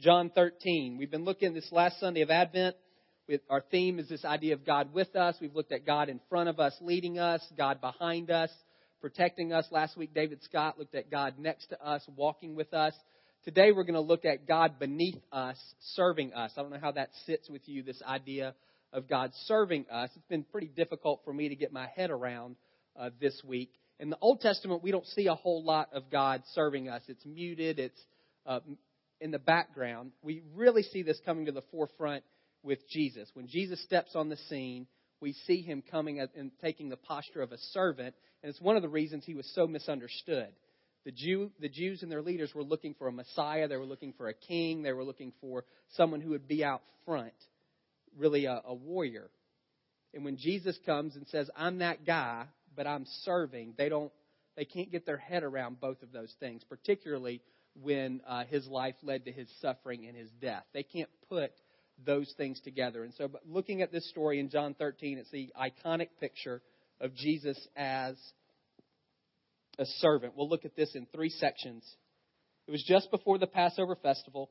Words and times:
John 0.00 0.30
13. 0.32 0.96
We've 0.96 1.10
been 1.10 1.24
looking 1.24 1.54
this 1.54 1.72
last 1.72 1.98
Sunday 1.98 2.20
of 2.20 2.30
Advent. 2.30 2.76
With 3.26 3.40
our 3.50 3.64
theme 3.68 3.98
is 3.98 4.08
this 4.08 4.24
idea 4.24 4.54
of 4.54 4.64
God 4.64 4.94
with 4.94 5.16
us. 5.16 5.34
We've 5.40 5.54
looked 5.54 5.72
at 5.72 5.84
God 5.84 6.08
in 6.08 6.20
front 6.28 6.48
of 6.48 6.60
us, 6.60 6.72
leading 6.80 7.18
us, 7.18 7.44
God 7.56 7.80
behind 7.80 8.30
us, 8.30 8.48
protecting 9.00 9.52
us. 9.52 9.66
Last 9.72 9.96
week, 9.96 10.14
David 10.14 10.40
Scott 10.44 10.78
looked 10.78 10.94
at 10.94 11.10
God 11.10 11.40
next 11.40 11.66
to 11.70 11.84
us, 11.84 12.00
walking 12.14 12.54
with 12.54 12.72
us. 12.72 12.94
Today, 13.44 13.72
we're 13.72 13.82
going 13.82 13.94
to 13.94 14.00
look 14.00 14.24
at 14.24 14.46
God 14.46 14.78
beneath 14.78 15.18
us, 15.32 15.58
serving 15.94 16.32
us. 16.32 16.52
I 16.56 16.62
don't 16.62 16.70
know 16.70 16.78
how 16.80 16.92
that 16.92 17.10
sits 17.26 17.50
with 17.50 17.62
you, 17.68 17.82
this 17.82 18.00
idea 18.06 18.54
of 18.92 19.08
God 19.08 19.32
serving 19.46 19.86
us. 19.90 20.10
It's 20.14 20.28
been 20.28 20.44
pretty 20.44 20.68
difficult 20.68 21.22
for 21.24 21.32
me 21.32 21.48
to 21.48 21.56
get 21.56 21.72
my 21.72 21.88
head 21.96 22.10
around 22.10 22.54
uh, 22.96 23.10
this 23.20 23.42
week. 23.44 23.72
In 23.98 24.10
the 24.10 24.18
Old 24.20 24.42
Testament, 24.42 24.80
we 24.80 24.92
don't 24.92 25.06
see 25.06 25.26
a 25.26 25.34
whole 25.34 25.64
lot 25.64 25.88
of 25.92 26.08
God 26.08 26.44
serving 26.54 26.88
us. 26.88 27.02
It's 27.08 27.26
muted, 27.26 27.80
it's 27.80 28.00
uh, 28.46 28.60
in 29.20 29.30
the 29.30 29.38
background. 29.38 30.12
We 30.22 30.42
really 30.54 30.82
see 30.82 31.02
this 31.02 31.20
coming 31.24 31.46
to 31.46 31.52
the 31.52 31.62
forefront 31.70 32.24
with 32.62 32.78
Jesus. 32.88 33.28
When 33.34 33.48
Jesus 33.48 33.82
steps 33.84 34.14
on 34.14 34.28
the 34.28 34.36
scene, 34.48 34.86
we 35.20 35.32
see 35.46 35.62
him 35.62 35.82
coming 35.90 36.20
and 36.20 36.50
taking 36.62 36.88
the 36.88 36.96
posture 36.96 37.42
of 37.42 37.52
a 37.52 37.58
servant, 37.72 38.14
and 38.42 38.50
it's 38.50 38.60
one 38.60 38.76
of 38.76 38.82
the 38.82 38.88
reasons 38.88 39.24
he 39.24 39.34
was 39.34 39.50
so 39.54 39.66
misunderstood. 39.66 40.48
The, 41.04 41.12
Jew, 41.12 41.50
the 41.60 41.68
Jews 41.68 42.02
and 42.02 42.12
their 42.12 42.22
leaders 42.22 42.52
were 42.54 42.62
looking 42.62 42.94
for 42.94 43.08
a 43.08 43.12
Messiah, 43.12 43.66
they 43.66 43.76
were 43.76 43.86
looking 43.86 44.12
for 44.12 44.28
a 44.28 44.34
king, 44.34 44.82
they 44.82 44.92
were 44.92 45.04
looking 45.04 45.32
for 45.40 45.64
someone 45.96 46.20
who 46.20 46.30
would 46.30 46.46
be 46.46 46.64
out 46.64 46.82
front, 47.04 47.32
really 48.16 48.44
a, 48.44 48.62
a 48.64 48.74
warrior. 48.74 49.30
And 50.14 50.24
when 50.24 50.36
Jesus 50.36 50.78
comes 50.86 51.16
and 51.16 51.26
says, 51.28 51.50
I'm 51.56 51.78
that 51.78 52.04
guy, 52.06 52.44
but 52.76 52.86
I'm 52.86 53.06
serving, 53.24 53.74
they 53.76 53.88
don't 53.88 54.12
they 54.56 54.64
can't 54.64 54.90
get 54.90 55.06
their 55.06 55.18
head 55.18 55.44
around 55.44 55.80
both 55.80 56.02
of 56.02 56.10
those 56.10 56.34
things, 56.40 56.64
particularly 56.68 57.40
when 57.82 58.20
uh, 58.26 58.44
his 58.44 58.66
life 58.66 58.94
led 59.02 59.24
to 59.24 59.32
his 59.32 59.48
suffering 59.60 60.06
and 60.06 60.16
his 60.16 60.30
death. 60.40 60.64
They 60.72 60.82
can't 60.82 61.10
put 61.28 61.52
those 62.04 62.32
things 62.36 62.60
together. 62.60 63.04
And 63.04 63.14
so, 63.14 63.30
looking 63.46 63.82
at 63.82 63.92
this 63.92 64.08
story 64.10 64.40
in 64.40 64.50
John 64.50 64.74
13, 64.74 65.18
it's 65.18 65.30
the 65.30 65.52
iconic 65.58 66.08
picture 66.20 66.62
of 67.00 67.14
Jesus 67.14 67.58
as 67.76 68.16
a 69.78 69.84
servant. 69.98 70.34
We'll 70.36 70.48
look 70.48 70.64
at 70.64 70.76
this 70.76 70.94
in 70.94 71.06
three 71.06 71.30
sections. 71.30 71.84
It 72.66 72.70
was 72.70 72.84
just 72.86 73.10
before 73.10 73.38
the 73.38 73.46
Passover 73.46 73.96
festival. 73.96 74.50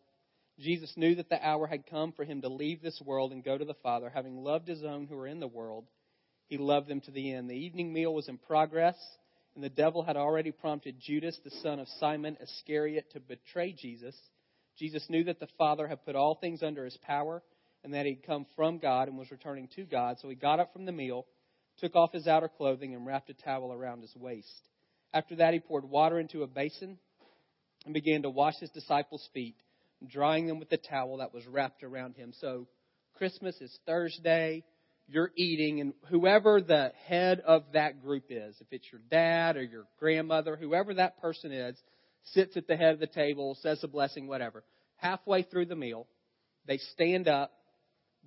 Jesus 0.59 0.91
knew 0.95 1.15
that 1.15 1.29
the 1.29 1.45
hour 1.45 1.67
had 1.67 1.85
come 1.89 2.13
for 2.13 2.25
him 2.25 2.41
to 2.41 2.49
leave 2.49 2.81
this 2.81 2.99
world 3.05 3.31
and 3.31 3.43
go 3.43 3.57
to 3.57 3.65
the 3.65 3.75
Father. 3.83 4.11
Having 4.13 4.37
loved 4.37 4.67
his 4.67 4.83
own 4.83 5.05
who 5.05 5.15
were 5.15 5.27
in 5.27 5.39
the 5.39 5.47
world, 5.47 5.85
he 6.47 6.57
loved 6.57 6.87
them 6.87 7.01
to 7.01 7.11
the 7.11 7.33
end. 7.33 7.49
The 7.49 7.53
evening 7.53 7.93
meal 7.93 8.13
was 8.13 8.27
in 8.27 8.37
progress, 8.37 8.95
and 9.57 9.63
the 9.63 9.69
devil 9.69 10.03
had 10.03 10.17
already 10.17 10.51
prompted 10.51 10.99
Judas, 10.99 11.35
the 11.43 11.49
son 11.63 11.79
of 11.79 11.87
Simon 11.99 12.37
Iscariot, 12.39 13.05
to 13.13 13.19
betray 13.19 13.73
Jesus. 13.73 14.15
Jesus 14.77 15.03
knew 15.09 15.23
that 15.23 15.39
the 15.39 15.47
Father 15.57 15.87
had 15.87 16.05
put 16.05 16.15
all 16.15 16.35
things 16.35 16.61
under 16.61 16.85
his 16.85 16.95
power 16.97 17.41
and 17.83 17.91
that 17.95 18.05
he'd 18.05 18.21
come 18.23 18.45
from 18.55 18.77
God 18.77 19.07
and 19.07 19.17
was 19.17 19.31
returning 19.31 19.67
to 19.75 19.83
God. 19.85 20.17
So 20.21 20.29
he 20.29 20.35
got 20.35 20.59
up 20.59 20.73
from 20.73 20.85
the 20.85 20.91
meal, 20.91 21.25
took 21.79 21.95
off 21.95 22.13
his 22.13 22.27
outer 22.27 22.47
clothing, 22.47 22.93
and 22.93 23.03
wrapped 23.03 23.31
a 23.31 23.33
towel 23.33 23.73
around 23.73 24.01
his 24.01 24.15
waist. 24.15 24.67
After 25.11 25.37
that, 25.37 25.55
he 25.55 25.59
poured 25.59 25.89
water 25.89 26.19
into 26.19 26.43
a 26.43 26.47
basin 26.47 26.99
and 27.83 27.95
began 27.95 28.21
to 28.21 28.29
wash 28.29 28.59
his 28.59 28.69
disciples' 28.69 29.27
feet, 29.33 29.55
drying 30.07 30.45
them 30.45 30.59
with 30.59 30.69
the 30.69 30.77
towel 30.77 31.17
that 31.17 31.33
was 31.33 31.47
wrapped 31.47 31.81
around 31.81 32.15
him. 32.15 32.31
So 32.41 32.67
Christmas 33.17 33.59
is 33.59 33.75
Thursday. 33.87 34.63
You're 35.09 35.31
eating, 35.35 35.79
and 35.79 35.93
whoever 36.09 36.61
the 36.61 36.91
head 37.05 37.39
of 37.39 37.63
that 37.73 38.01
group 38.01 38.25
is, 38.29 38.57
if 38.59 38.67
it's 38.71 38.87
your 38.91 39.01
dad 39.09 39.55
or 39.55 39.63
your 39.63 39.85
grandmother, 39.99 40.57
whoever 40.57 40.95
that 40.95 41.21
person 41.21 41.53
is, 41.53 41.77
sits 42.33 42.57
at 42.57 42.67
the 42.67 42.75
head 42.75 42.93
of 42.93 42.99
the 42.99 43.07
table, 43.07 43.57
says 43.61 43.79
a 43.83 43.87
blessing, 43.87 44.27
whatever. 44.27 44.65
Halfway 44.97 45.43
through 45.43 45.67
the 45.67 45.77
meal, 45.77 46.07
they 46.65 46.77
stand 46.77 47.29
up, 47.29 47.53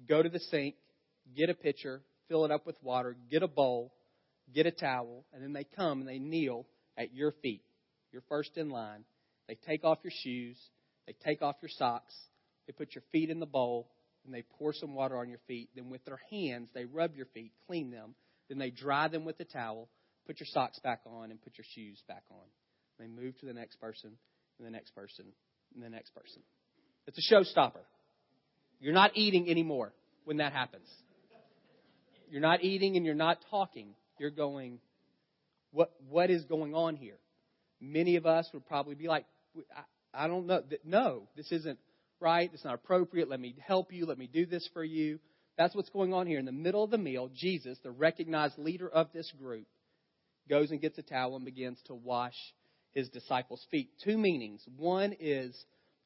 go 0.08 0.22
to 0.22 0.30
the 0.30 0.40
sink, 0.40 0.76
get 1.36 1.50
a 1.50 1.54
pitcher, 1.54 2.00
fill 2.28 2.46
it 2.46 2.50
up 2.50 2.66
with 2.66 2.82
water, 2.82 3.14
get 3.30 3.42
a 3.42 3.48
bowl, 3.48 3.92
get 4.54 4.64
a 4.64 4.70
towel, 4.70 5.26
and 5.34 5.42
then 5.42 5.52
they 5.52 5.64
come 5.76 6.00
and 6.00 6.08
they 6.08 6.18
kneel 6.18 6.66
at 6.96 7.12
your 7.12 7.32
feet. 7.42 7.62
You're 8.10 8.22
first 8.28 8.56
in 8.56 8.70
line. 8.70 9.04
They 9.48 9.58
take 9.66 9.84
off 9.84 9.98
your 10.02 10.12
shoes, 10.22 10.56
they 11.06 11.14
take 11.24 11.42
off 11.42 11.56
your 11.60 11.70
socks, 11.76 12.14
they 12.66 12.72
put 12.72 12.94
your 12.94 13.04
feet 13.12 13.28
in 13.28 13.40
the 13.40 13.46
bowl, 13.46 13.90
and 14.30 14.34
they 14.36 14.44
pour 14.58 14.72
some 14.72 14.94
water 14.94 15.18
on 15.18 15.28
your 15.28 15.40
feet. 15.48 15.70
Then 15.74 15.90
with 15.90 16.04
their 16.04 16.20
hands, 16.30 16.68
they 16.72 16.84
rub 16.84 17.16
your 17.16 17.26
feet, 17.26 17.50
clean 17.66 17.90
them. 17.90 18.14
Then 18.48 18.58
they 18.58 18.70
dry 18.70 19.08
them 19.08 19.24
with 19.24 19.38
the 19.38 19.44
towel, 19.44 19.88
put 20.24 20.38
your 20.38 20.46
socks 20.46 20.78
back 20.78 21.00
on, 21.04 21.32
and 21.32 21.42
put 21.42 21.58
your 21.58 21.64
shoes 21.74 22.00
back 22.06 22.22
on. 22.30 22.46
They 23.00 23.08
move 23.08 23.36
to 23.40 23.46
the 23.46 23.52
next 23.52 23.80
person, 23.80 24.12
and 24.58 24.66
the 24.66 24.70
next 24.70 24.94
person, 24.94 25.24
and 25.74 25.82
the 25.82 25.88
next 25.88 26.14
person. 26.14 26.42
It's 27.08 27.18
a 27.18 27.34
showstopper. 27.34 27.82
You're 28.78 28.94
not 28.94 29.16
eating 29.16 29.50
anymore 29.50 29.92
when 30.24 30.36
that 30.36 30.52
happens. 30.52 30.88
You're 32.30 32.40
not 32.40 32.62
eating 32.62 32.96
and 32.96 33.04
you're 33.04 33.16
not 33.16 33.38
talking. 33.50 33.94
You're 34.20 34.30
going, 34.30 34.78
what, 35.72 35.90
what 36.08 36.30
is 36.30 36.44
going 36.44 36.72
on 36.72 36.94
here? 36.94 37.18
Many 37.80 38.14
of 38.14 38.26
us 38.26 38.48
would 38.52 38.64
probably 38.66 38.94
be 38.94 39.08
like, 39.08 39.24
I, 39.76 40.24
I 40.24 40.28
don't 40.28 40.46
know. 40.46 40.62
No, 40.84 41.22
this 41.36 41.50
isn't 41.50 41.80
right. 42.20 42.50
It's 42.52 42.64
not 42.64 42.74
appropriate. 42.74 43.28
Let 43.28 43.40
me 43.40 43.56
help 43.66 43.92
you. 43.92 44.06
Let 44.06 44.18
me 44.18 44.28
do 44.32 44.46
this 44.46 44.68
for 44.72 44.84
you. 44.84 45.18
That's 45.58 45.74
what's 45.74 45.90
going 45.90 46.14
on 46.14 46.26
here. 46.26 46.38
In 46.38 46.46
the 46.46 46.52
middle 46.52 46.84
of 46.84 46.90
the 46.90 46.98
meal, 46.98 47.30
Jesus, 47.34 47.78
the 47.82 47.90
recognized 47.90 48.58
leader 48.58 48.88
of 48.88 49.08
this 49.12 49.30
group, 49.38 49.66
goes 50.48 50.70
and 50.70 50.80
gets 50.80 50.98
a 50.98 51.02
towel 51.02 51.36
and 51.36 51.44
begins 51.44 51.78
to 51.86 51.94
wash 51.94 52.34
his 52.92 53.08
disciples' 53.08 53.64
feet. 53.70 53.90
Two 54.02 54.18
meanings. 54.18 54.62
One 54.76 55.14
is 55.20 55.54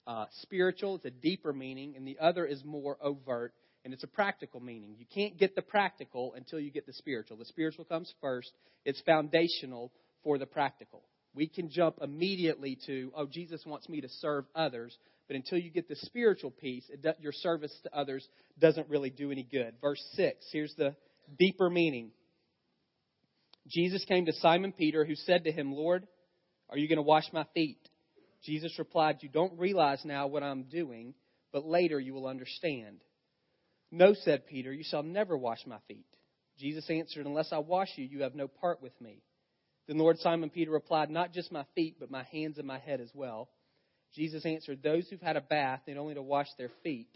uh, 0.07 0.27
spiritual, 0.43 0.97
it's 0.97 1.05
a 1.07 1.11
deeper 1.11 1.53
meaning, 1.53 1.95
and 1.97 2.07
the 2.07 2.19
other 2.21 2.45
is 2.45 2.63
more 2.65 2.99
overt, 3.01 3.55
and 3.85 3.95
it's 3.95 4.05
a 4.05 4.09
practical 4.09 4.61
meaning. 4.61 4.97
You 4.99 5.07
can't 5.13 5.39
get 5.39 5.55
the 5.55 5.63
practical 5.63 6.35
until 6.35 6.61
you 6.61 6.71
get 6.71 6.87
the 6.87 6.93
spiritual. 6.93 7.39
The 7.39 7.47
spiritual 7.47 7.85
comes 7.85 8.13
first, 8.21 8.53
it's 8.85 9.01
foundational 9.03 9.93
for 10.23 10.39
the 10.39 10.47
practical. 10.47 11.03
We 11.35 11.49
can 11.49 11.71
jump 11.71 11.99
immediately 12.01 12.79
to, 12.87 13.13
oh, 13.17 13.27
Jesus 13.27 13.63
wants 13.67 13.89
me 13.89 14.01
to 14.03 14.09
serve 14.09 14.45
others, 14.55 14.97
but 15.27 15.37
until 15.37 15.59
you 15.59 15.71
get 15.71 15.89
the 15.89 15.97
spiritual 15.97 16.51
peace, 16.51 16.85
your 17.21 17.33
service 17.33 17.73
to 17.85 17.97
others 17.97 18.27
doesn't 18.59 18.89
really 18.89 19.11
do 19.11 19.31
any 19.31 19.43
good. 19.43 19.75
Verse 19.81 20.03
6, 20.15 20.45
here's 20.53 20.75
the 20.77 20.95
deeper 21.39 21.71
meaning. 21.71 22.11
Jesus 23.69 24.05
came 24.05 24.27
to 24.27 24.33
Simon 24.35 24.73
Peter, 24.73 25.05
who 25.05 25.15
said 25.15 25.45
to 25.45 25.53
him, 25.53 25.73
Lord, 25.73 26.07
are 26.69 26.77
you 26.77 26.89
going 26.89 26.97
to 26.97 27.03
wash 27.03 27.25
my 27.33 27.47
feet? 27.55 27.79
Jesus 28.45 28.79
replied, 28.79 29.19
You 29.21 29.31
don't 29.31 29.59
realize 29.59 30.03
now 30.05 30.27
what 30.27 30.43
I'm 30.43 30.65
doing, 30.65 31.15
but 31.53 31.65
later 31.65 31.99
you 31.99 32.13
will 32.13 32.27
understand. 32.27 33.01
No, 33.91 34.13
said 34.13 34.47
Peter, 34.47 34.73
you 34.73 34.85
shall 34.85 35.03
never 35.03 35.37
wash 35.37 35.61
my 35.67 35.79
feet. 35.89 36.07
Jesus 36.59 36.89
answered, 36.91 37.27
Unless 37.27 37.53
I 37.53 37.59
wash 37.59 37.89
you, 37.97 38.05
you 38.05 38.23
have 38.23 38.35
no 38.35 38.49
part 38.49 38.83
with 38.83 38.99
me. 39.01 39.23
Then 39.87 39.99
Lord 39.99 40.19
Simon 40.19 40.51
Peter 40.51 40.71
replied, 40.71 41.11
Not 41.11 41.33
just 41.33 41.53
my 41.53 41.65
feet, 41.75 41.97
but 41.99 42.11
my 42.11 42.25
hands 42.25 42.59
and 42.59 42.67
my 42.67 42.79
head 42.79 43.01
as 43.01 43.11
well. 43.15 43.49
Jesus 44.15 44.45
answered, 44.47 44.83
Those 44.83 45.09
who've 45.09 45.21
had 45.21 45.37
a 45.37 45.41
bath 45.41 45.81
need 45.87 45.97
only 45.97 46.15
to 46.15 46.23
wash 46.23 46.49
their 46.57 46.71
feet. 46.83 47.09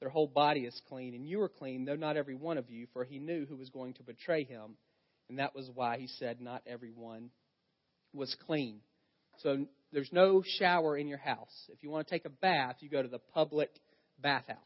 Their 0.00 0.10
whole 0.10 0.28
body 0.28 0.60
is 0.60 0.80
clean, 0.88 1.14
and 1.14 1.26
you 1.26 1.40
are 1.42 1.48
clean, 1.48 1.84
though 1.84 1.96
not 1.96 2.16
every 2.16 2.36
one 2.36 2.56
of 2.56 2.70
you, 2.70 2.86
for 2.92 3.04
he 3.04 3.18
knew 3.18 3.46
who 3.46 3.56
was 3.56 3.70
going 3.70 3.94
to 3.94 4.02
betray 4.02 4.44
him. 4.44 4.76
And 5.28 5.40
that 5.40 5.54
was 5.54 5.68
why 5.74 5.98
he 5.98 6.06
said, 6.06 6.40
Not 6.40 6.62
everyone 6.66 7.30
was 8.12 8.34
clean. 8.46 8.80
So 9.42 9.66
there's 9.92 10.12
no 10.12 10.42
shower 10.58 10.96
in 10.96 11.08
your 11.08 11.18
house. 11.18 11.68
If 11.68 11.82
you 11.82 11.90
want 11.90 12.06
to 12.06 12.10
take 12.10 12.24
a 12.24 12.30
bath, 12.30 12.76
you 12.80 12.88
go 12.88 13.02
to 13.02 13.08
the 13.08 13.18
public 13.18 13.70
bathhouse. 14.20 14.56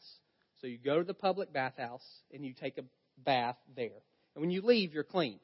So 0.60 0.66
you 0.66 0.78
go 0.78 0.98
to 0.98 1.04
the 1.04 1.14
public 1.14 1.52
bathhouse 1.52 2.04
and 2.32 2.44
you 2.44 2.54
take 2.54 2.78
a 2.78 2.84
bath 3.24 3.56
there. 3.76 4.02
And 4.34 4.40
when 4.40 4.50
you 4.50 4.62
leave, 4.62 4.94
you're 4.94 5.04
clean. 5.04 5.40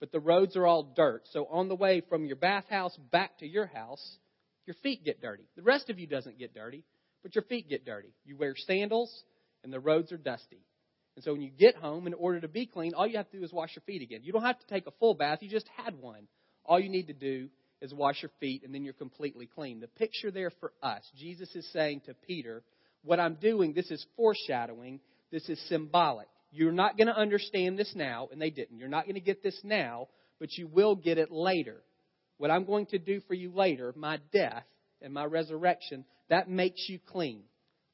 But 0.00 0.12
the 0.12 0.20
roads 0.20 0.56
are 0.56 0.66
all 0.66 0.94
dirt. 0.96 1.22
So 1.32 1.46
on 1.50 1.68
the 1.68 1.74
way 1.74 2.02
from 2.08 2.24
your 2.24 2.36
bathhouse 2.36 2.96
back 3.10 3.38
to 3.38 3.46
your 3.46 3.66
house, 3.66 4.18
your 4.68 4.76
feet 4.82 5.02
get 5.02 5.22
dirty. 5.22 5.44
The 5.56 5.62
rest 5.62 5.88
of 5.88 5.98
you 5.98 6.06
doesn't 6.06 6.38
get 6.38 6.54
dirty, 6.54 6.84
but 7.22 7.34
your 7.34 7.42
feet 7.44 7.70
get 7.70 7.86
dirty. 7.86 8.12
You 8.26 8.36
wear 8.36 8.54
sandals 8.54 9.10
and 9.64 9.72
the 9.72 9.80
roads 9.80 10.12
are 10.12 10.18
dusty. 10.18 10.60
And 11.16 11.24
so 11.24 11.32
when 11.32 11.40
you 11.40 11.50
get 11.50 11.74
home, 11.74 12.06
in 12.06 12.12
order 12.12 12.40
to 12.42 12.48
be 12.48 12.66
clean, 12.66 12.92
all 12.94 13.06
you 13.06 13.16
have 13.16 13.30
to 13.30 13.38
do 13.38 13.42
is 13.42 13.50
wash 13.50 13.70
your 13.74 13.82
feet 13.86 14.02
again. 14.02 14.20
You 14.22 14.32
don't 14.32 14.44
have 14.44 14.58
to 14.58 14.66
take 14.66 14.86
a 14.86 14.92
full 15.00 15.14
bath, 15.14 15.38
you 15.40 15.48
just 15.48 15.68
had 15.82 15.98
one. 15.98 16.28
All 16.66 16.78
you 16.78 16.90
need 16.90 17.06
to 17.06 17.14
do 17.14 17.48
is 17.80 17.94
wash 17.94 18.22
your 18.22 18.30
feet 18.40 18.62
and 18.62 18.74
then 18.74 18.84
you're 18.84 18.92
completely 18.92 19.46
clean. 19.46 19.80
The 19.80 19.88
picture 19.88 20.30
there 20.30 20.52
for 20.60 20.74
us, 20.82 21.02
Jesus 21.16 21.48
is 21.56 21.66
saying 21.72 22.02
to 22.04 22.14
Peter, 22.26 22.62
what 23.02 23.18
I'm 23.18 23.36
doing, 23.36 23.72
this 23.72 23.90
is 23.90 24.04
foreshadowing, 24.16 25.00
this 25.32 25.48
is 25.48 25.58
symbolic. 25.68 26.28
You're 26.52 26.72
not 26.72 26.98
going 26.98 27.08
to 27.08 27.16
understand 27.16 27.78
this 27.78 27.92
now, 27.94 28.28
and 28.30 28.40
they 28.40 28.50
didn't. 28.50 28.78
You're 28.78 28.88
not 28.88 29.04
going 29.04 29.14
to 29.14 29.20
get 29.20 29.42
this 29.42 29.58
now, 29.64 30.08
but 30.38 30.52
you 30.56 30.66
will 30.66 30.94
get 30.94 31.16
it 31.16 31.30
later. 31.30 31.82
What 32.38 32.50
I'm 32.50 32.64
going 32.64 32.86
to 32.86 32.98
do 32.98 33.20
for 33.26 33.34
you 33.34 33.52
later, 33.52 33.92
my 33.96 34.18
death 34.32 34.64
and 35.02 35.12
my 35.12 35.24
resurrection, 35.24 36.04
that 36.30 36.48
makes 36.48 36.88
you 36.88 36.98
clean. 36.98 37.42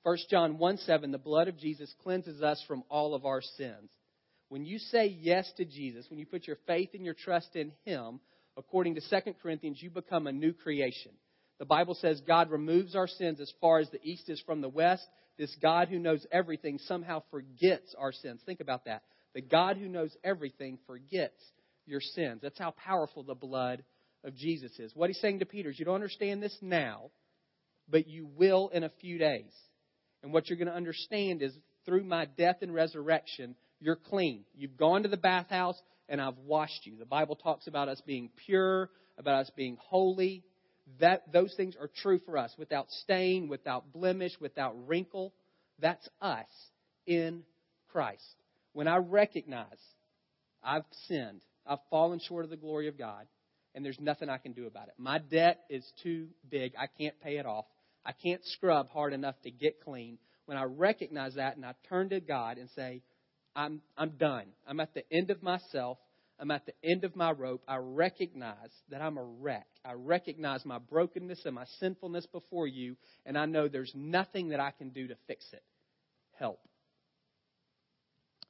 1 0.04 0.16
John 0.30 0.58
1 0.58 0.78
7, 0.78 1.10
the 1.10 1.18
blood 1.18 1.48
of 1.48 1.58
Jesus 1.58 1.92
cleanses 2.02 2.42
us 2.42 2.62
from 2.68 2.84
all 2.90 3.14
of 3.14 3.24
our 3.24 3.40
sins. 3.56 3.90
When 4.48 4.64
you 4.64 4.78
say 4.78 5.06
yes 5.06 5.50
to 5.56 5.64
Jesus, 5.64 6.06
when 6.10 6.18
you 6.18 6.26
put 6.26 6.46
your 6.46 6.58
faith 6.66 6.90
and 6.92 7.04
your 7.04 7.14
trust 7.14 7.56
in 7.56 7.72
Him, 7.84 8.20
according 8.56 8.94
to 8.96 9.00
2 9.00 9.34
Corinthians, 9.42 9.82
you 9.82 9.90
become 9.90 10.26
a 10.26 10.32
new 10.32 10.52
creation. 10.52 11.12
The 11.58 11.64
Bible 11.64 11.94
says 11.94 12.20
God 12.26 12.50
removes 12.50 12.94
our 12.94 13.08
sins 13.08 13.40
as 13.40 13.52
far 13.60 13.78
as 13.78 13.88
the 13.90 14.02
east 14.02 14.28
is 14.28 14.42
from 14.44 14.60
the 14.60 14.68
west. 14.68 15.06
This 15.38 15.54
God 15.62 15.88
who 15.88 15.98
knows 15.98 16.26
everything 16.30 16.78
somehow 16.86 17.22
forgets 17.30 17.94
our 17.98 18.12
sins. 18.12 18.42
Think 18.44 18.60
about 18.60 18.84
that. 18.84 19.02
The 19.34 19.40
God 19.40 19.78
who 19.78 19.88
knows 19.88 20.14
everything 20.22 20.78
forgets 20.86 21.40
your 21.86 22.00
sins. 22.00 22.40
That's 22.42 22.58
how 22.58 22.72
powerful 22.72 23.22
the 23.22 23.34
blood 23.34 23.82
of 24.24 24.34
Jesus 24.34 24.72
is. 24.78 24.92
What 24.94 25.10
he's 25.10 25.20
saying 25.20 25.40
to 25.40 25.46
Peter 25.46 25.70
is, 25.70 25.78
you 25.78 25.84
don't 25.84 25.94
understand 25.94 26.42
this 26.42 26.56
now, 26.60 27.10
but 27.88 28.08
you 28.08 28.26
will 28.36 28.70
in 28.72 28.82
a 28.84 28.90
few 29.00 29.18
days. 29.18 29.52
And 30.22 30.32
what 30.32 30.48
you're 30.48 30.58
going 30.58 30.68
to 30.68 30.74
understand 30.74 31.42
is 31.42 31.52
through 31.84 32.04
my 32.04 32.24
death 32.24 32.56
and 32.62 32.74
resurrection, 32.74 33.54
you're 33.80 33.96
clean. 33.96 34.44
You've 34.56 34.76
gone 34.76 35.02
to 35.02 35.08
the 35.08 35.18
bathhouse 35.18 35.80
and 36.08 36.20
I've 36.20 36.38
washed 36.38 36.86
you. 36.86 36.96
The 36.98 37.04
Bible 37.04 37.36
talks 37.36 37.66
about 37.66 37.88
us 37.88 38.00
being 38.06 38.30
pure, 38.46 38.90
about 39.18 39.42
us 39.42 39.50
being 39.56 39.76
holy. 39.80 40.44
That 41.00 41.32
those 41.32 41.54
things 41.56 41.76
are 41.80 41.90
true 42.02 42.20
for 42.26 42.36
us 42.36 42.54
without 42.58 42.90
stain, 42.90 43.48
without 43.48 43.92
blemish, 43.92 44.32
without 44.40 44.74
wrinkle. 44.86 45.32
That's 45.78 46.06
us 46.20 46.46
in 47.06 47.42
Christ. 47.88 48.34
When 48.72 48.88
I 48.88 48.96
recognize 48.96 49.66
I've 50.62 50.84
sinned, 51.06 51.40
I've 51.66 51.78
fallen 51.90 52.20
short 52.26 52.44
of 52.44 52.50
the 52.50 52.56
glory 52.56 52.88
of 52.88 52.98
God, 52.98 53.26
and 53.74 53.84
there's 53.84 54.00
nothing 54.00 54.28
I 54.28 54.38
can 54.38 54.52
do 54.52 54.66
about 54.66 54.88
it. 54.88 54.94
My 54.98 55.18
debt 55.18 55.60
is 55.68 55.84
too 56.02 56.28
big. 56.48 56.72
I 56.78 56.86
can't 56.86 57.18
pay 57.20 57.38
it 57.38 57.46
off. 57.46 57.66
I 58.04 58.12
can't 58.12 58.44
scrub 58.44 58.88
hard 58.90 59.12
enough 59.12 59.34
to 59.42 59.50
get 59.50 59.82
clean. 59.82 60.18
When 60.46 60.58
I 60.58 60.64
recognize 60.64 61.34
that 61.34 61.56
and 61.56 61.64
I 61.64 61.74
turn 61.88 62.10
to 62.10 62.20
God 62.20 62.58
and 62.58 62.68
say, 62.76 63.02
I'm, 63.56 63.80
I'm 63.96 64.10
done. 64.10 64.46
I'm 64.66 64.80
at 64.80 64.94
the 64.94 65.04
end 65.12 65.30
of 65.30 65.42
myself. 65.42 65.98
I'm 66.38 66.50
at 66.50 66.66
the 66.66 66.74
end 66.82 67.04
of 67.04 67.16
my 67.16 67.30
rope. 67.30 67.62
I 67.68 67.76
recognize 67.76 68.70
that 68.90 69.00
I'm 69.00 69.16
a 69.16 69.22
wreck. 69.22 69.66
I 69.84 69.92
recognize 69.92 70.64
my 70.64 70.78
brokenness 70.78 71.42
and 71.44 71.54
my 71.54 71.64
sinfulness 71.78 72.26
before 72.26 72.66
you, 72.66 72.96
and 73.24 73.38
I 73.38 73.46
know 73.46 73.68
there's 73.68 73.92
nothing 73.94 74.48
that 74.48 74.60
I 74.60 74.72
can 74.72 74.90
do 74.90 75.06
to 75.08 75.16
fix 75.28 75.44
it. 75.52 75.62
Help. 76.38 76.58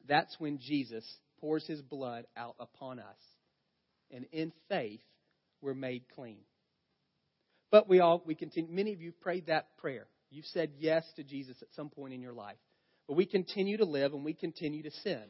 That's 0.09 0.35
when 0.39 0.59
Jesus 0.59 1.05
pours 1.41 1.67
his 1.67 1.83
blood 1.83 2.25
out 2.37 2.57
upon 2.59 2.99
us. 2.99 3.19
And 4.11 4.25
in 4.33 4.53
faith, 4.69 5.01
we're 5.65 5.75
made 5.75 6.05
clean. 6.15 6.39
But 7.71 7.89
we 7.89 8.01
all, 8.01 8.23
we 8.25 8.35
continue, 8.35 8.71
many 8.73 8.93
of 8.93 9.01
you 9.01 9.11
prayed 9.11 9.47
that 9.47 9.77
prayer. 9.79 10.07
You've 10.31 10.45
said 10.47 10.73
yes 10.79 11.05
to 11.17 11.25
Jesus 11.25 11.57
at 11.63 11.69
some 11.75 11.89
point 11.89 12.15
in 12.15 12.21
your 12.21 12.33
life. 12.33 12.57
But 13.09 13.17
we 13.17 13.27
continue 13.27 13.77
to 13.79 13.85
live 13.85 14.13
and 14.13 14.25
we 14.25 14.35
continue 14.35 14.83
to 14.83 14.91
sin. 15.03 15.23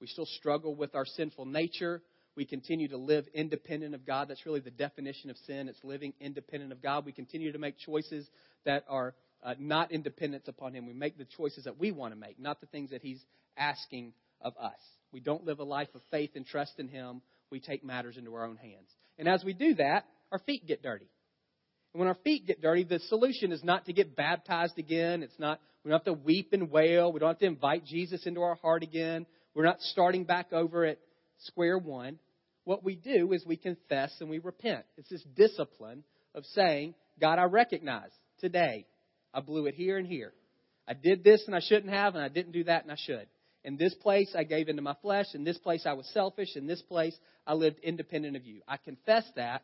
We 0.00 0.06
still 0.06 0.26
struggle 0.26 0.74
with 0.74 0.94
our 0.94 1.06
sinful 1.06 1.46
nature. 1.46 2.02
We 2.36 2.44
continue 2.44 2.88
to 2.88 2.96
live 2.96 3.26
independent 3.34 3.94
of 3.94 4.06
God. 4.06 4.28
That's 4.28 4.46
really 4.46 4.60
the 4.60 4.70
definition 4.70 5.30
of 5.30 5.36
sin. 5.38 5.68
It's 5.68 5.82
living 5.82 6.14
independent 6.20 6.72
of 6.72 6.82
God. 6.82 7.04
We 7.04 7.12
continue 7.12 7.52
to 7.52 7.58
make 7.58 7.78
choices 7.78 8.28
that 8.64 8.84
are 8.88 9.14
uh, 9.42 9.54
not 9.58 9.92
independent 9.92 10.46
upon 10.46 10.74
Him. 10.74 10.86
We 10.86 10.94
make 10.94 11.18
the 11.18 11.26
choices 11.36 11.64
that 11.64 11.78
we 11.78 11.90
want 11.90 12.12
to 12.12 12.18
make, 12.18 12.38
not 12.38 12.60
the 12.60 12.66
things 12.66 12.90
that 12.90 13.02
He's 13.02 13.20
asking 13.56 14.12
of 14.40 14.56
us. 14.56 14.78
We 15.12 15.20
don't 15.20 15.44
live 15.44 15.58
a 15.58 15.64
life 15.64 15.88
of 15.94 16.00
faith 16.10 16.30
and 16.36 16.46
trust 16.46 16.78
in 16.78 16.88
Him. 16.88 17.22
We 17.50 17.60
take 17.60 17.84
matters 17.84 18.16
into 18.16 18.34
our 18.34 18.46
own 18.46 18.56
hands. 18.56 18.88
And 19.18 19.28
as 19.28 19.44
we 19.44 19.52
do 19.52 19.74
that, 19.74 20.06
our 20.32 20.38
feet 20.40 20.66
get 20.66 20.82
dirty. 20.82 21.08
And 21.92 22.00
when 22.00 22.08
our 22.08 22.16
feet 22.22 22.46
get 22.46 22.60
dirty, 22.60 22.84
the 22.84 23.00
solution 23.08 23.52
is 23.52 23.64
not 23.64 23.86
to 23.86 23.92
get 23.92 24.14
baptized 24.14 24.78
again. 24.78 25.22
It's 25.22 25.38
not, 25.38 25.60
we 25.84 25.90
don't 25.90 25.98
have 25.98 26.04
to 26.04 26.22
weep 26.22 26.52
and 26.52 26.70
wail. 26.70 27.12
We 27.12 27.20
don't 27.20 27.30
have 27.30 27.38
to 27.38 27.46
invite 27.46 27.84
Jesus 27.84 28.26
into 28.26 28.42
our 28.42 28.56
heart 28.56 28.82
again. 28.82 29.26
We're 29.54 29.64
not 29.64 29.80
starting 29.80 30.24
back 30.24 30.52
over 30.52 30.84
at 30.84 30.98
square 31.38 31.78
one. 31.78 32.18
What 32.64 32.84
we 32.84 32.94
do 32.96 33.32
is 33.32 33.44
we 33.46 33.56
confess 33.56 34.14
and 34.20 34.28
we 34.28 34.38
repent. 34.38 34.84
It's 34.96 35.08
this 35.08 35.24
discipline 35.34 36.04
of 36.34 36.44
saying, 36.54 36.94
God, 37.20 37.38
I 37.38 37.44
recognize 37.44 38.10
today 38.40 38.86
I 39.32 39.40
blew 39.40 39.66
it 39.66 39.74
here 39.74 39.96
and 39.96 40.06
here. 40.06 40.32
I 40.86 40.94
did 40.94 41.24
this 41.24 41.42
and 41.46 41.56
I 41.56 41.60
shouldn't 41.60 41.92
have, 41.92 42.14
and 42.14 42.24
I 42.24 42.28
didn't 42.28 42.52
do 42.52 42.64
that 42.64 42.82
and 42.82 42.92
I 42.92 42.96
should. 42.98 43.26
In 43.68 43.76
this 43.76 43.92
place, 43.92 44.34
I 44.34 44.44
gave 44.44 44.70
into 44.70 44.80
my 44.80 44.94
flesh. 45.02 45.26
In 45.34 45.44
this 45.44 45.58
place, 45.58 45.82
I 45.84 45.92
was 45.92 46.08
selfish. 46.14 46.56
In 46.56 46.66
this 46.66 46.80
place, 46.80 47.14
I 47.46 47.52
lived 47.52 47.80
independent 47.80 48.34
of 48.34 48.46
you. 48.46 48.62
I 48.66 48.78
confess 48.78 49.24
that 49.36 49.62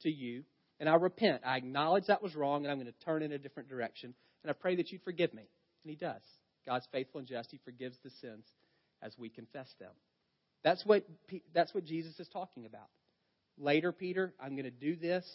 to 0.00 0.10
you, 0.10 0.44
and 0.80 0.88
I 0.88 0.94
repent. 0.94 1.42
I 1.44 1.58
acknowledge 1.58 2.04
that 2.06 2.22
was 2.22 2.34
wrong, 2.34 2.64
and 2.64 2.72
I'm 2.72 2.78
going 2.78 2.90
to 2.90 3.04
turn 3.04 3.22
in 3.22 3.32
a 3.32 3.38
different 3.38 3.68
direction. 3.68 4.14
And 4.42 4.50
I 4.50 4.54
pray 4.54 4.76
that 4.76 4.90
you'd 4.90 5.02
forgive 5.02 5.34
me. 5.34 5.42
And 5.84 5.90
He 5.90 5.94
does. 5.94 6.22
God's 6.64 6.88
faithful 6.90 7.18
and 7.18 7.28
just. 7.28 7.50
He 7.50 7.60
forgives 7.66 7.98
the 8.02 8.08
sins 8.22 8.46
as 9.02 9.12
we 9.18 9.28
confess 9.28 9.68
them. 9.78 9.92
That's 10.64 10.82
what, 10.86 11.04
that's 11.52 11.74
what 11.74 11.84
Jesus 11.84 12.18
is 12.18 12.28
talking 12.32 12.64
about. 12.64 12.88
Later, 13.58 13.92
Peter, 13.92 14.32
I'm 14.40 14.52
going 14.52 14.64
to 14.64 14.70
do 14.70 14.96
this. 14.96 15.28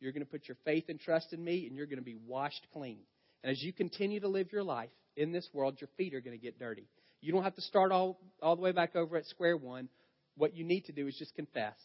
You're 0.00 0.10
going 0.10 0.26
to 0.26 0.30
put 0.32 0.48
your 0.48 0.56
faith 0.64 0.86
and 0.88 0.98
trust 0.98 1.32
in 1.32 1.44
me, 1.44 1.68
and 1.68 1.76
you're 1.76 1.86
going 1.86 2.00
to 2.00 2.04
be 2.04 2.16
washed 2.26 2.66
clean. 2.72 2.98
And 3.44 3.52
as 3.52 3.62
you 3.62 3.72
continue 3.72 4.18
to 4.18 4.28
live 4.28 4.50
your 4.50 4.64
life 4.64 4.90
in 5.16 5.30
this 5.30 5.48
world, 5.52 5.76
your 5.80 5.90
feet 5.96 6.12
are 6.12 6.20
going 6.20 6.36
to 6.36 6.42
get 6.42 6.58
dirty. 6.58 6.88
You 7.20 7.32
don't 7.32 7.44
have 7.44 7.56
to 7.56 7.62
start 7.62 7.92
all, 7.92 8.20
all 8.42 8.56
the 8.56 8.62
way 8.62 8.72
back 8.72 8.94
over 8.94 9.16
at 9.16 9.26
square 9.26 9.56
one. 9.56 9.88
What 10.36 10.54
you 10.54 10.64
need 10.64 10.84
to 10.86 10.92
do 10.92 11.06
is 11.06 11.16
just 11.18 11.34
confess 11.34 11.76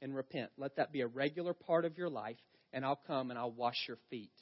and 0.00 0.14
repent. 0.14 0.50
Let 0.56 0.76
that 0.76 0.92
be 0.92 1.02
a 1.02 1.06
regular 1.06 1.52
part 1.52 1.84
of 1.84 1.98
your 1.98 2.08
life, 2.08 2.36
and 2.72 2.84
I'll 2.84 3.00
come 3.06 3.30
and 3.30 3.38
I'll 3.38 3.50
wash 3.50 3.76
your 3.86 3.98
feet 4.10 4.32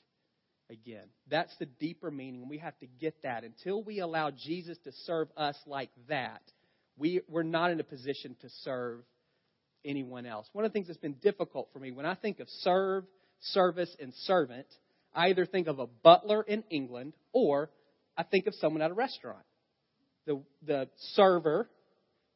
again. 0.70 1.06
That's 1.28 1.54
the 1.58 1.66
deeper 1.66 2.10
meaning. 2.10 2.48
We 2.48 2.58
have 2.58 2.78
to 2.78 2.86
get 2.86 3.22
that. 3.22 3.44
Until 3.44 3.82
we 3.82 4.00
allow 4.00 4.30
Jesus 4.30 4.78
to 4.84 4.92
serve 5.04 5.28
us 5.36 5.56
like 5.66 5.90
that, 6.08 6.42
we, 6.96 7.20
we're 7.28 7.42
not 7.42 7.70
in 7.70 7.80
a 7.80 7.84
position 7.84 8.36
to 8.40 8.48
serve 8.62 9.00
anyone 9.84 10.26
else. 10.26 10.48
One 10.52 10.64
of 10.64 10.72
the 10.72 10.74
things 10.74 10.88
that's 10.88 10.98
been 10.98 11.16
difficult 11.22 11.68
for 11.72 11.78
me, 11.78 11.92
when 11.92 12.06
I 12.06 12.14
think 12.14 12.40
of 12.40 12.48
serve, 12.60 13.04
service, 13.40 13.94
and 14.00 14.12
servant, 14.22 14.66
I 15.14 15.28
either 15.28 15.46
think 15.46 15.66
of 15.66 15.78
a 15.78 15.86
butler 15.86 16.42
in 16.42 16.64
England 16.70 17.14
or 17.32 17.70
I 18.16 18.22
think 18.22 18.46
of 18.46 18.54
someone 18.54 18.82
at 18.82 18.90
a 18.90 18.94
restaurant. 18.94 19.45
The, 20.26 20.40
the 20.66 20.88
server 21.14 21.68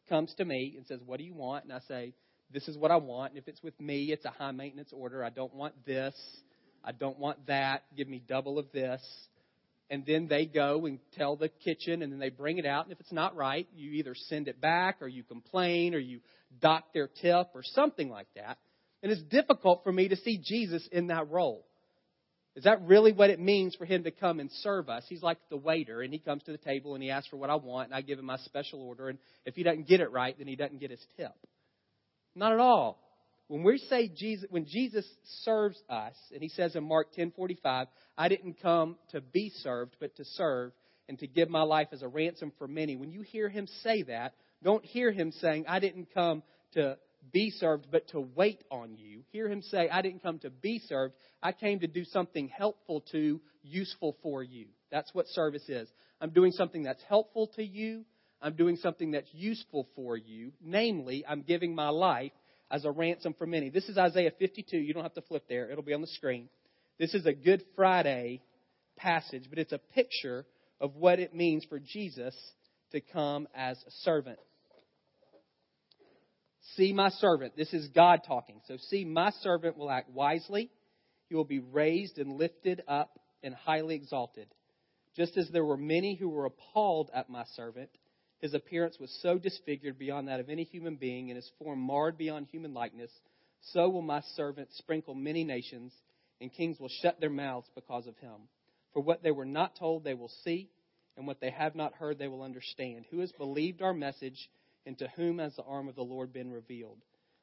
comes 0.09 0.35
to 0.39 0.45
me 0.45 0.75
and 0.77 0.87
says, 0.87 1.01
What 1.05 1.19
do 1.19 1.25
you 1.25 1.35
want? 1.35 1.65
And 1.65 1.73
I 1.73 1.81
say, 1.89 2.15
This 2.53 2.69
is 2.69 2.77
what 2.77 2.91
I 2.91 2.97
want. 2.97 3.33
And 3.33 3.39
if 3.39 3.49
it's 3.49 3.63
with 3.63 3.79
me, 3.81 4.13
it's 4.13 4.25
a 4.25 4.31
high 4.31 4.53
maintenance 4.53 4.91
order. 4.93 5.25
I 5.25 5.31
don't 5.31 5.55
want 5.55 5.75
this. 5.85 6.15
I 6.85 6.93
don't 6.93 7.19
want 7.19 7.47
that. 7.47 7.83
Give 7.97 8.09
me 8.09 8.23
double 8.27 8.59
of 8.59 8.71
this. 8.73 9.03
And 9.91 10.07
then 10.07 10.29
they 10.29 10.47
go 10.47 10.87
and 10.87 11.01
tell 11.17 11.35
the 11.35 11.49
kitchen, 11.49 12.03
and 12.03 12.13
then 12.13 12.21
they 12.21 12.29
bring 12.29 12.59
it 12.59 12.67
out. 12.67 12.85
And 12.85 12.93
if 12.93 13.01
it's 13.01 13.13
not 13.13 13.35
right, 13.35 13.67
you 13.75 13.91
either 13.95 14.15
send 14.15 14.47
it 14.47 14.61
back, 14.61 14.99
or 15.01 15.09
you 15.09 15.25
complain, 15.25 15.97
or 15.97 15.99
you 15.99 16.21
dock 16.61 16.93
their 16.95 17.09
tip, 17.09 17.49
or 17.55 17.63
something 17.65 18.09
like 18.09 18.29
that. 18.37 18.59
And 19.03 19.11
it's 19.11 19.23
difficult 19.23 19.83
for 19.83 19.93
me 19.93 20.09
to 20.09 20.17
see 20.17 20.39
Jesus 20.39 20.87
in 20.93 21.09
that 21.09 21.29
role. 21.29 21.67
Is 22.57 22.65
that 22.65 22.83
really 22.83 23.13
what 23.13 23.31
it 23.31 23.39
means 23.39 23.77
for 23.77 23.85
him 23.85 24.05
to 24.05 24.11
come 24.11 24.41
and 24.41 24.51
serve 24.51 24.89
us? 24.89 25.05
He's 25.09 25.23
like 25.23 25.39
the 25.51 25.57
waiter, 25.57 26.03
and 26.03 26.13
he 26.13 26.19
comes 26.19 26.43
to 26.45 26.53
the 26.53 26.59
table 26.59 26.95
and 26.95 27.03
he 27.03 27.11
asks 27.11 27.29
for 27.29 27.37
what 27.37 27.51
I 27.51 27.55
want, 27.55 27.89
and 27.89 27.95
I 27.95 28.01
give 28.01 28.19
him 28.19 28.27
my 28.27 28.39
special 28.39 28.83
order. 28.83 29.09
And 29.09 29.19
if 29.45 29.55
he 29.55 29.63
doesn't 29.63 29.87
get 29.87 30.01
it 30.01 30.11
right, 30.11 30.37
then 30.37 30.49
he 30.49 30.57
doesn't 30.57 30.81
get 30.81 30.91
his 30.91 31.05
tip. 31.17 31.33
Not 32.35 32.53
at 32.53 32.59
all. 32.59 32.99
When 33.47 33.63
we 33.65 33.79
say 33.79 34.09
Jesus, 34.09 34.47
when 34.51 34.67
Jesus 34.67 35.05
serves 35.43 35.81
us, 35.89 36.15
and 36.33 36.43
he 36.43 36.49
says 36.49 36.77
in 36.77 36.85
Mark 36.85 37.13
10:45, 37.15 37.89
"I 38.17 38.29
didn't 38.29 38.61
come 38.61 38.97
to 39.11 39.21
be 39.21 39.51
served, 39.51 39.97
but 39.99 40.15
to 40.17 40.25
serve 40.25 40.73
and 41.09 41.19
to 41.19 41.27
give 41.27 41.51
my 41.51 41.63
life 41.63 41.89
as 41.93 42.03
a 42.03 42.09
ransom 42.09 42.53
for 42.59 42.69
many." 42.69 42.97
When 42.97 43.11
you 43.11 43.23
hear 43.23 43.49
him 43.49 43.67
say 43.83 44.03
that, 44.03 44.35
don't 44.63 44.85
hear 44.85 45.11
him 45.11 45.33
saying, 45.33 45.67
"I 45.67 45.81
didn't 45.81 46.13
come 46.15 46.45
to 46.73 46.97
be 47.33 47.51
served, 47.51 47.91
but 47.91 48.09
to 48.09 48.21
wait 48.21 48.63
on 48.71 48.97
you." 48.97 49.25
Hear 49.31 49.49
him 49.49 49.63
say, 49.63 49.89
"I 49.89 50.03
didn't 50.03 50.23
come 50.23 50.39
to 50.41 50.51
be 50.51 50.79
served. 50.79 51.15
I 51.43 51.53
came 51.53 51.81
to 51.81 51.87
do 51.87 52.05
something 52.05 52.49
helpful 52.49 53.03
to, 53.13 53.41
useful 53.63 54.17
for 54.23 54.43
you." 54.43 54.69
That's 54.91 55.15
what 55.15 55.29
service 55.29 55.69
is. 55.69 55.93
I'm 56.21 56.31
doing 56.31 56.53
something 56.53 56.83
that's 56.83 57.03
helpful 57.05 57.49
to 57.49 57.65
you. 57.65 58.05
I'm 58.43 58.57
doing 58.57 58.77
something 58.77 59.11
that's 59.11 59.33
useful 59.35 59.89
for 59.95 60.17
you. 60.17 60.53
Namely, 60.61 61.25
I'm 61.27 61.43
giving 61.43 61.75
my 61.75 61.91
life 61.91 62.33
as 62.71 62.85
a 62.85 62.91
ransom 62.91 63.35
for 63.35 63.47
many. 63.47 63.69
This 63.69 63.89
is 63.89 63.99
Isaiah 63.99 64.31
52. 64.31 64.79
You 64.79 64.95
don't 64.95 65.03
have 65.03 65.15
to 65.15 65.23
flip 65.23 65.45
there, 65.49 65.71
it'll 65.71 65.85
be 65.85 65.93
on 65.93 66.01
the 66.01 66.07
screen. 66.07 66.49
This 66.99 67.15
is 67.15 67.27
a 67.27 67.33
Good 67.33 67.65
Friday 67.77 68.43
passage, 68.97 69.49
but 69.49 69.59
it's 69.59 69.73
a 69.73 69.79
picture 69.79 70.47
of 70.81 70.97
what 70.97 71.19
it 71.19 71.35
means 71.35 71.65
for 71.65 71.79
Jesus 71.79 72.35
to 72.93 73.01
come 73.01 73.49
as 73.55 73.83
a 73.87 73.91
servant. 74.03 74.39
See 76.77 76.93
my 76.93 77.11
servant. 77.11 77.57
This 77.57 77.73
is 77.73 77.89
God 77.89 78.21
talking. 78.27 78.61
So, 78.67 78.77
see, 78.77 79.05
my 79.05 79.31
servant 79.41 79.77
will 79.77 79.91
act 79.91 80.11
wisely. 80.11 80.71
He 81.29 81.35
will 81.35 81.45
be 81.45 81.61
raised 81.61 82.19
and 82.19 82.33
lifted 82.33 82.83
up 82.87 83.19
and 83.43 83.55
highly 83.55 83.95
exalted. 83.95 84.47
Just 85.17 85.37
as 85.37 85.49
there 85.51 85.65
were 85.65 85.77
many 85.77 86.15
who 86.15 86.29
were 86.29 86.47
appalled 86.47 87.11
at 87.15 87.31
my 87.31 87.45
servant, 87.57 87.91
his 88.41 88.55
appearance 88.55 88.99
was 88.99 89.11
so 89.23 89.39
disfigured 89.39 89.99
beyond 89.99 90.29
that 90.29 90.41
of 90.41 90.49
any 90.49 90.65
human 90.65 90.97
being, 90.97 91.31
and 91.31 91.37
his 91.37 91.51
form 91.59 91.81
marred 91.81 92.17
beyond 92.17 92.47
human 92.47 92.73
likeness. 92.73 93.11
So 93.73 93.89
will 93.89 94.03
my 94.03 94.23
servant 94.35 94.69
sprinkle 94.75 95.15
many 95.15 95.45
nations, 95.45 95.93
and 96.41 96.53
kings 96.53 96.79
will 96.79 96.91
shut 97.03 97.21
their 97.21 97.31
mouths 97.31 97.69
because 97.75 98.07
of 98.07 98.17
him. 98.19 98.49
For 98.95 99.03
what 99.03 99.23
they 99.23 99.31
were 99.31 99.45
not 99.45 99.77
told, 99.77 100.05
they 100.05 100.15
will 100.15 100.31
see, 100.45 100.71
and 101.17 101.27
what 101.27 101.41
they 101.41 101.51
have 101.51 101.75
not 101.75 101.95
heard, 101.95 102.19
they 102.19 102.29
will 102.29 102.43
understand. 102.43 103.05
Who 103.11 103.21
has 103.21 103.33
believed 103.33 103.83
our 103.83 103.93
message, 103.93 104.49
and 104.87 104.99
to 104.99 105.09
whom 105.17 105.39
has 105.39 105.55
the 105.57 105.63
arm 105.63 105.89
of 105.89 105.95
the 105.95 106.03
Lord 106.03 106.33
been 106.33 106.51
revealed? 106.51 106.99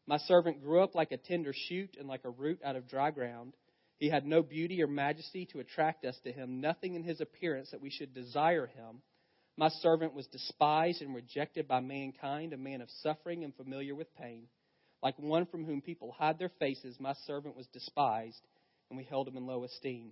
My 0.08 0.18
servant 0.18 0.62
grew 0.62 0.82
up 0.82 0.96
like 0.96 1.12
a 1.12 1.18
tender 1.18 1.54
shoot 1.54 1.96
and 2.00 2.08
like 2.08 2.24
a 2.24 2.30
root 2.30 2.60
out 2.64 2.76
of 2.76 2.88
dry 2.88 3.12
ground. 3.12 3.54
He 3.98 4.10
had 4.10 4.26
no 4.26 4.42
beauty 4.42 4.82
or 4.82 4.88
majesty 4.88 5.46
to 5.48 5.60
attract 5.60 6.06
us 6.06 6.18
to 6.24 6.32
him, 6.32 6.62
nothing 6.62 6.96
in 6.96 7.04
his 7.04 7.20
appearance 7.20 7.72
that 7.72 7.82
we 7.82 7.90
should 7.90 8.14
desire 8.14 8.68
him. 8.68 9.02
My 9.58 9.70
servant 9.70 10.14
was 10.14 10.28
despised 10.28 11.02
and 11.02 11.16
rejected 11.16 11.68
by 11.68 11.80
mankind, 11.80 12.54
a 12.54 12.58
man 12.58 12.82
of 12.82 12.90
suffering 13.02 13.44
and 13.44 13.56
familiar 13.56 13.96
with 13.96 14.16
pain. 14.16 14.48
Like 15.02 15.18
one 15.18 15.46
from 15.48 15.66
whom 15.66 15.82
people 15.82 16.16
hide 16.18 16.40
their 16.40 16.52
faces, 16.60 17.00
my 17.00 17.14
servant 17.26 17.56
was 17.56 17.68
despised, 17.68 18.40
and 18.90 18.98
we 18.98 19.04
held 19.04 19.28
him 19.28 19.36
in 19.36 19.46
low 19.46 19.64
esteem. 19.64 20.12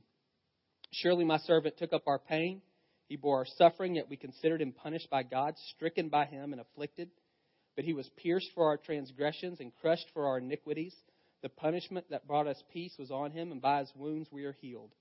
Surely 0.92 1.26
my 1.26 1.38
servant 1.38 1.78
took 1.78 1.94
up 1.94 2.08
our 2.08 2.20
pain. 2.20 2.62
He 3.08 3.16
bore 3.16 3.38
our 3.38 3.46
suffering, 3.58 3.96
yet 3.96 4.10
we 4.10 4.18
considered 4.18 4.62
him 4.62 4.72
punished 4.72 5.10
by 5.10 5.24
God, 5.24 5.56
stricken 5.76 6.10
by 6.10 6.26
him, 6.26 6.54
and 6.54 6.62
afflicted. 6.62 7.10
But 7.76 7.86
he 7.86 7.94
was 7.94 8.10
pierced 8.18 8.50
for 8.56 8.68
our 8.68 8.78
transgressions 8.78 9.60
and 9.60 9.76
crushed 9.82 10.08
for 10.14 10.28
our 10.28 10.40
iniquities. 10.40 10.96
The 11.42 11.50
punishment 11.50 12.08
that 12.10 12.28
brought 12.28 12.48
us 12.48 12.62
peace 12.74 12.96
was 12.98 13.12
on 13.12 13.32
him, 13.32 13.52
and 13.52 13.62
by 13.62 13.80
his 13.80 13.92
wounds 13.96 14.30
we 14.32 14.46
are 14.46 14.58
healed. 14.62 14.92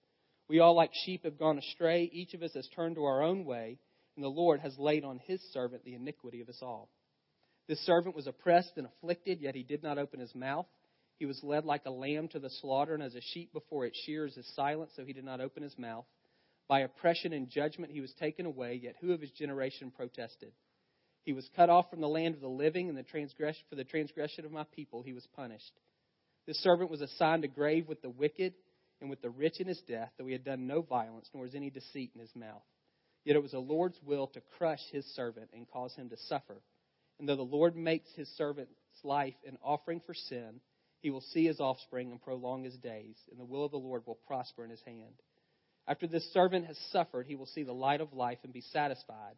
We 0.48 0.60
all, 0.60 0.74
like 0.74 0.90
sheep, 0.92 1.24
have 1.24 1.38
gone 1.38 1.56
astray. 1.58 2.10
Each 2.12 2.34
of 2.34 2.42
us 2.42 2.52
has 2.54 2.68
turned 2.76 2.96
to 2.96 3.04
our 3.04 3.22
own 3.22 3.44
way, 3.46 3.78
and 4.16 4.24
the 4.24 4.28
Lord 4.28 4.60
has 4.60 4.78
laid 4.78 5.04
on 5.04 5.18
his 5.20 5.40
servant 5.52 5.84
the 5.84 5.94
iniquity 5.94 6.42
of 6.42 6.48
us 6.48 6.58
all. 6.60 6.90
This 7.66 7.80
servant 7.86 8.14
was 8.14 8.26
oppressed 8.26 8.72
and 8.76 8.86
afflicted, 8.86 9.40
yet 9.40 9.54
he 9.54 9.62
did 9.62 9.82
not 9.82 9.96
open 9.96 10.20
his 10.20 10.34
mouth. 10.34 10.66
He 11.18 11.24
was 11.24 11.40
led 11.42 11.64
like 11.64 11.86
a 11.86 11.90
lamb 11.90 12.28
to 12.28 12.38
the 12.38 12.50
slaughter, 12.50 12.92
and 12.92 13.02
as 13.02 13.14
a 13.14 13.22
sheep 13.22 13.52
before 13.54 13.86
its 13.86 13.98
shears 14.04 14.36
is 14.36 14.46
silent, 14.54 14.90
so 14.94 15.04
he 15.04 15.14
did 15.14 15.24
not 15.24 15.40
open 15.40 15.62
his 15.62 15.78
mouth. 15.78 16.04
By 16.68 16.80
oppression 16.80 17.32
and 17.32 17.48
judgment 17.48 17.92
he 17.92 18.00
was 18.00 18.12
taken 18.14 18.46
away, 18.46 18.80
yet 18.82 18.96
who 19.00 19.12
of 19.12 19.20
his 19.20 19.30
generation 19.30 19.90
protested? 19.90 20.52
He 21.24 21.32
was 21.32 21.48
cut 21.56 21.70
off 21.70 21.90
from 21.90 22.00
the 22.00 22.08
land 22.08 22.34
of 22.34 22.40
the 22.40 22.48
living, 22.48 22.88
and 22.88 22.96
the 22.96 23.04
for 23.68 23.76
the 23.76 23.84
transgression 23.84 24.44
of 24.44 24.52
my 24.52 24.64
people 24.74 25.02
he 25.02 25.12
was 25.12 25.26
punished. 25.34 25.72
This 26.46 26.62
servant 26.62 26.90
was 26.90 27.00
assigned 27.00 27.44
a 27.44 27.48
grave 27.48 27.88
with 27.88 28.02
the 28.02 28.10
wicked 28.10 28.54
and 29.00 29.08
with 29.08 29.22
the 29.22 29.30
rich 29.30 29.60
in 29.60 29.66
his 29.66 29.80
death, 29.82 30.10
though 30.16 30.26
he 30.26 30.32
had 30.32 30.44
done 30.44 30.66
no 30.66 30.82
violence, 30.82 31.28
nor 31.32 31.44
was 31.44 31.54
any 31.54 31.70
deceit 31.70 32.12
in 32.14 32.20
his 32.20 32.34
mouth. 32.36 32.62
Yet 33.24 33.36
it 33.36 33.42
was 33.42 33.52
the 33.52 33.58
Lord's 33.58 33.98
will 34.02 34.26
to 34.28 34.42
crush 34.58 34.82
his 34.92 35.06
servant 35.14 35.50
and 35.54 35.70
cause 35.70 35.94
him 35.94 36.10
to 36.10 36.16
suffer. 36.28 36.62
And 37.18 37.28
though 37.28 37.36
the 37.36 37.42
Lord 37.42 37.76
makes 37.76 38.10
his 38.14 38.28
servant's 38.36 38.72
life 39.02 39.34
an 39.46 39.56
offering 39.62 40.00
for 40.00 40.14
sin, 40.14 40.60
he 41.00 41.10
will 41.10 41.22
see 41.22 41.46
his 41.46 41.60
offspring 41.60 42.10
and 42.10 42.22
prolong 42.22 42.64
his 42.64 42.76
days, 42.76 43.16
and 43.30 43.38
the 43.38 43.44
will 43.44 43.64
of 43.64 43.70
the 43.70 43.78
Lord 43.78 44.06
will 44.06 44.18
prosper 44.26 44.64
in 44.64 44.70
his 44.70 44.82
hand. 44.82 45.14
After 45.86 46.06
this 46.06 46.24
servant 46.32 46.66
has 46.66 46.78
suffered, 46.90 47.26
he 47.26 47.34
will 47.34 47.46
see 47.46 47.62
the 47.62 47.72
light 47.72 48.00
of 48.00 48.12
life 48.12 48.38
and 48.42 48.52
be 48.52 48.62
satisfied. 48.72 49.34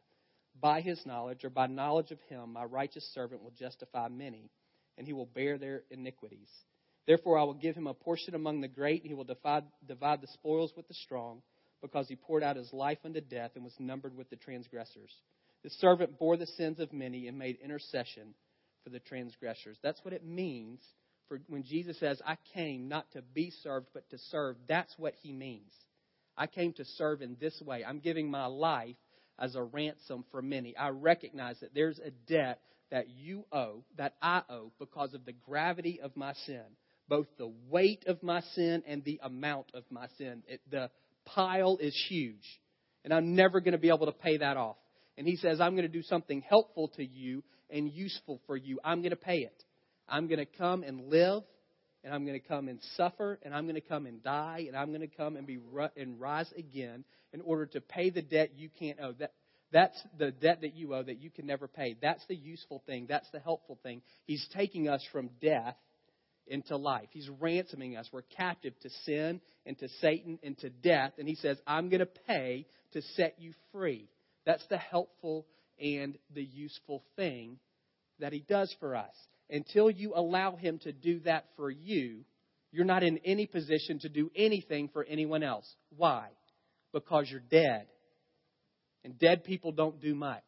By 0.60 0.80
his 0.80 1.04
knowledge, 1.04 1.44
or 1.44 1.50
by 1.50 1.66
knowledge 1.66 2.12
of 2.12 2.20
him, 2.28 2.52
my 2.52 2.64
righteous 2.64 3.04
servant 3.12 3.42
will 3.42 3.52
justify 3.58 4.08
many, 4.08 4.50
and 4.96 5.06
he 5.06 5.12
will 5.12 5.26
bear 5.26 5.58
their 5.58 5.82
iniquities. 5.90 6.48
Therefore, 7.06 7.38
I 7.38 7.44
will 7.44 7.54
give 7.54 7.76
him 7.76 7.86
a 7.86 7.94
portion 7.94 8.34
among 8.34 8.60
the 8.60 8.68
great, 8.68 9.02
and 9.02 9.10
he 9.10 9.14
will 9.14 9.24
divide, 9.24 9.64
divide 9.86 10.20
the 10.20 10.28
spoils 10.28 10.72
with 10.76 10.88
the 10.88 10.94
strong, 10.94 11.42
because 11.82 12.08
he 12.08 12.16
poured 12.16 12.42
out 12.42 12.56
his 12.56 12.72
life 12.72 12.98
unto 13.04 13.20
death 13.20 13.52
and 13.54 13.64
was 13.64 13.74
numbered 13.78 14.16
with 14.16 14.30
the 14.30 14.36
transgressors. 14.36 15.12
The 15.62 15.70
servant 15.70 16.18
bore 16.18 16.36
the 16.36 16.46
sins 16.46 16.80
of 16.80 16.92
many 16.92 17.28
and 17.28 17.38
made 17.38 17.58
intercession 17.62 18.34
for 18.82 18.90
the 18.90 19.00
transgressors. 19.00 19.76
That's 19.82 20.02
what 20.04 20.14
it 20.14 20.24
means 20.24 20.80
for 21.28 21.40
when 21.48 21.64
Jesus 21.64 21.98
says, 21.98 22.20
I 22.24 22.36
came 22.54 22.88
not 22.88 23.10
to 23.12 23.22
be 23.22 23.52
served, 23.62 23.88
but 23.92 24.08
to 24.10 24.18
serve. 24.30 24.56
That's 24.68 24.94
what 24.96 25.14
he 25.22 25.32
means. 25.32 25.72
I 26.36 26.46
came 26.46 26.72
to 26.74 26.84
serve 26.84 27.22
in 27.22 27.36
this 27.40 27.60
way. 27.64 27.84
I'm 27.84 28.00
giving 28.00 28.30
my 28.30 28.46
life 28.46 28.96
as 29.38 29.54
a 29.54 29.62
ransom 29.62 30.24
for 30.30 30.42
many. 30.42 30.76
I 30.76 30.88
recognize 30.88 31.60
that 31.60 31.74
there's 31.74 31.98
a 31.98 32.10
debt 32.28 32.60
that 32.90 33.08
you 33.08 33.44
owe, 33.52 33.82
that 33.96 34.14
I 34.22 34.42
owe, 34.48 34.72
because 34.78 35.14
of 35.14 35.24
the 35.24 35.32
gravity 35.32 36.00
of 36.00 36.16
my 36.16 36.32
sin 36.46 36.62
both 37.08 37.26
the 37.38 37.52
weight 37.70 38.04
of 38.06 38.22
my 38.22 38.40
sin 38.54 38.82
and 38.86 39.04
the 39.04 39.20
amount 39.22 39.66
of 39.74 39.84
my 39.90 40.06
sin. 40.18 40.42
It, 40.48 40.60
the 40.70 40.90
pile 41.24 41.78
is 41.80 41.96
huge, 42.08 42.44
and 43.04 43.12
I'm 43.12 43.34
never 43.34 43.60
going 43.60 43.72
to 43.72 43.78
be 43.78 43.88
able 43.88 44.06
to 44.06 44.12
pay 44.12 44.38
that 44.38 44.56
off. 44.56 44.76
And 45.18 45.26
he 45.26 45.36
says, 45.36 45.60
I'm 45.60 45.72
going 45.72 45.86
to 45.86 45.92
do 45.92 46.02
something 46.02 46.42
helpful 46.42 46.88
to 46.96 47.04
you 47.04 47.42
and 47.70 47.90
useful 47.90 48.40
for 48.46 48.56
you. 48.56 48.78
I'm 48.84 49.00
going 49.00 49.10
to 49.10 49.16
pay 49.16 49.38
it. 49.38 49.62
I'm 50.08 50.28
going 50.28 50.38
to 50.38 50.46
come 50.46 50.82
and 50.82 51.08
live, 51.08 51.42
and 52.06 52.14
I'm 52.14 52.24
going 52.24 52.40
to 52.40 52.48
come 52.48 52.68
and 52.68 52.78
suffer, 52.96 53.38
and 53.42 53.52
I'm 53.52 53.64
going 53.64 53.74
to 53.74 53.80
come 53.80 54.06
and 54.06 54.22
die, 54.22 54.64
and 54.68 54.76
I'm 54.76 54.88
going 54.88 55.00
to 55.00 55.08
come 55.08 55.36
and 55.36 55.44
be 55.44 55.58
and 55.96 56.20
rise 56.20 56.50
again 56.56 57.04
in 57.32 57.40
order 57.40 57.66
to 57.66 57.80
pay 57.80 58.10
the 58.10 58.22
debt 58.22 58.52
you 58.56 58.70
can't 58.78 59.00
owe. 59.00 59.12
That 59.18 59.32
that's 59.72 60.00
the 60.16 60.30
debt 60.30 60.60
that 60.60 60.76
you 60.76 60.94
owe 60.94 61.02
that 61.02 61.20
you 61.20 61.30
can 61.30 61.46
never 61.46 61.66
pay. 61.66 61.96
That's 62.00 62.24
the 62.28 62.36
useful 62.36 62.80
thing. 62.86 63.06
That's 63.08 63.28
the 63.32 63.40
helpful 63.40 63.78
thing. 63.82 64.02
He's 64.24 64.46
taking 64.54 64.88
us 64.88 65.04
from 65.10 65.30
death 65.42 65.74
into 66.46 66.76
life. 66.76 67.08
He's 67.10 67.28
ransoming 67.40 67.96
us. 67.96 68.08
We're 68.12 68.22
captive 68.22 68.74
to 68.82 68.90
sin 69.04 69.40
and 69.66 69.76
to 69.80 69.88
Satan 70.00 70.38
and 70.44 70.56
to 70.58 70.70
death. 70.70 71.14
And 71.18 71.28
he 71.28 71.34
says, 71.34 71.58
I'm 71.66 71.88
going 71.88 72.00
to 72.00 72.06
pay 72.06 72.66
to 72.92 73.02
set 73.16 73.34
you 73.38 73.52
free. 73.72 74.08
That's 74.44 74.64
the 74.68 74.78
helpful 74.78 75.46
and 75.80 76.16
the 76.32 76.44
useful 76.44 77.02
thing 77.16 77.58
that 78.20 78.32
he 78.32 78.44
does 78.48 78.72
for 78.78 78.94
us. 78.94 79.14
Until 79.50 79.90
you 79.90 80.12
allow 80.14 80.56
him 80.56 80.78
to 80.80 80.92
do 80.92 81.20
that 81.20 81.46
for 81.56 81.70
you, 81.70 82.24
you're 82.72 82.84
not 82.84 83.02
in 83.02 83.18
any 83.24 83.46
position 83.46 84.00
to 84.00 84.08
do 84.08 84.30
anything 84.34 84.88
for 84.92 85.04
anyone 85.04 85.42
else. 85.42 85.72
Why? 85.96 86.28
Because 86.92 87.28
you're 87.30 87.40
dead. 87.40 87.86
And 89.04 89.18
dead 89.18 89.44
people 89.44 89.72
don't 89.72 90.00
do 90.00 90.14
much. 90.14 90.42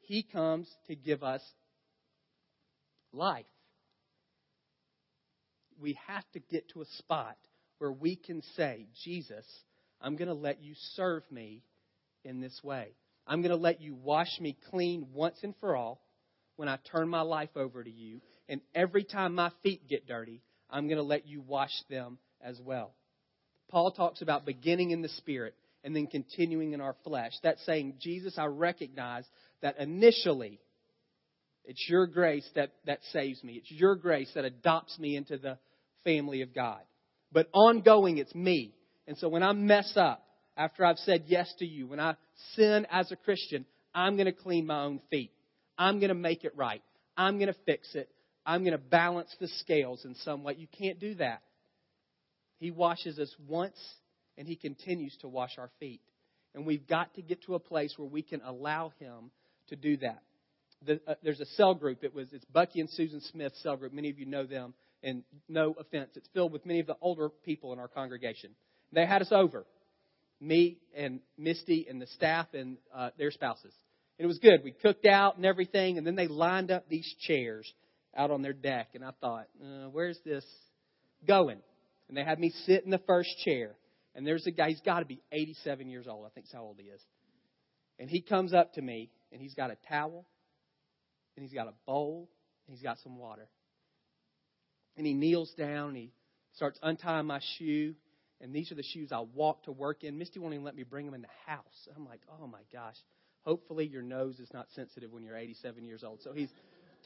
He 0.00 0.22
comes 0.22 0.68
to 0.88 0.94
give 0.94 1.22
us 1.22 1.40
life 3.12 3.46
we 5.82 5.98
have 6.06 6.24
to 6.32 6.38
get 6.38 6.68
to 6.70 6.80
a 6.80 6.86
spot 6.98 7.36
where 7.78 7.92
we 7.92 8.16
can 8.16 8.40
say, 8.56 8.86
Jesus, 9.04 9.44
I'm 10.00 10.16
going 10.16 10.28
to 10.28 10.34
let 10.34 10.62
you 10.62 10.74
serve 10.94 11.24
me 11.30 11.62
in 12.24 12.40
this 12.40 12.58
way. 12.62 12.94
I'm 13.26 13.42
going 13.42 13.50
to 13.50 13.56
let 13.56 13.80
you 13.80 13.94
wash 13.94 14.40
me 14.40 14.56
clean 14.70 15.08
once 15.12 15.38
and 15.42 15.54
for 15.60 15.76
all 15.76 16.00
when 16.56 16.68
I 16.68 16.78
turn 16.90 17.08
my 17.08 17.22
life 17.22 17.50
over 17.56 17.82
to 17.82 17.90
you. 17.90 18.20
And 18.48 18.60
every 18.74 19.04
time 19.04 19.34
my 19.34 19.50
feet 19.62 19.88
get 19.88 20.06
dirty, 20.06 20.42
I'm 20.70 20.86
going 20.86 20.98
to 20.98 21.02
let 21.02 21.26
you 21.26 21.40
wash 21.40 21.72
them 21.88 22.18
as 22.42 22.60
well. 22.60 22.94
Paul 23.70 23.92
talks 23.92 24.22
about 24.22 24.44
beginning 24.44 24.90
in 24.90 25.02
the 25.02 25.08
spirit 25.08 25.54
and 25.84 25.96
then 25.96 26.06
continuing 26.06 26.72
in 26.72 26.80
our 26.80 26.94
flesh. 27.04 27.32
That's 27.42 27.64
saying, 27.64 27.94
Jesus, 28.00 28.38
I 28.38 28.46
recognize 28.46 29.24
that 29.62 29.78
initially 29.78 30.60
it's 31.64 31.84
your 31.88 32.06
grace 32.06 32.48
that, 32.54 32.72
that 32.86 32.98
saves 33.12 33.42
me. 33.42 33.54
It's 33.54 33.70
your 33.70 33.94
grace 33.94 34.30
that 34.34 34.44
adopts 34.44 34.98
me 34.98 35.16
into 35.16 35.38
the 35.38 35.58
family 36.04 36.42
of 36.42 36.54
God. 36.54 36.80
But 37.32 37.48
ongoing, 37.52 38.18
it's 38.18 38.34
me. 38.34 38.74
And 39.06 39.16
so 39.16 39.28
when 39.28 39.42
I 39.42 39.52
mess 39.52 39.92
up, 39.96 40.24
after 40.56 40.84
I've 40.84 40.98
said 40.98 41.24
yes 41.26 41.52
to 41.58 41.66
you, 41.66 41.86
when 41.86 42.00
I 42.00 42.16
sin 42.54 42.86
as 42.90 43.10
a 43.10 43.16
Christian, 43.16 43.64
I'm 43.94 44.16
going 44.16 44.26
to 44.26 44.32
clean 44.32 44.66
my 44.66 44.84
own 44.84 45.00
feet. 45.10 45.32
I'm 45.82 45.98
going 45.98 46.10
to 46.10 46.14
make 46.14 46.44
it 46.44 46.56
right. 46.56 46.80
I'm 47.16 47.38
going 47.38 47.52
to 47.52 47.58
fix 47.66 47.96
it. 47.96 48.08
I'm 48.46 48.60
going 48.62 48.72
to 48.72 48.78
balance 48.78 49.34
the 49.40 49.48
scales 49.48 50.04
in 50.04 50.14
some 50.14 50.44
way. 50.44 50.54
You 50.56 50.68
can't 50.78 51.00
do 51.00 51.16
that. 51.16 51.42
He 52.58 52.70
washes 52.70 53.18
us 53.18 53.34
once 53.48 53.76
and 54.38 54.46
he 54.46 54.54
continues 54.54 55.16
to 55.22 55.28
wash 55.28 55.58
our 55.58 55.70
feet. 55.80 56.00
And 56.54 56.64
we've 56.64 56.86
got 56.86 57.12
to 57.14 57.22
get 57.22 57.42
to 57.44 57.56
a 57.56 57.58
place 57.58 57.94
where 57.96 58.06
we 58.06 58.22
can 58.22 58.40
allow 58.42 58.92
him 59.00 59.32
to 59.70 59.76
do 59.76 59.96
that. 59.96 60.22
The, 60.86 61.00
uh, 61.04 61.14
there's 61.24 61.40
a 61.40 61.46
cell 61.46 61.74
group. 61.74 62.04
It 62.04 62.14
was 62.14 62.28
it's 62.32 62.44
Bucky 62.44 62.78
and 62.78 62.88
Susan 62.88 63.20
Smith 63.20 63.52
cell 63.62 63.76
group. 63.76 63.92
Many 63.92 64.10
of 64.10 64.20
you 64.20 64.26
know 64.26 64.46
them 64.46 64.74
and 65.02 65.24
no 65.48 65.74
offense, 65.80 66.10
it's 66.14 66.28
filled 66.32 66.52
with 66.52 66.64
many 66.64 66.78
of 66.78 66.86
the 66.86 66.96
older 67.00 67.28
people 67.28 67.72
in 67.72 67.80
our 67.80 67.88
congregation. 67.88 68.50
They 68.92 69.04
had 69.04 69.20
us 69.20 69.32
over, 69.32 69.66
me 70.40 70.78
and 70.96 71.18
Misty 71.36 71.86
and 71.90 72.00
the 72.00 72.06
staff 72.06 72.46
and 72.54 72.76
uh, 72.94 73.10
their 73.18 73.32
spouses. 73.32 73.72
It 74.18 74.26
was 74.26 74.38
good. 74.38 74.60
We 74.62 74.72
cooked 74.72 75.06
out 75.06 75.36
and 75.36 75.46
everything, 75.46 75.98
and 75.98 76.06
then 76.06 76.16
they 76.16 76.28
lined 76.28 76.70
up 76.70 76.88
these 76.88 77.12
chairs 77.20 77.70
out 78.16 78.30
on 78.30 78.42
their 78.42 78.52
deck. 78.52 78.90
And 78.94 79.04
I 79.04 79.10
thought, 79.20 79.48
uh, 79.62 79.88
where's 79.90 80.18
this 80.24 80.44
going? 81.26 81.60
And 82.08 82.16
they 82.16 82.24
had 82.24 82.38
me 82.38 82.50
sit 82.66 82.84
in 82.84 82.90
the 82.90 83.00
first 83.06 83.30
chair. 83.44 83.74
And 84.14 84.26
there's 84.26 84.46
a 84.46 84.50
guy, 84.50 84.68
he's 84.68 84.80
got 84.80 85.00
to 85.00 85.06
be 85.06 85.22
87 85.32 85.88
years 85.88 86.06
old. 86.06 86.26
I 86.26 86.28
think 86.28 86.46
that's 86.46 86.54
how 86.54 86.62
old 86.62 86.76
he 86.78 86.88
is. 86.88 87.00
And 87.98 88.10
he 88.10 88.20
comes 88.20 88.52
up 88.52 88.74
to 88.74 88.82
me, 88.82 89.10
and 89.32 89.40
he's 89.40 89.54
got 89.54 89.70
a 89.70 89.76
towel, 89.88 90.26
and 91.36 91.44
he's 91.44 91.54
got 91.54 91.68
a 91.68 91.72
bowl, 91.86 92.28
and 92.66 92.76
he's 92.76 92.82
got 92.82 92.98
some 93.02 93.18
water. 93.18 93.48
And 94.96 95.06
he 95.06 95.14
kneels 95.14 95.52
down 95.56 95.88
and 95.88 95.96
he 95.96 96.12
starts 96.54 96.78
untying 96.82 97.26
my 97.26 97.40
shoe. 97.56 97.94
And 98.40 98.52
these 98.52 98.70
are 98.72 98.74
the 98.74 98.82
shoes 98.82 99.10
I 99.12 99.20
walk 99.20 99.64
to 99.64 99.72
work 99.72 100.04
in. 100.04 100.18
Misty 100.18 100.40
won't 100.40 100.54
even 100.54 100.64
let 100.64 100.74
me 100.74 100.82
bring 100.82 101.06
them 101.06 101.14
in 101.14 101.22
the 101.22 101.28
house. 101.46 101.88
I'm 101.96 102.04
like, 102.04 102.20
oh 102.40 102.46
my 102.46 102.60
gosh. 102.72 102.96
Hopefully 103.44 103.86
your 103.86 104.02
nose 104.02 104.38
is 104.38 104.48
not 104.52 104.66
sensitive 104.74 105.12
when 105.12 105.24
you're 105.24 105.36
87 105.36 105.84
years 105.84 106.04
old. 106.04 106.20
So 106.22 106.32
he's 106.32 106.50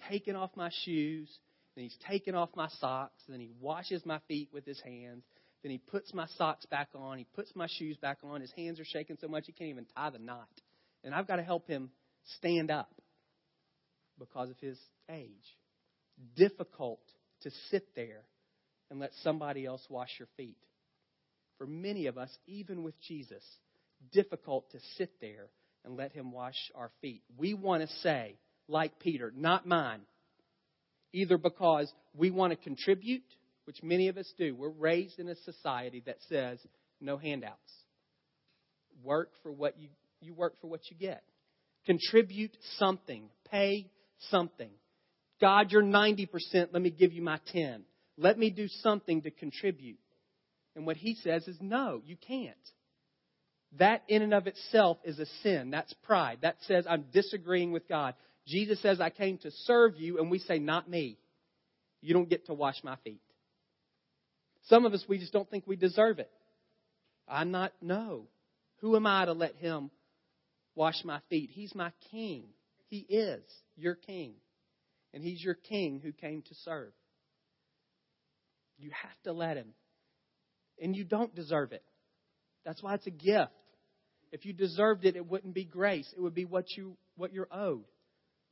taking 0.09 0.37
off 0.37 0.51
my 0.55 0.71
shoes, 0.85 1.31
then 1.75 1.85
he's 1.85 1.97
taking 2.09 2.35
off 2.35 2.51
my 2.55 2.69
socks, 2.81 3.23
then 3.29 3.41
he 3.41 3.51
washes 3.61 4.05
my 4.05 4.21
feet 4.29 4.51
with 4.53 4.67
his 4.67 4.81
hands, 4.81 5.25
then 5.63 5.71
he 5.73 5.79
puts 5.79 6.13
my 6.13 6.27
socks 6.37 6.67
back 6.67 6.89
on, 6.95 7.19
he 7.19 7.27
puts 7.35 7.55
my 7.57 7.67
shoes 7.79 7.97
back 7.97 8.19
on. 8.23 8.41
His 8.41 8.53
hands 8.53 8.79
are 8.79 8.85
shaking 8.85 9.17
so 9.21 9.29
much 9.29 9.45
he 9.47 9.53
can't 9.53 9.71
even 9.71 9.87
tie 9.97 10.11
the 10.11 10.19
knot. 10.19 10.49
And 11.03 11.15
I've 11.15 11.27
got 11.27 11.37
to 11.37 11.43
help 11.43 11.67
him 11.67 11.91
stand 12.39 12.71
up 12.71 12.95
because 14.19 14.51
of 14.51 14.59
his 14.61 14.79
age. 15.11 15.57
Difficult 16.37 17.01
to 17.43 17.51
sit 17.71 17.95
there 17.95 18.23
and 18.91 19.01
let 19.01 19.11
somebody 19.23 19.67
else 19.67 19.85
wash 19.89 20.11
your 20.19 20.29
feet. 20.37 20.57
For 21.59 21.67
many 21.67 22.07
of 22.07 22.19
us, 22.19 22.31
even 22.47 22.83
with 22.83 22.95
Jesus, 23.01 23.43
difficult 24.13 24.71
to 24.73 24.79
sit 24.97 25.11
there 25.21 25.49
and 25.87 25.97
let 25.97 26.13
him 26.13 26.33
wash 26.33 26.57
our 26.75 26.91
feet. 27.01 27.23
We 27.39 27.55
want 27.55 27.83
to 27.83 27.97
say, 27.99 28.37
like 28.69 28.99
Peter, 28.99 29.33
not 29.35 29.67
mine. 29.67 30.01
Either 31.13 31.39
because 31.39 31.91
we 32.15 32.31
want 32.31 32.51
to 32.51 32.57
contribute, 32.57 33.23
which 33.65 33.83
many 33.83 34.09
of 34.09 34.19
us 34.19 34.31
do. 34.37 34.55
We're 34.55 34.69
raised 34.69 35.19
in 35.19 35.29
a 35.29 35.37
society 35.37 36.03
that 36.05 36.19
says 36.29 36.59
no 37.01 37.17
handouts. 37.17 37.73
Work 39.03 39.31
for 39.43 39.53
what 39.53 39.79
you 39.79 39.89
you 40.21 40.35
work 40.35 40.55
for 40.61 40.67
what 40.67 40.81
you 40.91 40.97
get. 40.97 41.23
Contribute 41.85 42.57
something. 42.79 43.29
Pay 43.51 43.91
something. 44.31 44.71
God, 45.41 45.71
you're 45.71 45.83
90%. 45.83 46.29
Let 46.73 46.83
me 46.83 46.91
give 46.91 47.13
you 47.13 47.23
my 47.23 47.39
10. 47.53 47.85
Let 48.17 48.39
me 48.39 48.51
do 48.51 48.67
something 48.83 49.23
to 49.23 49.31
contribute. 49.31 49.99
And 50.75 50.87
what 50.87 50.97
he 50.97 51.15
says 51.23 51.47
is, 51.47 51.57
no, 51.61 52.01
you 52.05 52.17
can't. 52.17 52.57
That 53.79 54.03
in 54.09 54.23
and 54.23 54.33
of 54.33 54.47
itself 54.47 54.99
is 55.05 55.19
a 55.19 55.27
sin. 55.43 55.71
That's 55.71 55.93
pride. 56.05 56.39
That 56.43 56.57
says 56.67 56.87
I'm 56.89 57.07
disagreeing 57.13 57.73
with 57.73 57.89
God. 57.89 58.15
Jesus 58.47 58.81
says, 58.81 59.01
I 59.01 59.11
came 59.11 59.39
to 59.39 59.51
serve 59.65 59.97
you, 59.99 60.19
and 60.19 60.31
we 60.31 60.39
say, 60.39 60.59
not 60.59 60.89
me. 60.89 61.19
You 62.01 62.15
don't 62.15 62.29
get 62.29 62.47
to 62.47 62.55
wash 62.55 62.77
my 62.85 62.97
feet. 63.03 63.21
Some 64.69 64.85
of 64.87 64.95
us, 64.95 65.05
we 65.09 65.19
just 65.19 65.33
don't 65.33 65.51
think 65.51 65.65
we 65.67 65.77
deserve 65.77 66.21
it. 66.21 66.31
I'm 67.29 67.51
not, 67.51 67.73
no. 67.83 68.29
Who 68.81 68.95
am 68.95 69.07
I 69.07 69.25
to 69.25 69.33
let 69.33 69.57
him 69.57 69.91
wash 70.77 71.03
my 71.05 71.21
feet? 71.29 71.51
He's 71.53 71.75
my 71.75 71.91
king. 72.13 72.45
He 72.89 72.99
is 72.99 73.43
your 73.77 73.97
king. 73.97 74.35
And 75.13 75.25
he's 75.25 75.43
your 75.43 75.55
king 75.55 76.01
who 76.03 76.13
came 76.13 76.43
to 76.43 76.55
serve. 76.65 76.93
You 78.79 78.91
have 78.91 79.23
to 79.25 79.33
let 79.33 79.57
him. 79.57 79.75
And 80.81 80.95
you 80.95 81.05
don't 81.05 81.35
deserve 81.35 81.73
it. 81.73 81.83
That's 82.65 82.83
why 82.83 82.95
it's 82.95 83.07
a 83.07 83.11
gift. 83.11 83.51
If 84.37 84.45
you 84.45 84.53
deserved 84.53 85.07
it, 85.07 85.17
it 85.17 85.27
wouldn't 85.27 85.55
be 85.55 85.65
grace. 85.65 86.07
It 86.15 86.21
would 86.21 86.35
be 86.35 86.45
what 86.45 86.67
you 86.77 86.99
what 87.17 87.33
you're 87.33 87.49
owed, 87.51 87.87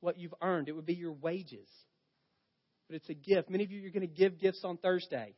what 0.01 0.19
you've 0.19 0.33
earned. 0.41 0.71
It 0.71 0.73
would 0.73 0.87
be 0.87 0.95
your 0.95 1.13
wages. 1.13 1.69
But 2.89 2.97
it's 2.97 3.11
a 3.11 3.15
gift. 3.15 3.51
Many 3.51 3.65
of 3.65 3.71
you, 3.71 3.83
you're 3.83 3.91
going 3.91 4.09
to 4.09 4.15
give 4.15 4.41
gifts 4.41 4.63
on 4.65 4.79
Thursday. 4.79 5.35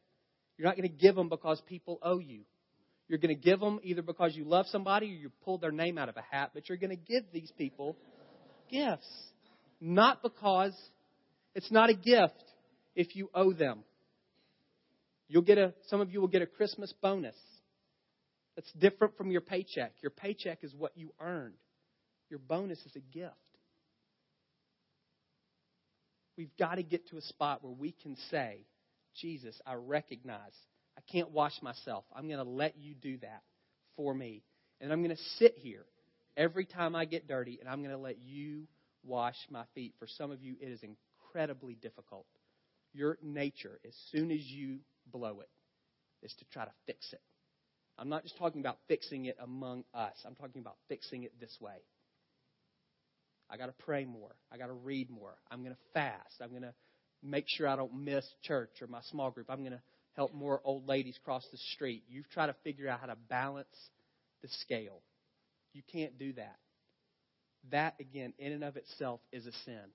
You're 0.56 0.68
not 0.68 0.76
going 0.76 0.88
to 0.88 0.96
give 0.96 1.16
them 1.16 1.28
because 1.28 1.60
people 1.66 1.98
owe 2.00 2.20
you. 2.20 2.42
You're 3.08 3.18
going 3.18 3.34
to 3.34 3.40
give 3.40 3.58
them 3.58 3.80
either 3.82 4.02
because 4.02 4.36
you 4.36 4.44
love 4.44 4.66
somebody 4.68 5.06
or 5.06 5.16
you 5.16 5.32
pulled 5.44 5.62
their 5.62 5.72
name 5.72 5.98
out 5.98 6.08
of 6.08 6.16
a 6.16 6.22
hat, 6.30 6.52
but 6.54 6.68
you're 6.68 6.78
going 6.78 6.90
to 6.90 6.96
give 6.96 7.24
these 7.32 7.50
people 7.58 7.96
gifts. 8.70 9.08
Not 9.80 10.22
because 10.22 10.76
it's 11.56 11.72
not 11.72 11.90
a 11.90 11.94
gift 11.94 12.40
if 12.94 13.16
you 13.16 13.30
owe 13.34 13.52
them. 13.52 13.80
You'll 15.26 15.42
get 15.42 15.58
a, 15.58 15.74
some 15.88 16.00
of 16.00 16.12
you 16.12 16.20
will 16.20 16.28
get 16.28 16.42
a 16.42 16.46
Christmas 16.46 16.94
bonus. 17.02 17.34
That's 18.56 18.72
different 18.72 19.16
from 19.16 19.30
your 19.30 19.42
paycheck. 19.42 19.92
Your 20.02 20.10
paycheck 20.10 20.64
is 20.64 20.74
what 20.74 20.92
you 20.96 21.12
earned. 21.20 21.54
Your 22.30 22.38
bonus 22.38 22.78
is 22.86 22.96
a 22.96 23.00
gift. 23.00 23.34
We've 26.36 26.56
got 26.58 26.74
to 26.74 26.82
get 26.82 27.08
to 27.10 27.18
a 27.18 27.22
spot 27.22 27.62
where 27.62 27.72
we 27.72 27.92
can 27.92 28.16
say, 28.30 28.66
Jesus, 29.20 29.58
I 29.66 29.74
recognize 29.74 30.52
I 30.96 31.00
can't 31.12 31.30
wash 31.30 31.52
myself. 31.62 32.04
I'm 32.14 32.28
going 32.28 32.44
to 32.44 32.50
let 32.50 32.76
you 32.78 32.94
do 32.94 33.18
that 33.18 33.42
for 33.96 34.14
me. 34.14 34.42
And 34.80 34.92
I'm 34.92 35.02
going 35.02 35.16
to 35.16 35.22
sit 35.38 35.54
here 35.56 35.84
every 36.36 36.66
time 36.66 36.94
I 36.94 37.04
get 37.04 37.28
dirty 37.28 37.58
and 37.60 37.68
I'm 37.68 37.78
going 37.78 37.94
to 37.94 38.00
let 38.00 38.18
you 38.18 38.64
wash 39.04 39.36
my 39.50 39.64
feet. 39.74 39.94
For 39.98 40.06
some 40.06 40.30
of 40.30 40.42
you, 40.42 40.56
it 40.60 40.66
is 40.66 40.80
incredibly 40.82 41.74
difficult. 41.74 42.26
Your 42.92 43.18
nature, 43.22 43.78
as 43.86 43.94
soon 44.10 44.30
as 44.30 44.40
you 44.40 44.78
blow 45.10 45.40
it, 45.40 45.48
is 46.22 46.34
to 46.38 46.44
try 46.52 46.64
to 46.64 46.72
fix 46.86 47.12
it. 47.12 47.20
I'm 47.98 48.08
not 48.08 48.22
just 48.22 48.36
talking 48.36 48.60
about 48.60 48.78
fixing 48.88 49.26
it 49.26 49.36
among 49.42 49.84
us, 49.94 50.14
I'm 50.26 50.34
talking 50.34 50.60
about 50.60 50.76
fixing 50.88 51.24
it 51.24 51.32
this 51.40 51.56
way. 51.60 51.76
I 53.48 53.56
got 53.56 53.66
to 53.66 53.84
pray 53.84 54.04
more. 54.04 54.34
I 54.50 54.58
got 54.58 54.66
to 54.66 54.72
read 54.72 55.08
more. 55.08 55.34
I'm 55.50 55.62
going 55.62 55.74
to 55.74 55.80
fast. 55.94 56.34
I'm 56.42 56.50
going 56.50 56.62
to 56.62 56.74
make 57.22 57.44
sure 57.46 57.68
I 57.68 57.76
don't 57.76 58.04
miss 58.04 58.26
church 58.42 58.70
or 58.80 58.88
my 58.88 59.00
small 59.10 59.30
group. 59.30 59.46
I'm 59.48 59.60
going 59.60 59.72
to 59.72 59.80
help 60.14 60.34
more 60.34 60.60
old 60.64 60.88
ladies 60.88 61.18
cross 61.24 61.46
the 61.52 61.58
street. 61.74 62.02
You've 62.08 62.28
tried 62.30 62.48
to 62.48 62.56
figure 62.64 62.88
out 62.88 63.00
how 63.00 63.06
to 63.06 63.16
balance 63.28 63.68
the 64.42 64.48
scale. 64.62 65.00
You 65.72 65.82
can't 65.92 66.18
do 66.18 66.32
that. 66.34 66.56
That, 67.70 67.94
again, 68.00 68.32
in 68.38 68.52
and 68.52 68.64
of 68.64 68.76
itself 68.76 69.20
is 69.32 69.46
a 69.46 69.52
sin 69.64 69.90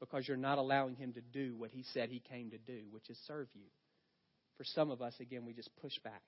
because 0.00 0.26
you're 0.26 0.36
not 0.36 0.58
allowing 0.58 0.96
Him 0.96 1.12
to 1.14 1.20
do 1.20 1.54
what 1.56 1.70
He 1.70 1.84
said 1.92 2.10
He 2.10 2.20
came 2.20 2.50
to 2.50 2.58
do, 2.58 2.80
which 2.90 3.08
is 3.08 3.18
serve 3.26 3.48
you. 3.54 3.66
For 4.58 4.64
some 4.64 4.90
of 4.90 5.00
us, 5.00 5.14
again, 5.20 5.46
we 5.46 5.52
just 5.52 5.70
push 5.80 5.98
back. 6.04 6.22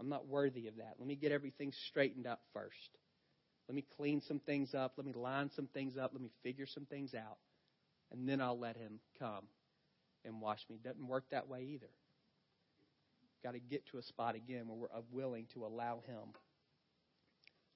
I'm 0.00 0.08
not 0.08 0.26
worthy 0.26 0.68
of 0.68 0.76
that. 0.76 0.94
Let 0.98 1.06
me 1.06 1.16
get 1.16 1.32
everything 1.32 1.72
straightened 1.88 2.26
up 2.26 2.40
first. 2.52 2.76
Let 3.68 3.76
me 3.76 3.84
clean 3.96 4.20
some 4.26 4.40
things 4.40 4.74
up. 4.74 4.94
Let 4.96 5.06
me 5.06 5.12
line 5.12 5.50
some 5.54 5.68
things 5.68 5.96
up. 5.96 6.10
Let 6.12 6.22
me 6.22 6.30
figure 6.42 6.66
some 6.66 6.86
things 6.86 7.14
out. 7.14 7.38
And 8.10 8.28
then 8.28 8.40
I'll 8.40 8.58
let 8.58 8.76
Him 8.76 9.00
come 9.18 9.44
and 10.24 10.40
wash 10.40 10.58
me. 10.68 10.78
Doesn't 10.82 11.06
work 11.06 11.24
that 11.30 11.48
way 11.48 11.62
either. 11.74 11.90
Got 13.42 13.52
to 13.52 13.60
get 13.60 13.86
to 13.90 13.98
a 13.98 14.02
spot 14.02 14.34
again 14.34 14.68
where 14.68 14.76
we're 14.76 15.02
willing 15.12 15.46
to 15.54 15.64
allow 15.64 16.02
Him 16.06 16.34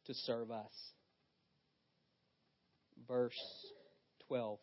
to 0.07 0.15
serve 0.15 0.51
us. 0.51 0.73
Verse 3.09 3.33
12. 4.29 4.59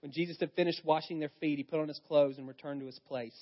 When 0.00 0.12
Jesus 0.12 0.36
had 0.38 0.52
finished 0.52 0.82
washing 0.84 1.18
their 1.18 1.32
feet, 1.40 1.58
he 1.58 1.64
put 1.64 1.80
on 1.80 1.88
his 1.88 2.00
clothes 2.06 2.38
and 2.38 2.46
returned 2.46 2.80
to 2.80 2.86
his 2.86 2.98
place. 3.08 3.36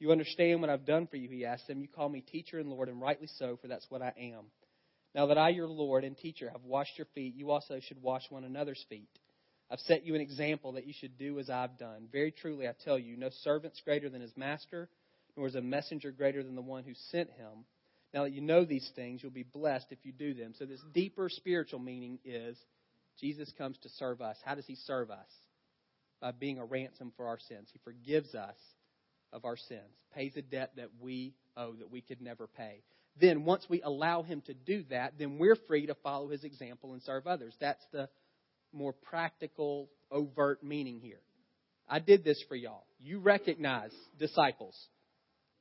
Do 0.00 0.06
you 0.06 0.12
understand 0.12 0.62
what 0.62 0.70
I've 0.70 0.86
done 0.86 1.06
for 1.08 1.16
you? 1.16 1.28
He 1.28 1.44
asked 1.44 1.68
them. 1.68 1.82
You 1.82 1.86
call 1.86 2.08
me 2.08 2.22
teacher 2.22 2.58
and 2.58 2.70
Lord, 2.70 2.88
and 2.88 3.02
rightly 3.02 3.28
so, 3.36 3.58
for 3.60 3.68
that's 3.68 3.84
what 3.90 4.00
I 4.00 4.14
am. 4.16 4.46
Now 5.14 5.26
that 5.26 5.36
I, 5.36 5.50
your 5.50 5.68
Lord 5.68 6.04
and 6.04 6.16
teacher, 6.16 6.48
have 6.50 6.64
washed 6.64 6.96
your 6.96 7.06
feet, 7.14 7.34
you 7.34 7.50
also 7.50 7.78
should 7.80 8.00
wash 8.00 8.22
one 8.30 8.44
another's 8.44 8.82
feet. 8.88 9.10
I've 9.70 9.80
set 9.80 10.06
you 10.06 10.14
an 10.14 10.22
example 10.22 10.72
that 10.72 10.86
you 10.86 10.94
should 10.98 11.18
do 11.18 11.38
as 11.38 11.50
I've 11.50 11.76
done. 11.78 12.08
Very 12.10 12.32
truly, 12.32 12.66
I 12.66 12.72
tell 12.82 12.98
you, 12.98 13.18
no 13.18 13.28
servant's 13.42 13.82
greater 13.84 14.08
than 14.08 14.22
his 14.22 14.34
master, 14.38 14.88
nor 15.36 15.46
is 15.46 15.54
a 15.54 15.60
messenger 15.60 16.12
greater 16.12 16.42
than 16.42 16.54
the 16.54 16.62
one 16.62 16.84
who 16.84 16.94
sent 17.10 17.28
him. 17.32 17.66
Now 18.14 18.22
that 18.22 18.32
you 18.32 18.40
know 18.40 18.64
these 18.64 18.90
things, 18.96 19.22
you'll 19.22 19.32
be 19.32 19.42
blessed 19.42 19.88
if 19.90 19.98
you 20.02 20.12
do 20.12 20.32
them. 20.32 20.54
So, 20.58 20.64
this 20.64 20.80
deeper 20.94 21.28
spiritual 21.28 21.78
meaning 21.78 22.18
is 22.24 22.56
Jesus 23.20 23.52
comes 23.58 23.76
to 23.82 23.90
serve 23.90 24.22
us. 24.22 24.36
How 24.46 24.54
does 24.54 24.66
he 24.66 24.76
serve 24.76 25.10
us? 25.10 25.28
By 26.22 26.32
being 26.32 26.58
a 26.58 26.64
ransom 26.64 27.12
for 27.18 27.26
our 27.26 27.38
sins. 27.38 27.68
He 27.70 27.80
forgives 27.84 28.34
us 28.34 28.56
of 29.32 29.44
our 29.44 29.56
sins, 29.56 29.94
pays 30.14 30.32
a 30.36 30.42
debt 30.42 30.72
that 30.76 30.88
we 31.00 31.34
owe 31.56 31.72
that 31.74 31.90
we 31.90 32.00
could 32.00 32.20
never 32.20 32.46
pay. 32.46 32.82
Then, 33.20 33.44
once 33.44 33.66
we 33.68 33.82
allow 33.82 34.22
him 34.22 34.42
to 34.46 34.54
do 34.54 34.84
that, 34.90 35.14
then 35.18 35.38
we're 35.38 35.56
free 35.66 35.86
to 35.86 35.94
follow 35.96 36.28
his 36.28 36.44
example 36.44 36.92
and 36.92 37.02
serve 37.02 37.26
others. 37.26 37.54
That's 37.60 37.84
the 37.92 38.08
more 38.72 38.92
practical, 38.92 39.88
overt 40.10 40.62
meaning 40.62 41.00
here. 41.00 41.20
I 41.88 41.98
did 41.98 42.24
this 42.24 42.42
for 42.48 42.54
y'all. 42.54 42.86
You 43.00 43.18
recognize, 43.18 43.90
disciples, 44.18 44.76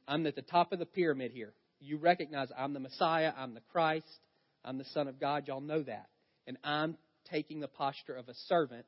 I'm 0.07 0.25
at 0.27 0.35
the 0.35 0.41
top 0.41 0.71
of 0.71 0.79
the 0.79 0.85
pyramid 0.85 1.31
here. 1.31 1.53
You 1.79 1.97
recognize 1.97 2.49
I'm 2.57 2.73
the 2.73 2.79
Messiah, 2.79 3.33
I'm 3.35 3.53
the 3.53 3.61
Christ, 3.71 4.05
I'm 4.63 4.77
the 4.77 4.85
Son 4.85 5.07
of 5.07 5.19
God. 5.19 5.47
Y'all 5.47 5.61
know 5.61 5.81
that. 5.83 6.07
And 6.45 6.57
I'm 6.63 6.97
taking 7.31 7.59
the 7.59 7.67
posture 7.67 8.15
of 8.15 8.27
a 8.27 8.33
servant. 8.47 8.85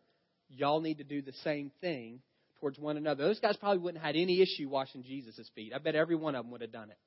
Y'all 0.49 0.81
need 0.81 0.97
to 0.97 1.03
do 1.03 1.21
the 1.21 1.33
same 1.43 1.71
thing 1.81 2.19
towards 2.61 2.79
one 2.79 2.95
another. 2.95 3.25
Those 3.25 3.39
guys 3.39 3.57
probably 3.57 3.79
wouldn't 3.79 4.01
have 4.01 4.15
had 4.15 4.21
any 4.21 4.41
issue 4.41 4.69
washing 4.69 5.03
Jesus' 5.03 5.49
feet. 5.55 5.73
I 5.75 5.79
bet 5.79 5.95
every 5.95 6.15
one 6.15 6.35
of 6.35 6.45
them 6.45 6.51
would 6.51 6.61
have 6.61 6.71
done 6.71 6.91
it. 6.91 6.97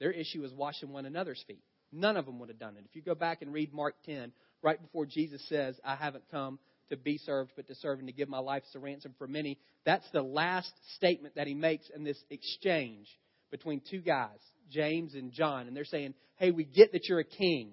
Their 0.00 0.10
issue 0.10 0.42
was 0.42 0.52
washing 0.52 0.90
one 0.90 1.06
another's 1.06 1.42
feet. 1.46 1.62
None 1.92 2.16
of 2.16 2.26
them 2.26 2.38
would 2.40 2.48
have 2.48 2.58
done 2.58 2.76
it. 2.76 2.84
If 2.84 2.96
you 2.96 3.02
go 3.02 3.14
back 3.14 3.42
and 3.42 3.52
read 3.52 3.72
Mark 3.72 3.94
10, 4.04 4.32
right 4.62 4.80
before 4.80 5.06
Jesus 5.06 5.42
says, 5.48 5.78
I 5.84 5.94
haven't 5.94 6.24
come 6.30 6.58
to 6.88 6.96
be 6.96 7.18
served, 7.18 7.52
but 7.56 7.68
to 7.68 7.74
serve 7.76 7.98
and 7.98 8.08
to 8.08 8.12
give 8.12 8.28
my 8.28 8.38
life 8.38 8.62
as 8.68 8.74
a 8.74 8.78
ransom 8.78 9.14
for 9.18 9.26
many, 9.26 9.58
that's 9.84 10.08
the 10.12 10.22
last 10.22 10.72
statement 10.96 11.36
that 11.36 11.46
he 11.46 11.54
makes 11.54 11.88
in 11.94 12.04
this 12.04 12.18
exchange 12.30 13.06
between 13.50 13.80
two 13.90 14.00
guys, 14.00 14.38
James 14.70 15.14
and 15.14 15.32
John. 15.32 15.66
And 15.66 15.76
they're 15.76 15.84
saying, 15.84 16.14
Hey, 16.36 16.50
we 16.50 16.64
get 16.64 16.92
that 16.92 17.06
you're 17.08 17.20
a 17.20 17.24
king. 17.24 17.72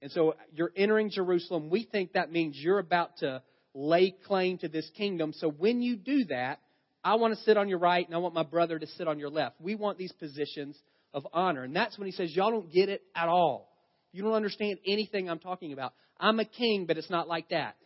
And 0.00 0.10
so 0.12 0.34
you're 0.52 0.72
entering 0.76 1.10
Jerusalem. 1.10 1.70
We 1.70 1.84
think 1.90 2.12
that 2.12 2.32
means 2.32 2.56
you're 2.56 2.78
about 2.78 3.16
to 3.18 3.42
lay 3.78 4.12
claim 4.26 4.58
to 4.58 4.68
this 4.68 4.90
kingdom. 4.96 5.32
So 5.32 5.48
when 5.48 5.80
you 5.80 5.96
do 5.96 6.24
that, 6.26 6.60
I 7.04 7.14
want 7.14 7.34
to 7.34 7.40
sit 7.44 7.56
on 7.56 7.68
your 7.68 7.78
right 7.78 8.04
and 8.04 8.14
I 8.14 8.18
want 8.18 8.34
my 8.34 8.42
brother 8.42 8.78
to 8.78 8.86
sit 8.86 9.06
on 9.06 9.20
your 9.20 9.30
left. 9.30 9.60
We 9.60 9.76
want 9.76 9.98
these 9.98 10.12
positions 10.12 10.76
of 11.14 11.26
honor. 11.32 11.62
And 11.62 11.74
that's 11.74 11.96
when 11.96 12.06
he 12.06 12.12
says, 12.12 12.34
Y'all 12.34 12.50
don't 12.50 12.72
get 12.72 12.88
it 12.88 13.02
at 13.14 13.28
all. 13.28 13.68
You 14.12 14.22
don't 14.22 14.32
understand 14.32 14.78
anything 14.86 15.30
I'm 15.30 15.38
talking 15.38 15.72
about. 15.72 15.92
I'm 16.18 16.40
a 16.40 16.44
king, 16.44 16.86
but 16.86 16.98
it's 16.98 17.10
not 17.10 17.28
like 17.28 17.50
that. 17.50 17.76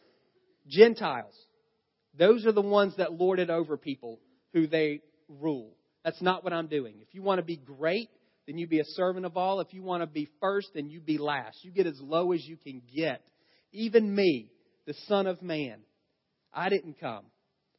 Gentiles, 0.67 1.35
those 2.19 2.47
are 2.47 2.53
the 2.53 2.63
ones 2.63 2.97
that 2.97 3.13
lord 3.13 3.39
it 3.39 3.51
over 3.51 3.77
people 3.77 4.19
who 4.55 4.67
they 4.67 5.03
rule. 5.29 5.77
That's 6.05 6.23
not 6.23 6.43
what 6.43 6.53
I'm 6.53 6.69
doing. 6.69 6.95
If 7.01 7.09
you 7.15 7.23
want 7.23 7.39
to 7.39 7.45
be 7.45 7.57
great, 7.57 8.09
then 8.47 8.57
you 8.57 8.67
be 8.67 8.81
a 8.81 8.85
servant 8.85 9.27
of 9.27 9.37
all. 9.37 9.61
If 9.61 9.75
you 9.75 9.83
want 9.83 10.03
to 10.03 10.07
be 10.07 10.29
first, 10.41 10.69
then 10.75 10.89
you 10.89 11.01
be 11.01 11.19
last. 11.19 11.59
You 11.63 11.71
get 11.71 11.87
as 11.87 12.01
low 12.01 12.33
as 12.33 12.45
you 12.47 12.57
can 12.57 12.81
get. 12.95 13.23
Even 13.73 14.15
me, 14.15 14.51
the 14.87 14.95
Son 15.07 15.27
of 15.27 15.43
Man, 15.43 15.81
I 16.53 16.69
didn't 16.69 16.99
come 17.01 17.25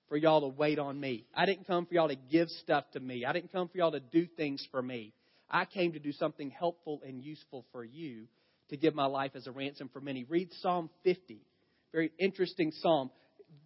for 0.10 0.18
y'all 0.18 0.42
to 0.42 0.48
wait 0.48 0.80
on 0.80 1.00
me. 1.00 1.26
I 1.36 1.46
didn't 1.46 1.68
come 1.68 1.86
for 1.86 1.94
y'all 1.94 2.08
to 2.08 2.16
give 2.16 2.50
stuff 2.50 2.86
to 2.94 3.00
me. 3.00 3.26
I 3.26 3.34
didn't 3.34 3.52
come 3.52 3.68
for 3.68 3.78
y'all 3.78 3.92
to 3.92 4.00
do 4.00 4.28
things 4.38 4.66
for 4.72 4.82
me. 4.82 5.14
I 5.50 5.66
came 5.66 5.94
to 5.94 6.00
do 6.00 6.12
something 6.12 6.50
helpful 6.50 7.02
and 7.06 7.22
useful 7.24 7.66
for 7.72 7.84
you 7.84 8.28
to 8.70 8.78
give 8.78 8.96
my 8.96 9.06
life 9.06 9.32
as 9.36 9.48
a 9.48 9.52
ransom 9.52 9.90
for 9.92 10.02
many. 10.02 10.24
Read 10.24 10.50
Psalm 10.62 10.90
50. 11.04 11.42
Very 11.92 12.12
interesting 12.20 12.72
psalm. 12.72 13.12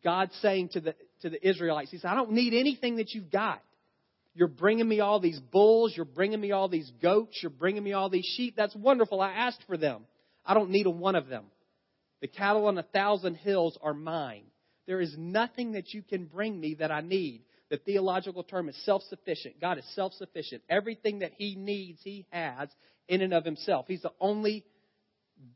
God 0.03 0.29
saying 0.41 0.69
to 0.73 0.81
the, 0.81 0.95
to 1.21 1.29
the 1.29 1.47
Israelites, 1.47 1.91
He 1.91 1.97
said, 1.97 2.09
I 2.09 2.15
don't 2.15 2.31
need 2.31 2.53
anything 2.53 2.97
that 2.97 3.13
you've 3.13 3.31
got. 3.31 3.61
You're 4.33 4.47
bringing 4.47 4.87
me 4.87 4.99
all 4.99 5.19
these 5.19 5.39
bulls. 5.39 5.93
You're 5.95 6.05
bringing 6.05 6.39
me 6.39 6.51
all 6.51 6.67
these 6.67 6.91
goats. 7.01 7.39
You're 7.41 7.49
bringing 7.49 7.83
me 7.83 7.93
all 7.93 8.09
these 8.09 8.25
sheep. 8.35 8.55
That's 8.55 8.75
wonderful. 8.75 9.19
I 9.19 9.31
asked 9.31 9.63
for 9.65 9.77
them. 9.77 10.03
I 10.45 10.53
don't 10.53 10.69
need 10.69 10.85
a 10.85 10.91
one 10.91 11.15
of 11.15 11.27
them. 11.27 11.45
The 12.21 12.27
cattle 12.27 12.67
on 12.67 12.77
a 12.77 12.83
thousand 12.83 13.35
hills 13.35 13.77
are 13.81 13.93
mine. 13.93 14.45
There 14.87 15.01
is 15.01 15.13
nothing 15.17 15.73
that 15.73 15.93
you 15.93 16.01
can 16.01 16.25
bring 16.25 16.59
me 16.59 16.75
that 16.79 16.91
I 16.91 17.01
need. 17.01 17.43
The 17.69 17.77
theological 17.77 18.43
term 18.43 18.69
is 18.69 18.85
self 18.85 19.03
sufficient. 19.03 19.59
God 19.59 19.77
is 19.77 19.85
self 19.93 20.13
sufficient. 20.13 20.63
Everything 20.69 21.19
that 21.19 21.33
He 21.37 21.55
needs, 21.55 21.99
He 22.03 22.25
has 22.31 22.69
in 23.07 23.21
and 23.21 23.33
of 23.33 23.43
Himself. 23.43 23.85
He's 23.87 24.01
the 24.01 24.13
only 24.19 24.65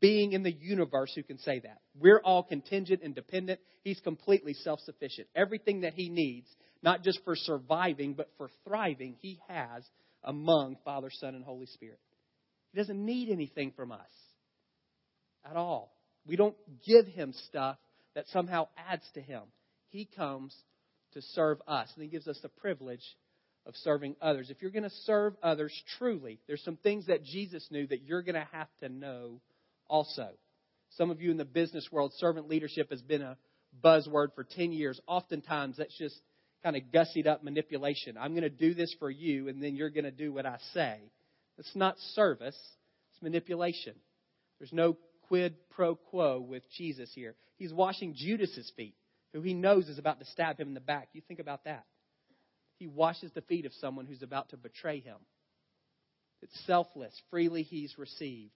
being 0.00 0.32
in 0.32 0.42
the 0.42 0.52
universe 0.52 1.12
who 1.14 1.22
can 1.22 1.38
say 1.38 1.60
that. 1.60 1.78
We're 1.98 2.20
all 2.20 2.42
contingent 2.42 3.00
and 3.02 3.14
dependent. 3.14 3.60
He's 3.82 4.00
completely 4.00 4.54
self 4.54 4.80
sufficient. 4.80 5.28
Everything 5.34 5.80
that 5.80 5.94
He 5.94 6.10
needs, 6.10 6.48
not 6.82 7.02
just 7.02 7.20
for 7.24 7.34
surviving, 7.34 8.14
but 8.14 8.28
for 8.36 8.50
thriving, 8.66 9.16
He 9.20 9.40
has 9.48 9.82
among 10.22 10.76
Father, 10.84 11.10
Son, 11.10 11.34
and 11.34 11.44
Holy 11.44 11.66
Spirit. 11.66 11.98
He 12.72 12.78
doesn't 12.78 13.04
need 13.04 13.30
anything 13.30 13.72
from 13.74 13.90
us 13.92 14.00
at 15.48 15.56
all. 15.56 15.91
We 16.26 16.36
don't 16.36 16.56
give 16.86 17.06
Him 17.06 17.32
stuff 17.48 17.78
that 18.14 18.26
somehow 18.28 18.68
adds 18.76 19.04
to 19.14 19.20
Him. 19.20 19.42
He 19.88 20.08
comes 20.16 20.54
to 21.14 21.22
serve 21.22 21.60
us, 21.66 21.90
and 21.94 22.02
He 22.02 22.10
gives 22.10 22.28
us 22.28 22.38
the 22.42 22.48
privilege 22.48 23.04
of 23.66 23.74
serving 23.76 24.16
others. 24.20 24.50
If 24.50 24.60
you're 24.60 24.70
going 24.70 24.82
to 24.82 24.90
serve 25.04 25.34
others 25.42 25.72
truly, 25.98 26.40
there's 26.46 26.64
some 26.64 26.76
things 26.76 27.06
that 27.06 27.24
Jesus 27.24 27.66
knew 27.70 27.86
that 27.86 28.02
you're 28.02 28.22
going 28.22 28.34
to 28.34 28.48
have 28.52 28.68
to 28.80 28.88
know 28.88 29.40
also. 29.88 30.30
Some 30.96 31.10
of 31.10 31.20
you 31.20 31.30
in 31.30 31.36
the 31.36 31.44
business 31.44 31.88
world, 31.90 32.12
servant 32.16 32.48
leadership 32.48 32.90
has 32.90 33.02
been 33.02 33.22
a 33.22 33.36
buzzword 33.82 34.34
for 34.34 34.44
10 34.44 34.72
years. 34.72 35.00
Oftentimes, 35.06 35.76
that's 35.78 35.96
just 35.96 36.16
kind 36.62 36.76
of 36.76 36.82
gussied 36.92 37.26
up 37.26 37.42
manipulation. 37.42 38.16
I'm 38.18 38.32
going 38.32 38.42
to 38.42 38.50
do 38.50 38.74
this 38.74 38.94
for 38.98 39.10
you, 39.10 39.48
and 39.48 39.62
then 39.62 39.74
you're 39.74 39.90
going 39.90 40.04
to 40.04 40.10
do 40.10 40.32
what 40.32 40.46
I 40.46 40.58
say. 40.74 40.98
It's 41.58 41.74
not 41.74 41.98
service, 42.14 42.58
it's 43.12 43.22
manipulation. 43.22 43.94
There's 44.58 44.72
no 44.72 44.96
quid 45.32 45.54
pro 45.70 45.94
quo 45.94 46.44
with 46.46 46.62
Jesus 46.76 47.10
here. 47.14 47.34
He's 47.56 47.72
washing 47.72 48.14
Judas's 48.14 48.70
feet, 48.76 48.94
who 49.32 49.40
he 49.40 49.54
knows 49.54 49.88
is 49.88 49.98
about 49.98 50.18
to 50.18 50.26
stab 50.26 50.60
him 50.60 50.68
in 50.68 50.74
the 50.74 50.80
back. 50.80 51.08
You 51.14 51.22
think 51.26 51.40
about 51.40 51.64
that. 51.64 51.86
He 52.76 52.86
washes 52.86 53.32
the 53.32 53.40
feet 53.40 53.64
of 53.64 53.72
someone 53.80 54.04
who's 54.04 54.22
about 54.22 54.50
to 54.50 54.58
betray 54.58 55.00
him. 55.00 55.16
It's 56.42 56.66
selfless. 56.66 57.18
Freely 57.30 57.62
he's 57.62 57.96
received, 57.96 58.52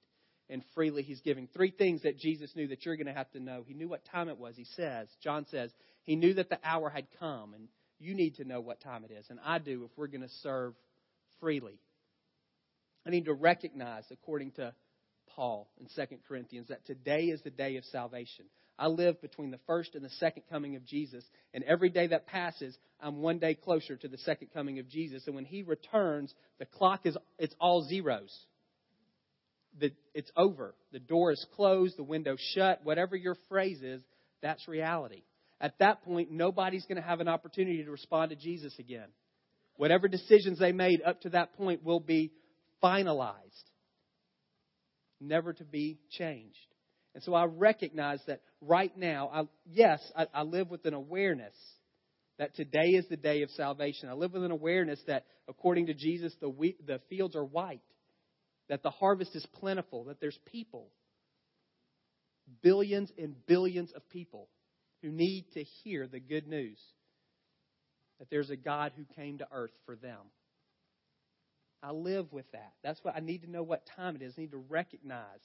and 0.51 0.62
freely 0.75 1.03
he's 1.03 1.23
giving. 1.23 1.49
Three 1.55 1.71
things 1.71 2.03
that 2.03 2.19
Jesus 2.19 2.55
knew 2.55 2.69
that 2.69 2.85
you're 2.85 2.97
going 2.97 3.07
to 3.07 3.15
have 3.15 3.31
to 3.31 3.41
know. 3.41 3.65
He 3.67 3.73
knew 3.73 3.89
what 3.89 4.05
time 4.12 4.29
it 4.29 4.37
was. 4.37 4.55
He 4.55 4.67
says, 4.77 5.09
John 5.23 5.47
says, 5.51 5.71
he 6.05 6.15
knew 6.15 6.35
that 6.35 6.51
the 6.51 6.59
hour 6.62 6.91
had 6.91 7.07
come, 7.19 7.55
and 7.55 7.69
you 7.99 8.12
need 8.12 8.35
to 8.35 8.45
know 8.45 8.61
what 8.61 8.83
time 8.83 9.03
it 9.03 9.12
is. 9.12 9.25
And 9.31 9.39
I 9.43 9.61
do 9.61 9.85
if 9.85 9.97
we're 9.97 10.09
going 10.09 10.21
to 10.21 10.35
serve 10.43 10.75
freely. 11.41 11.81
I 13.07 13.11
need 13.11 13.25
to 13.25 13.33
recognize, 13.33 14.05
according 14.11 14.51
to 14.57 14.75
Paul 15.37 15.68
in 15.79 15.87
2 15.94 16.16
Corinthians 16.27 16.68
that 16.68 16.85
today 16.87 17.25
is 17.27 17.42
the 17.42 17.51
day 17.51 17.77
of 17.77 17.85
salvation. 17.85 18.46
I 18.79 18.88
live 18.88 19.20
between 19.22 19.51
the 19.51 19.61
first 19.66 19.94
and 19.94 20.05
the 20.05 20.11
second 20.11 20.42
coming 20.51 20.77
of 20.77 20.85
Jesus, 20.85 21.25
and 21.55 21.62
every 21.64 21.88
day 21.88 22.09
that 22.09 22.27
passes, 22.27 22.77
I'm 23.01 23.22
one 23.22 23.38
day 23.38 23.55
closer 23.55 23.96
to 23.96 24.09
the 24.09 24.18
second 24.18 24.49
coming 24.53 24.79
of 24.79 24.88
Jesus. 24.88 25.22
And 25.27 25.35
when 25.35 25.44
he 25.44 25.62
returns, 25.62 26.35
the 26.59 26.66
clock 26.66 27.07
is 27.07 27.16
it's 27.38 27.55
all 27.61 27.87
zeros. 27.87 28.35
The, 29.79 29.92
it's 30.14 30.31
over. 30.37 30.75
The 30.92 30.99
door 30.99 31.33
is 31.33 31.46
closed, 31.55 31.99
the 31.99 32.03
window 32.03 32.37
shut, 32.55 32.81
whatever 32.83 33.14
your 33.14 33.37
phrase 33.49 33.83
is, 33.83 34.03
that's 34.42 34.66
reality. 34.68 35.22
At 35.61 35.79
that 35.79 36.03
point, 36.03 36.31
nobody's 36.31 36.85
going 36.87 36.96
to 36.96 37.07
have 37.07 37.20
an 37.20 37.29
opportunity 37.29 37.85
to 37.85 37.90
respond 37.90 38.31
to 38.31 38.37
Jesus 38.37 38.75
again. 38.79 39.09
Whatever 39.77 40.09
decisions 40.09 40.59
they 40.59 40.72
made 40.72 41.03
up 41.03 41.20
to 41.22 41.31
that 41.31 41.55
point 41.55 41.85
will 41.85 42.01
be 42.01 42.33
finalized 42.83 43.64
never 45.20 45.52
to 45.52 45.64
be 45.64 45.98
changed. 46.11 46.57
And 47.14 47.22
so 47.22 47.35
I 47.35 47.44
recognize 47.44 48.20
that 48.26 48.42
right 48.61 48.96
now, 48.96 49.31
I, 49.33 49.42
yes, 49.64 50.00
I, 50.14 50.26
I 50.35 50.42
live 50.42 50.70
with 50.70 50.85
an 50.85 50.94
awareness 50.94 51.55
that 52.38 52.55
today 52.55 52.90
is 52.90 53.07
the 53.09 53.16
day 53.16 53.42
of 53.42 53.50
salvation. 53.50 54.09
I 54.09 54.12
live 54.12 54.35
with 54.35 54.44
an 54.44 54.50
awareness 54.50 55.00
that, 55.07 55.24
according 55.48 55.87
to 55.87 55.94
Jesus, 55.94 56.35
the, 56.40 56.52
the 56.87 57.00
fields 57.09 57.35
are 57.35 57.44
white, 57.44 57.81
that 58.68 58.83
the 58.83 58.90
harvest 58.90 59.35
is 59.35 59.46
plentiful, 59.55 60.05
that 60.05 60.20
there's 60.20 60.38
people, 60.52 60.88
billions 62.62 63.11
and 63.16 63.35
billions 63.46 63.92
of 63.96 64.09
people 64.11 64.48
who 65.02 65.11
need 65.11 65.46
to 65.55 65.62
hear 65.62 66.07
the 66.07 66.20
good 66.20 66.46
news 66.46 66.79
that 68.18 68.29
there's 68.31 68.50
a 68.50 68.57
God 68.57 68.92
who 68.96 69.05
came 69.14 69.38
to 69.38 69.48
earth 69.52 69.72
for 69.85 69.96
them. 69.96 70.18
I 71.87 71.92
live 71.92 72.33
with 72.33 72.51
that. 72.51 72.72
That's 72.83 72.99
what 73.05 73.14
I 73.14 73.20
need 73.20 73.42
to 73.42 73.51
know 73.51 73.62
what 73.62 73.88
time 73.96 74.16
it 74.16 74.22
is. 74.22 74.35
I 74.37 74.40
need 74.40 74.51
to 74.51 74.64
recognize 74.68 75.40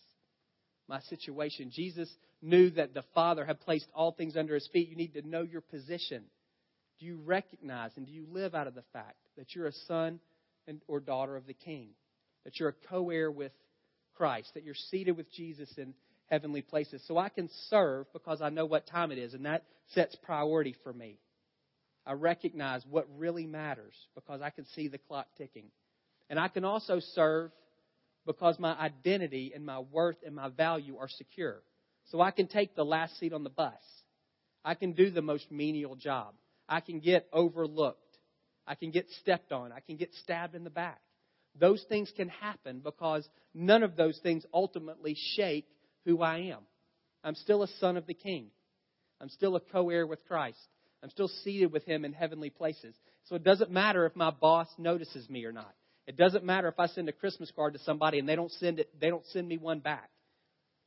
my 0.87 0.99
situation. 1.01 1.69
Jesus 1.71 2.11
knew 2.41 2.71
that 2.71 2.95
the 2.95 3.03
Father 3.13 3.45
had 3.45 3.61
placed 3.61 3.85
all 3.93 4.11
things 4.11 4.35
under 4.35 4.55
his 4.55 4.67
feet. 4.73 4.89
You 4.89 4.95
need 4.95 5.13
to 5.13 5.27
know 5.27 5.43
your 5.43 5.61
position. 5.61 6.23
Do 6.99 7.05
you 7.05 7.19
recognize 7.23 7.91
and 7.95 8.07
do 8.07 8.11
you 8.11 8.25
live 8.27 8.55
out 8.55 8.65
of 8.65 8.73
the 8.73 8.83
fact 8.91 9.17
that 9.37 9.53
you're 9.53 9.67
a 9.67 9.73
son 9.87 10.19
and, 10.67 10.81
or 10.87 10.99
daughter 10.99 11.35
of 11.35 11.45
the 11.45 11.53
King? 11.53 11.89
That 12.43 12.59
you're 12.59 12.69
a 12.69 12.87
co 12.89 13.11
heir 13.11 13.29
with 13.29 13.51
Christ, 14.15 14.55
that 14.55 14.63
you're 14.63 14.73
seated 14.73 15.15
with 15.15 15.31
Jesus 15.31 15.71
in 15.77 15.93
heavenly 16.25 16.63
places. 16.63 17.03
So 17.07 17.19
I 17.19 17.29
can 17.29 17.51
serve 17.69 18.07
because 18.13 18.41
I 18.41 18.49
know 18.49 18.65
what 18.65 18.87
time 18.87 19.11
it 19.11 19.19
is, 19.19 19.35
and 19.35 19.45
that 19.45 19.63
sets 19.93 20.15
priority 20.23 20.75
for 20.83 20.91
me. 20.91 21.19
I 22.03 22.13
recognize 22.13 22.83
what 22.89 23.05
really 23.15 23.45
matters 23.45 23.93
because 24.15 24.41
I 24.41 24.49
can 24.49 24.65
see 24.73 24.87
the 24.87 24.97
clock 24.97 25.27
ticking. 25.37 25.65
And 26.31 26.39
I 26.39 26.47
can 26.47 26.63
also 26.63 27.01
serve 27.13 27.51
because 28.25 28.57
my 28.57 28.73
identity 28.79 29.51
and 29.53 29.65
my 29.65 29.79
worth 29.79 30.15
and 30.25 30.33
my 30.33 30.47
value 30.47 30.95
are 30.97 31.09
secure. 31.09 31.61
So 32.05 32.21
I 32.21 32.31
can 32.31 32.47
take 32.47 32.73
the 32.73 32.85
last 32.85 33.19
seat 33.19 33.33
on 33.33 33.43
the 33.43 33.49
bus. 33.49 33.73
I 34.63 34.75
can 34.75 34.93
do 34.93 35.11
the 35.11 35.21
most 35.21 35.51
menial 35.51 35.97
job. 35.97 36.33
I 36.69 36.79
can 36.79 37.01
get 37.01 37.27
overlooked. 37.33 38.17
I 38.65 38.75
can 38.75 38.91
get 38.91 39.07
stepped 39.21 39.51
on. 39.51 39.73
I 39.73 39.81
can 39.81 39.97
get 39.97 40.13
stabbed 40.23 40.55
in 40.55 40.63
the 40.63 40.69
back. 40.69 41.01
Those 41.59 41.83
things 41.89 42.09
can 42.15 42.29
happen 42.29 42.79
because 42.81 43.27
none 43.53 43.83
of 43.83 43.97
those 43.97 44.17
things 44.23 44.45
ultimately 44.53 45.17
shake 45.35 45.67
who 46.05 46.21
I 46.21 46.53
am. 46.53 46.59
I'm 47.25 47.35
still 47.35 47.61
a 47.61 47.67
son 47.81 47.97
of 47.97 48.07
the 48.07 48.13
King. 48.13 48.51
I'm 49.19 49.29
still 49.29 49.57
a 49.57 49.59
co 49.59 49.89
heir 49.89 50.07
with 50.07 50.25
Christ. 50.29 50.59
I'm 51.03 51.09
still 51.09 51.29
seated 51.43 51.73
with 51.73 51.83
Him 51.83 52.05
in 52.05 52.13
heavenly 52.13 52.49
places. 52.49 52.95
So 53.25 53.35
it 53.35 53.43
doesn't 53.43 53.69
matter 53.69 54.05
if 54.05 54.15
my 54.15 54.31
boss 54.31 54.67
notices 54.77 55.29
me 55.29 55.43
or 55.43 55.51
not. 55.51 55.73
It 56.07 56.17
doesn't 56.17 56.43
matter 56.43 56.67
if 56.67 56.79
I 56.79 56.87
send 56.87 57.09
a 57.09 57.13
Christmas 57.13 57.51
card 57.55 57.73
to 57.73 57.79
somebody 57.79 58.19
and 58.19 58.27
they 58.27 58.35
don't 58.35 58.51
send 58.53 58.79
it, 58.79 58.89
they 58.99 59.09
don't 59.09 59.25
send 59.27 59.47
me 59.47 59.57
one 59.57 59.79
back. 59.79 60.09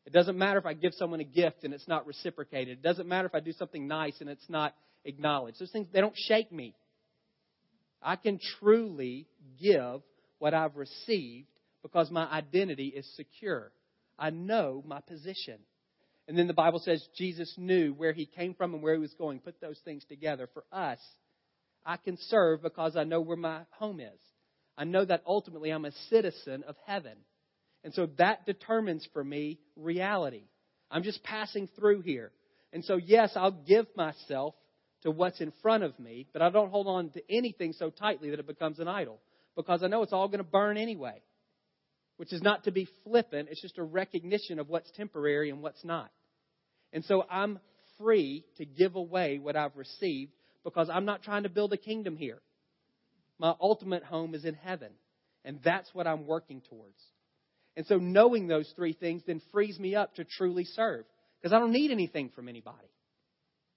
It 0.06 0.12
doesn't 0.12 0.36
matter 0.36 0.58
if 0.58 0.66
I 0.66 0.74
give 0.74 0.92
someone 0.94 1.20
a 1.20 1.24
gift 1.24 1.64
and 1.64 1.72
it's 1.72 1.88
not 1.88 2.06
reciprocated. 2.06 2.78
It 2.78 2.82
doesn't 2.82 3.08
matter 3.08 3.26
if 3.26 3.34
I 3.34 3.40
do 3.40 3.52
something 3.52 3.86
nice 3.86 4.20
and 4.20 4.28
it's 4.28 4.48
not 4.50 4.74
acknowledged. 5.04 5.60
Those 5.60 5.70
things, 5.70 5.86
they 5.92 6.00
don't 6.00 6.16
shake 6.16 6.52
me. 6.52 6.74
I 8.02 8.16
can 8.16 8.38
truly 8.60 9.26
give 9.60 10.02
what 10.38 10.52
I've 10.52 10.76
received 10.76 11.48
because 11.82 12.10
my 12.10 12.30
identity 12.30 12.88
is 12.88 13.08
secure. 13.16 13.72
I 14.18 14.30
know 14.30 14.82
my 14.86 15.00
position. 15.00 15.58
And 16.28 16.38
then 16.38 16.46
the 16.46 16.54
Bible 16.54 16.80
says 16.80 17.06
Jesus 17.16 17.52
knew 17.56 17.92
where 17.92 18.12
he 18.12 18.26
came 18.26 18.54
from 18.54 18.74
and 18.74 18.82
where 18.82 18.94
he 18.94 19.00
was 19.00 19.14
going. 19.14 19.40
Put 19.40 19.60
those 19.60 19.78
things 19.84 20.04
together. 20.06 20.48
For 20.52 20.64
us, 20.72 20.98
I 21.84 21.96
can 21.96 22.18
serve 22.28 22.62
because 22.62 22.96
I 22.96 23.04
know 23.04 23.20
where 23.20 23.36
my 23.36 23.62
home 23.70 24.00
is. 24.00 24.20
I 24.76 24.84
know 24.84 25.04
that 25.04 25.22
ultimately 25.26 25.70
I'm 25.70 25.84
a 25.84 25.92
citizen 26.10 26.64
of 26.66 26.76
heaven. 26.86 27.16
And 27.84 27.94
so 27.94 28.08
that 28.18 28.46
determines 28.46 29.06
for 29.12 29.22
me 29.22 29.58
reality. 29.76 30.44
I'm 30.90 31.02
just 31.02 31.22
passing 31.22 31.68
through 31.76 32.00
here. 32.00 32.32
And 32.72 32.84
so, 32.84 32.96
yes, 32.96 33.32
I'll 33.36 33.50
give 33.50 33.86
myself 33.96 34.54
to 35.02 35.10
what's 35.10 35.40
in 35.40 35.52
front 35.62 35.84
of 35.84 35.98
me, 35.98 36.26
but 36.32 36.42
I 36.42 36.50
don't 36.50 36.70
hold 36.70 36.86
on 36.86 37.10
to 37.10 37.22
anything 37.30 37.72
so 37.72 37.90
tightly 37.90 38.30
that 38.30 38.40
it 38.40 38.46
becomes 38.46 38.80
an 38.80 38.88
idol 38.88 39.20
because 39.54 39.82
I 39.82 39.86
know 39.86 40.02
it's 40.02 40.12
all 40.12 40.28
going 40.28 40.38
to 40.38 40.44
burn 40.44 40.76
anyway. 40.76 41.22
Which 42.16 42.32
is 42.32 42.42
not 42.42 42.64
to 42.64 42.70
be 42.70 42.88
flippant, 43.02 43.48
it's 43.50 43.60
just 43.60 43.78
a 43.78 43.82
recognition 43.82 44.58
of 44.60 44.68
what's 44.68 44.90
temporary 44.92 45.50
and 45.50 45.62
what's 45.62 45.84
not. 45.84 46.10
And 46.92 47.04
so 47.04 47.24
I'm 47.28 47.58
free 47.98 48.44
to 48.58 48.64
give 48.64 48.94
away 48.94 49.38
what 49.38 49.56
I've 49.56 49.76
received 49.76 50.32
because 50.62 50.88
I'm 50.88 51.04
not 51.04 51.22
trying 51.22 51.42
to 51.42 51.48
build 51.48 51.72
a 51.72 51.76
kingdom 51.76 52.16
here. 52.16 52.38
My 53.38 53.54
ultimate 53.60 54.04
home 54.04 54.34
is 54.34 54.44
in 54.44 54.54
heaven. 54.54 54.90
And 55.44 55.60
that's 55.62 55.90
what 55.92 56.06
I'm 56.06 56.26
working 56.26 56.62
towards. 56.68 57.00
And 57.76 57.86
so 57.86 57.98
knowing 57.98 58.46
those 58.46 58.72
three 58.76 58.94
things 58.94 59.22
then 59.26 59.42
frees 59.52 59.78
me 59.78 59.94
up 59.94 60.14
to 60.14 60.24
truly 60.24 60.64
serve. 60.64 61.04
Because 61.40 61.54
I 61.54 61.58
don't 61.58 61.72
need 61.72 61.90
anything 61.90 62.30
from 62.34 62.48
anybody. 62.48 62.88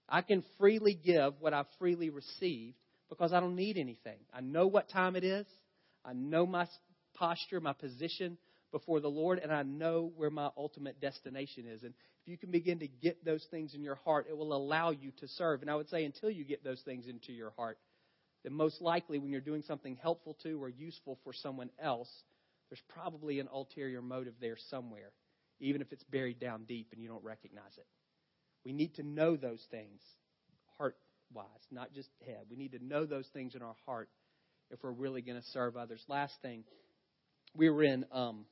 I 0.07 0.21
can 0.21 0.43
freely 0.57 0.93
give 0.93 1.33
what 1.39 1.53
I've 1.53 1.65
freely 1.79 2.09
received 2.09 2.77
because 3.09 3.33
I 3.33 3.39
don't 3.39 3.55
need 3.55 3.77
anything. 3.77 4.19
I 4.33 4.41
know 4.41 4.67
what 4.67 4.89
time 4.89 5.15
it 5.15 5.23
is. 5.23 5.45
I 6.05 6.13
know 6.13 6.45
my 6.45 6.67
posture, 7.15 7.59
my 7.59 7.73
position 7.73 8.37
before 8.71 8.99
the 8.99 9.09
Lord, 9.09 9.39
and 9.39 9.51
I 9.51 9.63
know 9.63 10.11
where 10.15 10.29
my 10.29 10.49
ultimate 10.57 11.01
destination 11.01 11.65
is. 11.67 11.83
And 11.83 11.93
if 12.21 12.31
you 12.31 12.37
can 12.37 12.51
begin 12.51 12.79
to 12.79 12.87
get 12.87 13.23
those 13.25 13.45
things 13.51 13.73
in 13.73 13.83
your 13.83 13.95
heart, 14.05 14.27
it 14.29 14.37
will 14.37 14.53
allow 14.53 14.91
you 14.91 15.11
to 15.19 15.27
serve. 15.27 15.61
And 15.61 15.69
I 15.69 15.75
would 15.75 15.89
say 15.89 16.05
until 16.05 16.29
you 16.29 16.45
get 16.45 16.63
those 16.63 16.81
things 16.81 17.05
into 17.07 17.33
your 17.33 17.51
heart, 17.57 17.77
then 18.43 18.53
most 18.53 18.81
likely 18.81 19.19
when 19.19 19.31
you're 19.31 19.41
doing 19.41 19.63
something 19.63 19.97
helpful 20.01 20.37
to 20.43 20.61
or 20.61 20.69
useful 20.69 21.17
for 21.23 21.33
someone 21.33 21.69
else, 21.81 22.09
there's 22.69 22.83
probably 22.89 23.39
an 23.39 23.47
ulterior 23.51 24.01
motive 24.01 24.33
there 24.39 24.57
somewhere, 24.69 25.11
even 25.59 25.81
if 25.81 25.91
it's 25.91 26.03
buried 26.05 26.39
down 26.39 26.65
deep 26.65 26.87
and 26.91 27.01
you 27.01 27.07
don't 27.07 27.23
recognize 27.23 27.77
it. 27.77 27.85
We 28.65 28.73
need 28.73 28.95
to 28.95 29.03
know 29.03 29.35
those 29.35 29.65
things 29.71 30.01
heart 30.77 30.97
wise, 31.33 31.45
not 31.71 31.93
just 31.93 32.09
head. 32.25 32.45
We 32.49 32.57
need 32.57 32.73
to 32.73 32.83
know 32.83 33.05
those 33.05 33.27
things 33.33 33.55
in 33.55 33.61
our 33.61 33.75
heart 33.85 34.09
if 34.69 34.79
we're 34.83 34.91
really 34.91 35.21
going 35.21 35.39
to 35.39 35.47
serve 35.51 35.77
others. 35.77 36.03
Last 36.07 36.33
thing, 36.41 36.63
we 37.55 37.69
were 37.69 37.83
in 37.83 38.05
um, 38.11 38.45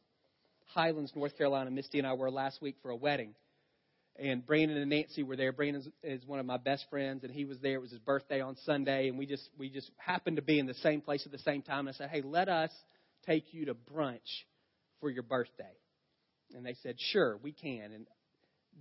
Highlands, 0.67 1.11
North 1.15 1.37
Carolina. 1.37 1.71
Misty 1.71 1.99
and 1.99 2.07
I 2.07 2.13
were 2.13 2.31
last 2.31 2.61
week 2.61 2.75
for 2.81 2.91
a 2.91 2.95
wedding. 2.95 3.35
And 4.17 4.45
Brandon 4.45 4.77
and 4.77 4.89
Nancy 4.89 5.23
were 5.23 5.35
there. 5.35 5.51
Brandon 5.51 5.91
is 6.01 6.25
one 6.25 6.39
of 6.39 6.45
my 6.45 6.57
best 6.57 6.85
friends, 6.89 7.23
and 7.23 7.33
he 7.33 7.43
was 7.43 7.59
there. 7.59 7.75
It 7.75 7.81
was 7.81 7.91
his 7.91 7.99
birthday 7.99 8.39
on 8.39 8.55
Sunday, 8.65 9.09
and 9.09 9.17
we 9.17 9.25
just 9.25 9.49
we 9.57 9.69
just 9.69 9.91
happened 9.97 10.37
to 10.37 10.41
be 10.41 10.57
in 10.57 10.67
the 10.67 10.73
same 10.75 11.01
place 11.01 11.23
at 11.25 11.33
the 11.33 11.39
same 11.39 11.61
time. 11.61 11.87
And 11.87 11.89
I 11.89 11.97
said, 11.97 12.09
"Hey, 12.09 12.21
let 12.21 12.47
us 12.47 12.71
take 13.25 13.53
you 13.53 13.65
to 13.65 13.73
brunch 13.73 14.19
for 15.01 15.09
your 15.09 15.23
birthday." 15.23 15.73
And 16.55 16.65
they 16.65 16.75
said, 16.81 16.95
"Sure, 16.97 17.37
we 17.43 17.51
can." 17.51 17.91
And 17.91 18.07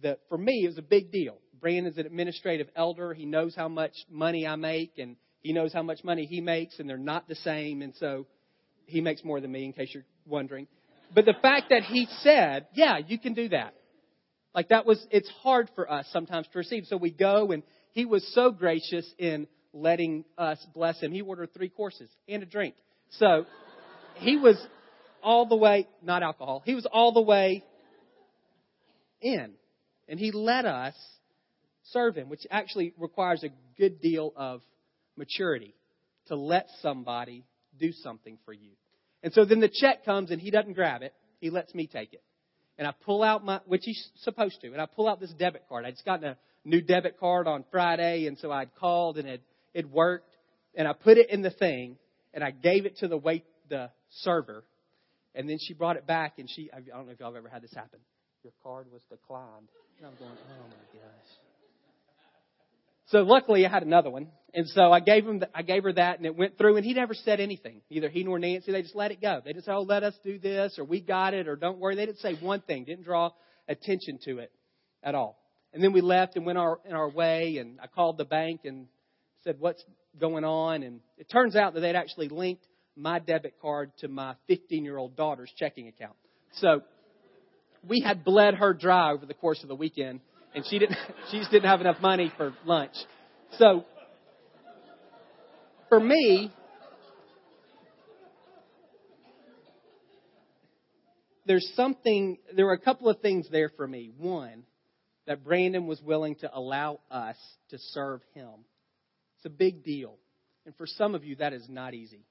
the, 0.02 0.18
for 0.28 0.38
me, 0.38 0.62
it 0.64 0.68
was 0.68 0.78
a 0.78 0.82
big 0.82 1.10
deal. 1.10 1.38
Brandon's 1.60 1.98
an 1.98 2.06
administrative 2.06 2.68
elder. 2.76 3.12
He 3.12 3.26
knows 3.26 3.56
how 3.56 3.68
much 3.68 3.92
money 4.08 4.46
I 4.46 4.54
make, 4.54 4.98
and 4.98 5.16
he 5.40 5.52
knows 5.52 5.72
how 5.72 5.82
much 5.82 6.04
money 6.04 6.26
he 6.26 6.40
makes, 6.40 6.78
and 6.78 6.88
they're 6.88 6.96
not 6.96 7.26
the 7.26 7.34
same. 7.36 7.82
And 7.82 7.94
so 7.96 8.26
he 8.86 9.00
makes 9.00 9.24
more 9.24 9.40
than 9.40 9.50
me, 9.50 9.64
in 9.64 9.72
case 9.72 9.90
you're 9.92 10.04
wondering. 10.26 10.68
But 11.12 11.24
the 11.24 11.34
fact 11.42 11.70
that 11.70 11.82
he 11.82 12.06
said, 12.22 12.66
yeah, 12.74 12.98
you 12.98 13.18
can 13.18 13.34
do 13.34 13.48
that. 13.50 13.74
Like 14.54 14.68
that 14.68 14.86
was, 14.86 15.04
it's 15.10 15.28
hard 15.42 15.68
for 15.74 15.90
us 15.90 16.06
sometimes 16.12 16.46
to 16.52 16.58
receive. 16.58 16.84
So 16.86 16.96
we 16.96 17.10
go 17.10 17.50
and 17.52 17.62
he 17.92 18.04
was 18.04 18.26
so 18.34 18.50
gracious 18.50 19.08
in 19.18 19.46
letting 19.72 20.24
us 20.38 20.64
bless 20.74 21.00
him. 21.00 21.12
He 21.12 21.22
ordered 21.22 21.52
three 21.52 21.68
courses 21.68 22.08
and 22.28 22.42
a 22.42 22.46
drink. 22.46 22.74
So 23.10 23.46
he 24.16 24.36
was 24.36 24.56
all 25.22 25.46
the 25.46 25.56
way, 25.56 25.88
not 26.02 26.22
alcohol, 26.22 26.62
he 26.64 26.74
was 26.74 26.86
all 26.90 27.12
the 27.12 27.22
way 27.22 27.64
in. 29.20 29.54
And 30.08 30.20
he 30.20 30.32
let 30.32 30.66
us 30.66 30.94
serve 31.84 32.14
him, 32.14 32.28
which 32.28 32.46
actually 32.50 32.92
requires 32.98 33.42
a 33.42 33.48
good 33.78 34.00
deal 34.00 34.32
of 34.36 34.60
maturity 35.16 35.74
to 36.26 36.36
let 36.36 36.68
somebody 36.82 37.44
do 37.78 37.90
something 37.92 38.38
for 38.44 38.52
you. 38.52 38.72
And 39.22 39.32
so 39.32 39.44
then 39.44 39.60
the 39.60 39.70
check 39.72 40.04
comes 40.04 40.30
and 40.30 40.40
he 40.40 40.50
doesn't 40.50 40.74
grab 40.74 41.02
it. 41.02 41.14
He 41.40 41.50
lets 41.50 41.74
me 41.74 41.86
take 41.86 42.12
it. 42.12 42.22
And 42.78 42.88
I 42.88 42.92
pull 43.04 43.22
out 43.22 43.44
my, 43.44 43.60
which 43.66 43.82
he's 43.84 44.10
supposed 44.22 44.60
to, 44.62 44.72
and 44.72 44.80
I 44.80 44.86
pull 44.86 45.08
out 45.08 45.20
this 45.20 45.32
debit 45.32 45.64
card. 45.68 45.84
I 45.84 45.90
just 45.92 46.04
gotten 46.04 46.24
a 46.24 46.36
new 46.64 46.80
debit 46.80 47.18
card 47.20 47.46
on 47.46 47.64
Friday, 47.70 48.26
and 48.26 48.38
so 48.38 48.50
I'd 48.50 48.74
called 48.74 49.16
and 49.18 49.28
it, 49.28 49.42
it 49.74 49.88
worked. 49.88 50.34
And 50.74 50.88
I 50.88 50.92
put 50.92 51.18
it 51.18 51.30
in 51.30 51.42
the 51.42 51.50
thing, 51.50 51.96
and 52.32 52.42
I 52.42 52.50
gave 52.50 52.84
it 52.84 52.98
to 52.98 53.08
the 53.08 53.16
wait, 53.16 53.44
the 53.68 53.90
server. 54.10 54.64
And 55.36 55.48
then 55.48 55.58
she 55.60 55.72
brought 55.72 55.96
it 55.96 56.06
back, 56.06 56.38
and 56.38 56.50
she, 56.50 56.70
I 56.72 56.80
don't 56.80 57.06
know 57.06 57.12
if 57.12 57.20
y'all 57.20 57.28
have 57.28 57.36
ever 57.36 57.48
had 57.48 57.62
this 57.62 57.72
happen. 57.74 58.00
Your 58.42 58.52
card 58.62 58.86
was 58.92 59.02
declined. 59.08 59.68
And 59.98 60.06
I'm 60.06 60.14
going, 60.18 60.32
oh 60.32 60.66
my 60.68 60.98
gosh. 60.98 61.28
So 63.06 63.22
luckily 63.22 63.64
I 63.64 63.70
had 63.70 63.84
another 63.84 64.10
one. 64.10 64.28
And 64.54 64.68
so 64.68 64.92
I 64.92 65.00
gave 65.00 65.26
him, 65.26 65.40
the, 65.40 65.48
I 65.52 65.62
gave 65.62 65.82
her 65.82 65.92
that 65.92 66.18
and 66.18 66.26
it 66.26 66.36
went 66.36 66.56
through 66.56 66.76
and 66.76 66.86
he 66.86 66.94
never 66.94 67.12
said 67.12 67.40
anything. 67.40 67.80
Either 67.90 68.08
he 68.08 68.22
nor 68.22 68.38
Nancy, 68.38 68.70
they 68.70 68.82
just 68.82 68.94
let 68.94 69.10
it 69.10 69.20
go. 69.20 69.40
They 69.44 69.52
just 69.52 69.64
said, 69.64 69.74
oh, 69.74 69.82
let 69.82 70.04
us 70.04 70.14
do 70.24 70.38
this 70.38 70.76
or 70.78 70.84
we 70.84 71.00
got 71.00 71.34
it 71.34 71.48
or 71.48 71.56
don't 71.56 71.78
worry. 71.78 71.96
They 71.96 72.06
didn't 72.06 72.20
say 72.20 72.34
one 72.34 72.60
thing, 72.60 72.84
didn't 72.84 73.04
draw 73.04 73.30
attention 73.68 74.20
to 74.26 74.38
it 74.38 74.52
at 75.02 75.16
all. 75.16 75.36
And 75.72 75.82
then 75.82 75.92
we 75.92 76.00
left 76.00 76.36
and 76.36 76.46
went 76.46 76.56
our, 76.56 76.78
in 76.88 76.94
our 76.94 77.10
way 77.10 77.58
and 77.58 77.80
I 77.82 77.88
called 77.88 78.16
the 78.16 78.24
bank 78.24 78.60
and 78.64 78.86
said, 79.42 79.56
what's 79.58 79.84
going 80.20 80.44
on? 80.44 80.84
And 80.84 81.00
it 81.18 81.28
turns 81.28 81.56
out 81.56 81.74
that 81.74 81.80
they'd 81.80 81.96
actually 81.96 82.28
linked 82.28 82.64
my 82.96 83.18
debit 83.18 83.54
card 83.60 83.90
to 83.98 84.08
my 84.08 84.36
15 84.46 84.84
year 84.84 84.96
old 84.96 85.16
daughter's 85.16 85.52
checking 85.58 85.88
account. 85.88 86.14
So 86.58 86.82
we 87.88 88.02
had 88.02 88.22
bled 88.22 88.54
her 88.54 88.72
dry 88.72 89.10
over 89.10 89.26
the 89.26 89.34
course 89.34 89.62
of 89.64 89.68
the 89.68 89.74
weekend 89.74 90.20
and 90.54 90.64
she 90.64 90.78
didn't 90.78 90.96
she 91.32 91.38
just 91.38 91.50
didn't 91.50 91.68
have 91.68 91.80
enough 91.80 92.00
money 92.00 92.32
for 92.36 92.54
lunch. 92.64 92.94
So 93.58 93.84
for 95.94 96.00
me, 96.00 96.50
there's 101.46 101.70
something 101.76 102.38
there 102.56 102.66
were 102.66 102.72
a 102.72 102.80
couple 102.80 103.08
of 103.08 103.20
things 103.20 103.46
there 103.52 103.68
for 103.76 103.86
me. 103.86 104.10
One, 104.18 104.64
that 105.28 105.44
Brandon 105.44 105.86
was 105.86 106.02
willing 106.02 106.34
to 106.36 106.50
allow 106.52 106.98
us 107.12 107.36
to 107.70 107.78
serve 107.78 108.22
him. 108.34 108.50
It's 109.36 109.46
a 109.46 109.50
big 109.50 109.84
deal. 109.84 110.16
And 110.66 110.74
for 110.74 110.84
some 110.84 111.14
of 111.14 111.22
you 111.22 111.36
that 111.36 111.52
is 111.52 111.68
not 111.68 111.94
easy. 111.94 112.26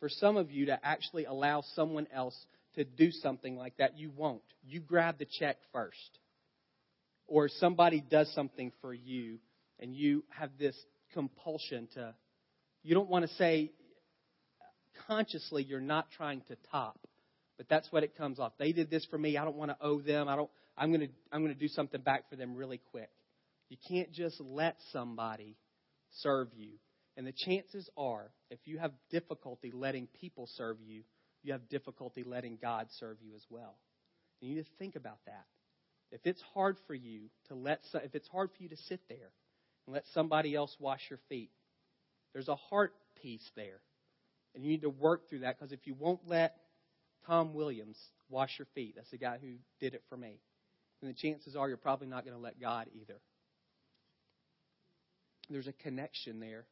For 0.00 0.08
some 0.08 0.38
of 0.38 0.50
you 0.50 0.66
to 0.66 0.78
actually 0.82 1.26
allow 1.26 1.62
someone 1.74 2.06
else 2.14 2.36
to 2.76 2.84
do 2.84 3.10
something 3.10 3.56
like 3.56 3.76
that, 3.76 3.98
you 3.98 4.10
won't. 4.16 4.40
You 4.66 4.80
grab 4.80 5.18
the 5.18 5.26
check 5.38 5.58
first 5.70 6.18
or 7.26 7.50
somebody 7.50 8.00
does 8.00 8.32
something 8.34 8.72
for 8.80 8.94
you 8.94 9.38
and 9.80 9.94
you 9.94 10.24
have 10.30 10.52
this 10.58 10.74
compulsion 11.12 11.88
to, 11.92 12.14
you 12.88 12.94
don't 12.94 13.10
want 13.10 13.28
to 13.28 13.34
say 13.34 13.70
consciously 15.06 15.62
you're 15.62 15.78
not 15.78 16.10
trying 16.16 16.40
to 16.48 16.56
top, 16.70 16.98
but 17.58 17.68
that's 17.68 17.92
what 17.92 18.02
it 18.02 18.16
comes 18.16 18.38
off. 18.38 18.52
They 18.58 18.72
did 18.72 18.88
this 18.88 19.04
for 19.10 19.18
me. 19.18 19.36
I 19.36 19.44
don't 19.44 19.56
want 19.56 19.70
to 19.70 19.76
owe 19.78 20.00
them. 20.00 20.26
I 20.26 20.36
don't, 20.36 20.48
I'm 20.74 20.90
going 20.90 21.02
to, 21.02 21.12
I'm 21.30 21.42
going 21.42 21.52
to 21.52 21.60
do 21.60 21.68
something 21.68 22.00
back 22.00 22.30
for 22.30 22.36
them 22.36 22.54
really 22.54 22.80
quick. 22.90 23.10
You 23.68 23.76
can't 23.86 24.10
just 24.10 24.40
let 24.40 24.76
somebody 24.90 25.58
serve 26.22 26.48
you. 26.56 26.78
And 27.18 27.26
the 27.26 27.32
chances 27.32 27.90
are, 27.98 28.30
if 28.50 28.58
you 28.64 28.78
have 28.78 28.92
difficulty 29.10 29.70
letting 29.70 30.08
people 30.18 30.48
serve 30.54 30.78
you, 30.80 31.02
you 31.42 31.52
have 31.52 31.68
difficulty 31.68 32.24
letting 32.24 32.56
God 32.60 32.86
serve 32.98 33.18
you 33.20 33.34
as 33.34 33.44
well. 33.50 33.76
And 34.40 34.48
you 34.48 34.56
need 34.56 34.62
to 34.62 34.70
think 34.78 34.96
about 34.96 35.18
that. 35.26 35.44
If 36.10 36.22
it's 36.24 36.42
hard 36.54 36.78
for 36.86 36.94
you 36.94 37.24
to 37.48 37.54
let, 37.54 37.80
if 37.92 38.14
it's 38.14 38.28
hard 38.28 38.48
for 38.56 38.62
you 38.62 38.70
to 38.70 38.78
sit 38.88 39.00
there 39.10 39.28
and 39.86 39.92
let 39.92 40.04
somebody 40.14 40.54
else 40.54 40.74
wash 40.80 41.02
your 41.10 41.18
feet, 41.28 41.50
there's 42.32 42.48
a 42.48 42.56
heart 42.56 42.92
piece 43.22 43.48
there. 43.56 43.80
And 44.54 44.64
you 44.64 44.70
need 44.70 44.82
to 44.82 44.90
work 44.90 45.28
through 45.28 45.40
that 45.40 45.58
because 45.58 45.72
if 45.72 45.86
you 45.86 45.94
won't 45.94 46.20
let 46.26 46.56
Tom 47.26 47.54
Williams 47.54 47.96
wash 48.28 48.50
your 48.58 48.66
feet, 48.74 48.94
that's 48.96 49.10
the 49.10 49.18
guy 49.18 49.38
who 49.40 49.54
did 49.80 49.94
it 49.94 50.02
for 50.08 50.16
me, 50.16 50.40
then 51.00 51.10
the 51.10 51.14
chances 51.14 51.54
are 51.54 51.68
you're 51.68 51.76
probably 51.76 52.08
not 52.08 52.24
going 52.24 52.36
to 52.36 52.42
let 52.42 52.60
God 52.60 52.88
either. 53.00 53.20
There's 55.50 55.66
a 55.66 55.72
connection 55.72 56.40
there 56.40 56.66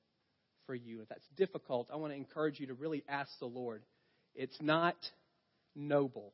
for 0.67 0.75
you. 0.75 1.01
If 1.03 1.09
that's 1.09 1.27
difficult, 1.37 1.89
I 1.93 1.97
want 1.97 2.13
to 2.13 2.17
encourage 2.17 2.61
you 2.61 2.67
to 2.69 2.75
really 2.75 3.05
ask 3.09 3.31
the 3.39 3.47
Lord. 3.47 3.83
It's 4.35 4.57
not 4.61 4.97
noble 5.75 6.33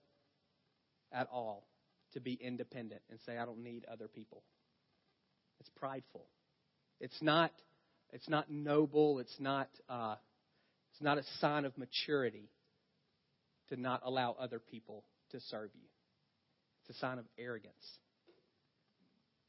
at 1.12 1.28
all 1.30 1.66
to 2.14 2.20
be 2.20 2.34
independent 2.34 3.02
and 3.10 3.18
say, 3.26 3.36
I 3.36 3.44
don't 3.44 3.62
need 3.62 3.84
other 3.90 4.08
people. 4.08 4.42
It's 5.60 5.70
prideful. 5.76 6.24
It's 7.00 7.20
not, 7.20 7.52
it's 8.12 8.28
not 8.28 8.50
noble. 8.50 9.18
It's 9.18 9.36
not, 9.38 9.68
uh, 9.88 10.16
it's 10.92 11.02
not 11.02 11.18
a 11.18 11.22
sign 11.40 11.64
of 11.64 11.76
maturity 11.78 12.50
to 13.68 13.76
not 13.76 14.02
allow 14.04 14.36
other 14.38 14.58
people 14.58 15.04
to 15.30 15.40
serve 15.40 15.70
you. 15.74 15.88
It's 16.82 16.96
a 16.96 17.00
sign 17.00 17.18
of 17.18 17.24
arrogance 17.38 17.98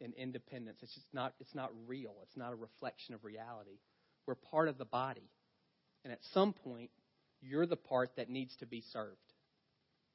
and 0.01 0.13
independence. 0.13 0.77
It's 0.81 0.93
just 0.93 1.07
not, 1.13 1.33
it's 1.39 1.55
not 1.55 1.71
real. 1.87 2.13
It's 2.23 2.37
not 2.37 2.53
a 2.53 2.55
reflection 2.55 3.15
of 3.15 3.23
reality. 3.23 3.79
We're 4.25 4.35
part 4.35 4.69
of 4.69 4.77
the 4.77 4.85
body. 4.85 5.29
And 6.03 6.13
at 6.13 6.19
some 6.33 6.53
point, 6.53 6.91
you're 7.41 7.65
the 7.65 7.75
part 7.75 8.11
that 8.17 8.29
needs 8.29 8.55
to 8.57 8.65
be 8.65 8.83
served. 8.93 9.17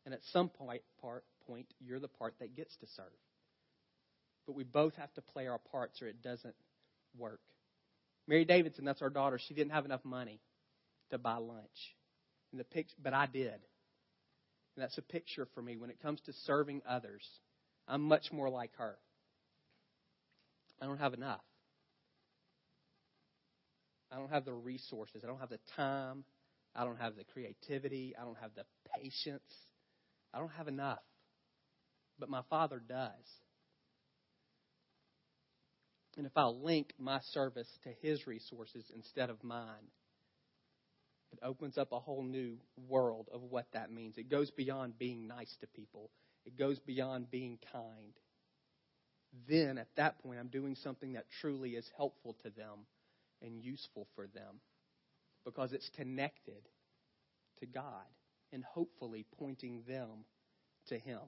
And 0.05 0.15
at 0.15 0.21
some 0.33 0.49
point, 0.49 0.83
part, 1.03 1.25
point, 1.47 1.67
you're 1.81 2.01
the 2.01 2.09
part 2.09 2.35
that 2.41 2.57
gets 2.57 2.75
to 2.79 2.87
serve. 2.97 3.07
But 4.47 4.55
we 4.55 4.65
both 4.65 4.95
have 4.95 5.13
to 5.15 5.21
play 5.21 5.47
our 5.47 5.59
parts 5.59 6.01
or 6.01 6.07
it 6.07 6.23
doesn't 6.23 6.55
work. 7.19 7.41
Mary 8.29 8.45
Davidson, 8.45 8.85
that's 8.85 9.03
our 9.03 9.11
daughter, 9.11 9.41
she 9.49 9.55
didn't 9.55 9.73
have 9.73 9.85
enough 9.85 10.05
money 10.05 10.41
to 11.11 11.19
buy 11.19 11.37
lunch. 11.37 11.97
And 12.53 12.61
the 12.61 12.85
but 13.03 13.13
I 13.13 13.27
did. 13.27 13.51
And 13.51 14.83
that's 14.83 14.99
a 14.99 15.03
picture 15.03 15.49
for 15.55 15.63
me. 15.63 15.77
When 15.77 15.91
it 15.91 16.01
comes 16.01 16.21
to 16.27 16.33
serving 16.45 16.83
others, 16.89 17.27
I'm 17.89 18.03
much 18.03 18.31
more 18.31 18.49
like 18.49 18.71
her. 18.79 18.97
I 20.81 20.87
don't 20.87 20.99
have 20.99 21.15
enough. 21.15 21.41
I 24.13 24.17
don't 24.17 24.31
have 24.31 24.45
the 24.45 24.55
resources. 24.55 25.23
I 25.25 25.27
don't 25.27 25.41
have 25.41 25.51
the 25.51 25.59
time. 25.75 26.25
I 26.77 26.85
don't 26.85 26.99
have 26.99 27.17
the 27.17 27.25
creativity. 27.25 28.15
I 28.19 28.25
don't 28.25 28.39
have 28.39 28.53
the 28.55 28.65
patience. 28.95 29.43
I 30.33 30.39
don't 30.39 30.53
have 30.53 30.69
enough 30.69 31.01
but 32.19 32.29
my 32.29 32.43
Father 32.51 32.83
does. 32.87 33.11
And 36.19 36.27
if 36.27 36.33
I'll 36.37 36.61
link 36.61 36.93
my 36.99 37.21
service 37.31 37.69
to 37.85 37.91
His 38.03 38.27
resources 38.27 38.91
instead 38.93 39.31
of 39.31 39.43
mine, 39.45 39.93
it 41.31 41.39
opens 41.45 41.79
up 41.79 41.93
a 41.93 42.01
whole 42.01 42.25
new 42.25 42.57
world 42.89 43.29
of 43.33 43.43
what 43.43 43.67
that 43.73 43.93
means. 43.93 44.19
It 44.19 44.29
goes 44.29 44.51
beyond 44.51 44.99
being 44.99 45.29
nice 45.29 45.57
to 45.61 45.69
people, 45.69 46.11
it 46.45 46.59
goes 46.59 46.81
beyond 46.81 47.31
being 47.31 47.59
kind. 47.73 48.15
Then, 49.49 49.79
at 49.79 49.95
that 49.97 50.19
point, 50.21 50.41
I'm 50.41 50.49
doing 50.49 50.75
something 50.75 51.13
that 51.13 51.27
truly 51.41 51.73
is 51.73 51.89
helpful 51.97 52.35
to 52.43 52.51
them 52.51 52.87
and 53.41 53.63
useful 53.63 54.09
for 54.17 54.27
them 54.27 54.61
because 55.45 55.73
it's 55.73 55.91
connected 55.91 56.67
to 57.61 57.67
God 57.67 58.07
and 58.53 58.65
hopefully 58.65 59.25
pointing 59.39 59.83
them 59.87 60.25
to 60.89 60.99
Him. 60.99 61.21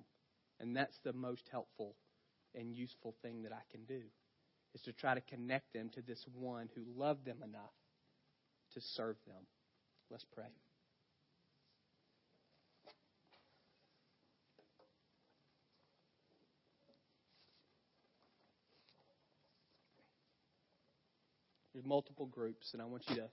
And 0.59 0.75
that's 0.75 0.99
the 1.05 1.13
most 1.13 1.47
helpful 1.53 1.95
and 2.57 2.75
useful 2.75 3.15
thing 3.23 3.43
that 3.43 3.53
I 3.53 3.63
can 3.71 3.85
do 3.85 4.03
is 4.75 4.83
to 4.83 4.93
try 4.93 5.15
to 5.15 5.21
connect 5.21 5.73
them 5.73 5.91
to 5.95 6.03
this 6.03 6.25
one 6.35 6.69
who 6.75 6.83
loved 6.97 7.25
them 7.25 7.39
enough 7.43 7.75
to 8.75 8.81
serve 8.81 9.17
them. 9.27 9.47
Let's 10.11 10.27
pray. 10.33 10.45
There's 21.73 21.85
multiple 21.85 22.27
groups, 22.27 22.73
and 22.73 22.83
I 22.83 22.85
want 22.85 23.05
you 23.09 23.17
to 23.17 23.29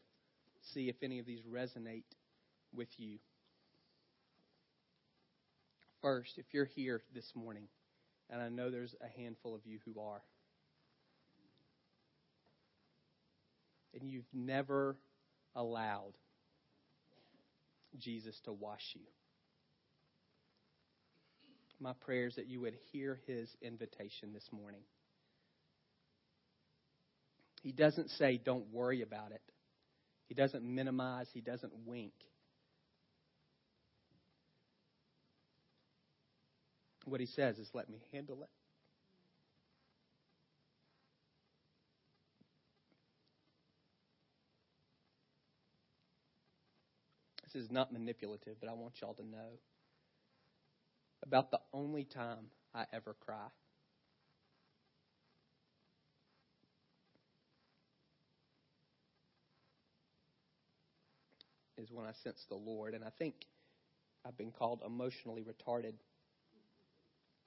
see 0.73 0.89
if 0.89 0.95
any 1.03 1.19
of 1.19 1.25
these 1.25 1.41
resonate 1.41 2.03
with 2.73 2.87
you. 2.97 3.17
First, 6.01 6.37
if 6.37 6.45
you're 6.53 6.65
here 6.65 7.01
this 7.13 7.31
morning, 7.35 7.67
and 8.29 8.41
I 8.41 8.49
know 8.49 8.69
there's 8.69 8.95
a 9.01 9.19
handful 9.19 9.55
of 9.55 9.61
you 9.65 9.79
who 9.85 9.99
are, 9.99 10.21
and 13.99 14.09
you've 14.09 14.25
never 14.33 14.95
allowed 15.55 16.13
Jesus 17.99 18.39
to 18.45 18.53
wash 18.53 18.93
you. 18.93 19.01
My 21.79 21.93
prayer 21.93 22.27
is 22.27 22.35
that 22.35 22.47
you 22.47 22.61
would 22.61 22.75
hear 22.91 23.19
his 23.27 23.49
invitation 23.61 24.33
this 24.33 24.47
morning. 24.51 24.81
He 27.61 27.71
doesn't 27.71 28.09
say, 28.11 28.39
don't 28.43 28.71
worry 28.71 29.01
about 29.01 29.31
it. 29.31 29.41
He 30.27 30.33
doesn't 30.33 30.63
minimize, 30.63 31.27
he 31.33 31.41
doesn't 31.41 31.73
wink. 31.85 32.13
What 37.05 37.21
he 37.21 37.27
says 37.27 37.57
is, 37.57 37.69
let 37.73 37.89
me 37.89 38.01
handle 38.11 38.43
it. 38.43 38.49
Is 47.57 47.71
not 47.71 47.91
manipulative, 47.91 48.55
but 48.59 48.69
I 48.69 48.73
want 48.73 48.93
y'all 49.01 49.13
to 49.15 49.25
know 49.25 49.59
about 51.25 51.51
the 51.51 51.59
only 51.73 52.05
time 52.05 52.45
I 52.73 52.85
ever 52.93 53.15
cry. 53.19 53.47
Is 61.77 61.91
when 61.91 62.05
I 62.05 62.11
sense 62.23 62.43
the 62.49 62.55
Lord. 62.55 62.95
And 62.95 63.03
I 63.03 63.11
think 63.19 63.35
I've 64.25 64.37
been 64.37 64.51
called 64.51 64.81
emotionally 64.85 65.43
retarded 65.43 65.93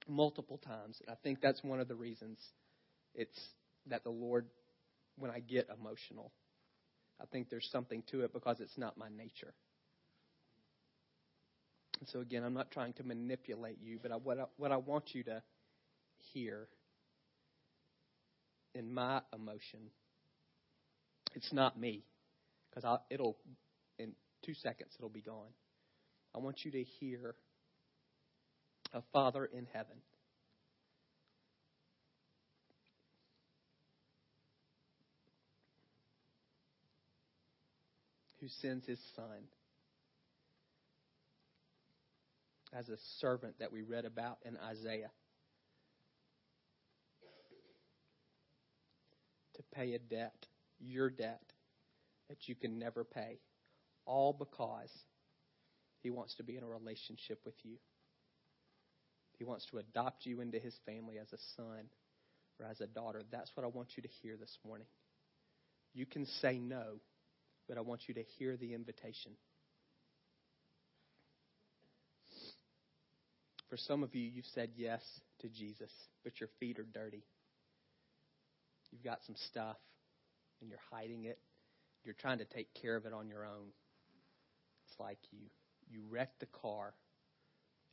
multiple 0.07 0.57
times. 0.57 1.01
And 1.01 1.09
I 1.09 1.17
think 1.21 1.41
that's 1.41 1.63
one 1.63 1.79
of 1.79 1.87
the 1.87 1.95
reasons 1.95 2.39
it's 3.13 3.39
that 3.87 4.03
the 4.03 4.09
Lord, 4.09 4.45
when 5.17 5.31
I 5.31 5.39
get 5.39 5.67
emotional, 5.69 6.31
I 7.21 7.25
think 7.25 7.49
there's 7.49 7.69
something 7.71 8.03
to 8.11 8.21
it 8.21 8.33
because 8.33 8.59
it's 8.61 8.77
not 8.77 8.97
my 8.97 9.09
nature. 9.09 9.53
And 12.01 12.09
so, 12.09 12.19
again, 12.19 12.43
I'm 12.43 12.55
not 12.55 12.71
trying 12.71 12.93
to 12.93 13.03
manipulate 13.03 13.77
you, 13.79 13.99
but 14.01 14.11
I, 14.11 14.15
what, 14.15 14.39
I, 14.39 14.45
what 14.57 14.71
I 14.71 14.77
want 14.77 15.13
you 15.13 15.23
to 15.25 15.43
hear 16.33 16.67
in 18.73 18.91
my 18.91 19.21
emotion, 19.33 19.81
it's 21.35 21.53
not 21.53 21.79
me, 21.79 22.03
because 22.69 22.99
it'll, 23.11 23.37
in 23.99 24.13
two 24.43 24.55
seconds, 24.55 24.91
it'll 24.97 25.09
be 25.09 25.21
gone. 25.21 25.53
I 26.33 26.39
want 26.39 26.65
you 26.65 26.71
to 26.71 26.83
hear 26.83 27.35
a 28.93 29.03
Father 29.13 29.45
in 29.45 29.67
heaven 29.71 29.97
who 38.39 38.47
sends 38.47 38.87
his 38.87 38.99
Son 39.15 39.43
as 42.73 42.89
a 42.89 42.97
servant 43.19 43.55
that 43.59 43.71
we 43.71 43.81
read 43.81 44.05
about 44.05 44.37
in 44.45 44.57
Isaiah 44.57 45.11
to 49.55 49.63
pay 49.73 49.93
a 49.93 49.99
debt, 49.99 50.45
your 50.79 51.09
debt, 51.09 51.41
that 52.29 52.47
you 52.47 52.55
can 52.55 52.79
never 52.79 53.03
pay, 53.03 53.39
all 54.05 54.33
because 54.33 54.89
he 56.01 56.09
wants 56.09 56.35
to 56.35 56.43
be 56.43 56.55
in 56.55 56.63
a 56.63 56.67
relationship 56.67 57.39
with 57.45 57.55
you. 57.63 57.77
He 59.37 59.43
wants 59.43 59.65
to 59.71 59.77
adopt 59.79 60.25
you 60.25 60.39
into 60.41 60.59
his 60.59 60.75
family 60.85 61.17
as 61.17 61.31
a 61.33 61.37
son 61.55 61.85
or 62.59 62.65
as 62.65 62.79
a 62.79 62.87
daughter. 62.87 63.21
That's 63.31 63.51
what 63.55 63.63
I 63.63 63.67
want 63.67 63.89
you 63.97 64.03
to 64.03 64.09
hear 64.21 64.37
this 64.37 64.57
morning. 64.65 64.87
You 65.93 66.05
can 66.05 66.25
say 66.41 66.57
no, 66.57 67.01
but 67.67 67.77
I 67.77 67.81
want 67.81 68.01
you 68.07 68.13
to 68.13 68.23
hear 68.37 68.55
the 68.55 68.73
invitation. 68.73 69.33
For 73.71 73.77
some 73.77 74.03
of 74.03 74.13
you, 74.13 74.29
you've 74.29 74.51
said 74.53 74.71
yes 74.75 75.01
to 75.39 75.47
Jesus, 75.47 75.89
but 76.25 76.41
your 76.41 76.49
feet 76.59 76.77
are 76.77 76.85
dirty. 76.93 77.23
You've 78.91 79.01
got 79.01 79.19
some 79.25 79.35
stuff, 79.47 79.77
and 80.59 80.69
you're 80.69 80.81
hiding 80.91 81.23
it. 81.23 81.39
You're 82.03 82.15
trying 82.19 82.39
to 82.39 82.45
take 82.45 82.67
care 82.81 82.97
of 82.97 83.05
it 83.05 83.13
on 83.13 83.29
your 83.29 83.45
own. 83.45 83.71
It's 84.89 84.99
like 84.99 85.19
you 85.31 85.39
you 85.89 86.01
wrecked 86.09 86.41
the 86.41 86.47
car, 86.47 86.93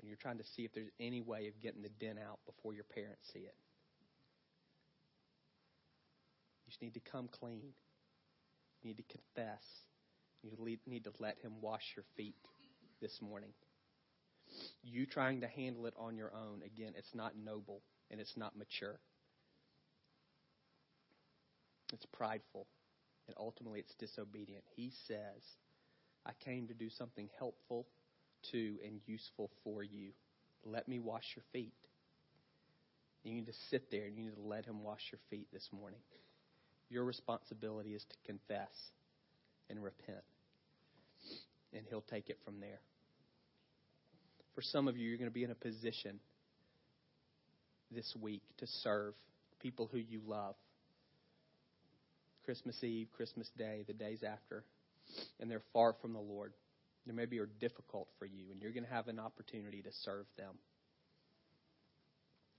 and 0.00 0.08
you're 0.08 0.18
trying 0.20 0.38
to 0.38 0.44
see 0.56 0.64
if 0.64 0.72
there's 0.72 0.90
any 0.98 1.20
way 1.20 1.46
of 1.46 1.60
getting 1.62 1.82
the 1.82 1.90
dent 2.04 2.18
out 2.18 2.40
before 2.44 2.74
your 2.74 2.82
parents 2.82 3.22
see 3.32 3.38
it. 3.38 3.54
You 6.66 6.70
just 6.70 6.82
need 6.82 6.94
to 6.94 7.10
come 7.12 7.28
clean. 7.28 7.70
You 8.82 8.88
need 8.88 8.96
to 8.96 9.04
confess. 9.04 9.62
You 10.42 10.50
need 10.88 11.04
to 11.04 11.12
let 11.20 11.38
Him 11.40 11.52
wash 11.60 11.84
your 11.94 12.04
feet 12.16 12.34
this 13.00 13.16
morning 13.22 13.50
you 14.82 15.06
trying 15.06 15.40
to 15.40 15.46
handle 15.46 15.86
it 15.86 15.94
on 15.98 16.16
your 16.16 16.32
own, 16.34 16.62
again, 16.64 16.92
it's 16.96 17.14
not 17.14 17.32
noble 17.36 17.82
and 18.10 18.20
it's 18.20 18.36
not 18.36 18.56
mature. 18.56 18.98
It's 21.92 22.06
prideful 22.06 22.66
and 23.26 23.36
ultimately 23.38 23.80
it's 23.80 23.94
disobedient. 23.94 24.64
He 24.76 24.92
says, 25.06 25.42
I 26.26 26.32
came 26.44 26.68
to 26.68 26.74
do 26.74 26.88
something 26.90 27.28
helpful 27.38 27.86
to 28.52 28.76
and 28.84 29.00
useful 29.06 29.50
for 29.64 29.82
you. 29.82 30.10
Let 30.64 30.88
me 30.88 30.98
wash 30.98 31.24
your 31.36 31.44
feet. 31.52 31.72
You 33.24 33.34
need 33.34 33.46
to 33.46 33.52
sit 33.70 33.90
there 33.90 34.06
and 34.06 34.16
you 34.16 34.24
need 34.24 34.36
to 34.36 34.42
let 34.42 34.64
him 34.64 34.82
wash 34.82 35.02
your 35.12 35.20
feet 35.30 35.48
this 35.52 35.68
morning. 35.72 36.00
Your 36.88 37.04
responsibility 37.04 37.94
is 37.94 38.04
to 38.04 38.16
confess 38.24 38.90
and 39.68 39.82
repent. 39.82 40.24
And 41.74 41.84
he'll 41.88 42.00
take 42.00 42.30
it 42.30 42.38
from 42.44 42.60
there 42.60 42.80
for 44.58 44.62
some 44.62 44.88
of 44.88 44.96
you, 44.96 45.08
you're 45.08 45.18
going 45.18 45.30
to 45.30 45.32
be 45.32 45.44
in 45.44 45.52
a 45.52 45.54
position 45.54 46.18
this 47.92 48.12
week 48.20 48.42
to 48.56 48.66
serve 48.82 49.14
people 49.62 49.88
who 49.92 49.98
you 49.98 50.20
love. 50.26 50.56
Christmas 52.44 52.82
Eve, 52.82 53.06
Christmas 53.16 53.48
Day, 53.56 53.84
the 53.86 53.92
days 53.92 54.24
after, 54.24 54.64
and 55.38 55.48
they're 55.48 55.62
far 55.72 55.94
from 56.02 56.12
the 56.12 56.18
Lord. 56.18 56.54
They 57.06 57.12
maybe 57.12 57.38
are 57.38 57.48
difficult 57.60 58.08
for 58.18 58.26
you, 58.26 58.46
and 58.50 58.60
you're 58.60 58.72
going 58.72 58.82
to 58.82 58.90
have 58.90 59.06
an 59.06 59.20
opportunity 59.20 59.80
to 59.80 59.90
serve 60.02 60.26
them. 60.36 60.56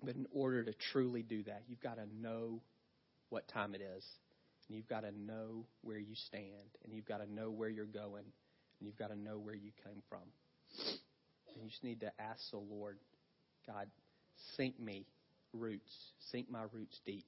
But 0.01 0.15
in 0.15 0.26
order 0.32 0.63
to 0.63 0.71
truly 0.93 1.21
do 1.21 1.43
that, 1.43 1.63
you've 1.67 1.82
got 1.82 1.97
to 1.97 2.05
know 2.21 2.61
what 3.30 3.45
time 3.49 3.76
it 3.76 3.82
is, 3.82 4.05
and 4.69 4.78
you've 4.78 4.88
got 4.88 5.01
to 5.01 5.11
know 5.11 5.65
where 5.82 5.99
you 5.99 6.15
stand, 6.28 6.69
and 6.86 6.93
you've 6.93 7.07
got 7.07 7.17
to 7.17 7.30
know 7.30 7.51
where 7.51 7.67
you're 7.67 7.84
going, 7.84 8.24
and 8.24 8.88
you've 8.88 8.97
got 8.97 9.09
to 9.09 9.19
know 9.19 9.38
where 9.38 9.53
you 9.53 9.71
came 9.84 10.01
from. 10.07 11.01
And 11.54 11.64
you 11.64 11.70
just 11.70 11.84
need 11.84 12.02
to 12.02 12.12
ask 12.20 12.52
the 12.52 12.58
Lord, 12.58 12.97
God, 13.68 13.88
sink 14.56 14.80
me 14.80 15.06
roots, 15.54 15.93
sink 16.32 16.50
my 16.50 16.64
roots 16.72 17.00
deep. 17.06 17.26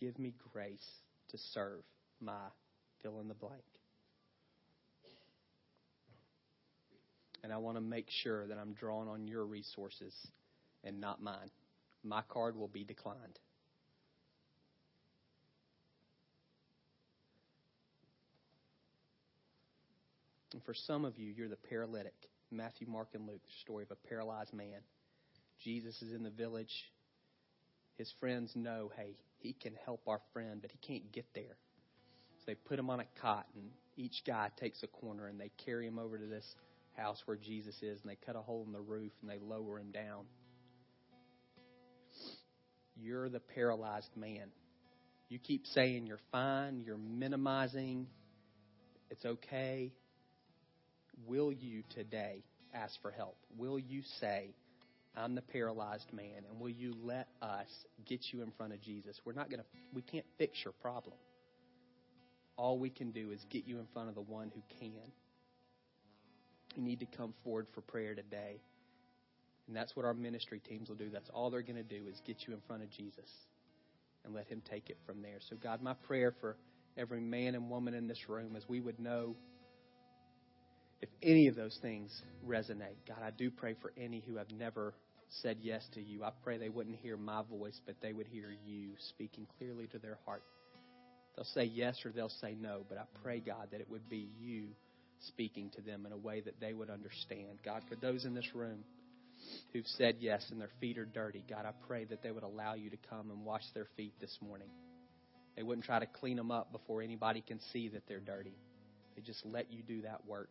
Give 0.00 0.18
me 0.18 0.34
grace 0.52 0.86
to 1.30 1.38
serve 1.52 1.82
my 2.20 2.48
fill 3.02 3.20
in 3.20 3.28
the 3.28 3.34
blank. 3.34 3.62
And 7.42 7.52
I 7.52 7.58
want 7.58 7.76
to 7.76 7.80
make 7.80 8.08
sure 8.22 8.46
that 8.46 8.58
I'm 8.58 8.74
drawing 8.74 9.08
on 9.08 9.26
your 9.26 9.44
resources 9.44 10.14
and 10.84 11.00
not 11.00 11.22
mine. 11.22 11.50
My 12.04 12.22
card 12.28 12.56
will 12.56 12.68
be 12.68 12.84
declined. 12.84 13.38
And 20.52 20.62
for 20.64 20.74
some 20.74 21.04
of 21.04 21.18
you, 21.18 21.32
you're 21.36 21.48
the 21.48 21.56
paralytic 21.56 22.14
Matthew, 22.50 22.86
Mark, 22.86 23.08
and 23.14 23.26
Luke, 23.26 23.42
the 23.44 23.60
story 23.62 23.84
of 23.84 23.90
a 23.90 24.08
paralyzed 24.08 24.52
man. 24.52 24.80
Jesus 25.62 26.00
is 26.02 26.12
in 26.12 26.22
the 26.22 26.30
village. 26.30 26.72
His 27.96 28.12
friends 28.20 28.52
know, 28.54 28.90
hey, 28.96 29.16
he 29.38 29.52
can 29.52 29.74
help 29.84 30.02
our 30.06 30.20
friend, 30.32 30.60
but 30.62 30.70
he 30.70 30.78
can't 30.86 31.12
get 31.12 31.26
there. 31.34 31.56
So 32.38 32.44
they 32.46 32.54
put 32.54 32.78
him 32.78 32.90
on 32.90 33.00
a 33.00 33.06
cot, 33.20 33.46
and 33.54 33.70
each 33.96 34.22
guy 34.26 34.50
takes 34.58 34.82
a 34.82 34.86
corner, 34.86 35.26
and 35.26 35.40
they 35.40 35.50
carry 35.64 35.86
him 35.86 35.98
over 35.98 36.16
to 36.16 36.26
this 36.26 36.46
house 36.96 37.20
where 37.26 37.36
Jesus 37.36 37.74
is, 37.82 38.00
and 38.00 38.10
they 38.10 38.18
cut 38.24 38.36
a 38.36 38.40
hole 38.40 38.64
in 38.66 38.72
the 38.72 38.80
roof, 38.80 39.12
and 39.20 39.30
they 39.30 39.38
lower 39.38 39.78
him 39.78 39.90
down. 39.90 40.24
You're 42.96 43.28
the 43.28 43.40
paralyzed 43.40 44.16
man. 44.16 44.48
You 45.28 45.38
keep 45.38 45.66
saying 45.66 46.06
you're 46.06 46.18
fine, 46.32 46.82
you're 46.86 46.96
minimizing, 46.96 48.06
it's 49.10 49.24
okay. 49.24 49.92
Will 51.26 51.52
you 51.52 51.82
today 51.94 52.42
ask 52.74 53.00
for 53.02 53.10
help? 53.10 53.36
Will 53.56 53.78
you 53.78 54.02
say, 54.20 54.54
I'm 55.16 55.34
the 55.34 55.42
paralyzed 55.42 56.12
man, 56.12 56.44
and 56.48 56.60
will 56.60 56.68
you 56.70 56.94
let 57.02 57.28
us 57.42 57.66
get 58.06 58.20
you 58.32 58.42
in 58.42 58.52
front 58.52 58.72
of 58.72 58.80
Jesus? 58.80 59.20
We're 59.24 59.32
not 59.32 59.50
going 59.50 59.60
to, 59.60 59.66
we 59.92 60.02
can't 60.02 60.26
fix 60.36 60.58
your 60.64 60.72
problem. 60.80 61.16
All 62.56 62.78
we 62.78 62.90
can 62.90 63.10
do 63.10 63.30
is 63.30 63.44
get 63.50 63.66
you 63.66 63.78
in 63.78 63.86
front 63.92 64.08
of 64.08 64.14
the 64.14 64.20
one 64.20 64.52
who 64.54 64.62
can. 64.78 65.12
You 66.74 66.82
need 66.82 67.00
to 67.00 67.06
come 67.06 67.34
forward 67.42 67.66
for 67.74 67.80
prayer 67.80 68.14
today. 68.14 68.60
And 69.66 69.76
that's 69.76 69.94
what 69.94 70.04
our 70.06 70.14
ministry 70.14 70.60
teams 70.60 70.88
will 70.88 70.96
do. 70.96 71.10
That's 71.10 71.28
all 71.30 71.50
they're 71.50 71.62
going 71.62 71.76
to 71.76 71.82
do 71.82 72.06
is 72.08 72.20
get 72.26 72.46
you 72.46 72.54
in 72.54 72.60
front 72.66 72.82
of 72.82 72.90
Jesus 72.90 73.28
and 74.24 74.34
let 74.34 74.46
him 74.46 74.62
take 74.68 74.88
it 74.90 74.96
from 75.06 75.22
there. 75.22 75.38
So, 75.48 75.56
God, 75.56 75.82
my 75.82 75.94
prayer 75.94 76.34
for 76.40 76.56
every 76.96 77.20
man 77.20 77.54
and 77.54 77.70
woman 77.70 77.94
in 77.94 78.08
this 78.08 78.28
room 78.28 78.56
is 78.56 78.64
we 78.68 78.80
would 78.80 78.98
know 78.98 79.36
if 81.00 81.08
any 81.22 81.48
of 81.48 81.54
those 81.54 81.78
things 81.80 82.22
resonate. 82.46 82.96
God, 83.06 83.22
I 83.24 83.30
do 83.30 83.50
pray 83.50 83.74
for 83.80 83.92
any 83.96 84.22
who 84.26 84.36
have 84.36 84.50
never 84.50 84.94
said 85.42 85.58
yes 85.60 85.86
to 85.94 86.00
you. 86.00 86.24
I 86.24 86.30
pray 86.42 86.58
they 86.58 86.68
wouldn't 86.68 86.96
hear 86.96 87.16
my 87.16 87.42
voice, 87.42 87.78
but 87.86 87.96
they 88.02 88.12
would 88.12 88.26
hear 88.26 88.54
you 88.66 88.90
speaking 89.10 89.46
clearly 89.58 89.86
to 89.88 89.98
their 89.98 90.18
heart. 90.24 90.42
They'll 91.36 91.44
say 91.44 91.64
yes 91.64 91.96
or 92.04 92.10
they'll 92.10 92.28
say 92.28 92.56
no, 92.60 92.82
but 92.88 92.98
I 92.98 93.04
pray, 93.22 93.40
God, 93.40 93.68
that 93.70 93.80
it 93.80 93.90
would 93.90 94.08
be 94.08 94.28
you 94.40 94.68
speaking 95.20 95.70
to 95.76 95.82
them 95.82 96.06
in 96.06 96.12
a 96.12 96.16
way 96.16 96.40
that 96.40 96.60
they 96.60 96.72
would 96.72 96.90
understand. 96.90 97.58
God, 97.64 97.82
for 97.88 97.96
those 97.96 98.24
in 98.24 98.34
this 98.34 98.54
room 98.54 98.84
who've 99.72 99.86
said 99.86 100.16
yes 100.18 100.44
and 100.50 100.60
their 100.60 100.70
feet 100.80 100.98
are 100.98 101.04
dirty, 101.04 101.44
God, 101.48 101.64
I 101.64 101.72
pray 101.86 102.04
that 102.06 102.22
they 102.22 102.32
would 102.32 102.42
allow 102.42 102.74
you 102.74 102.90
to 102.90 102.96
come 103.08 103.30
and 103.30 103.44
wash 103.44 103.62
their 103.74 103.86
feet 103.96 104.14
this 104.20 104.36
morning. 104.40 104.68
They 105.56 105.62
wouldn't 105.62 105.84
try 105.84 105.98
to 105.98 106.06
clean 106.06 106.36
them 106.36 106.50
up 106.50 106.72
before 106.72 107.02
anybody 107.02 107.42
can 107.46 107.60
see 107.72 107.88
that 107.90 108.02
they're 108.08 108.20
dirty. 108.20 108.56
They 109.14 109.22
just 109.22 109.44
let 109.44 109.72
you 109.72 109.82
do 109.82 110.02
that 110.02 110.24
work. 110.26 110.50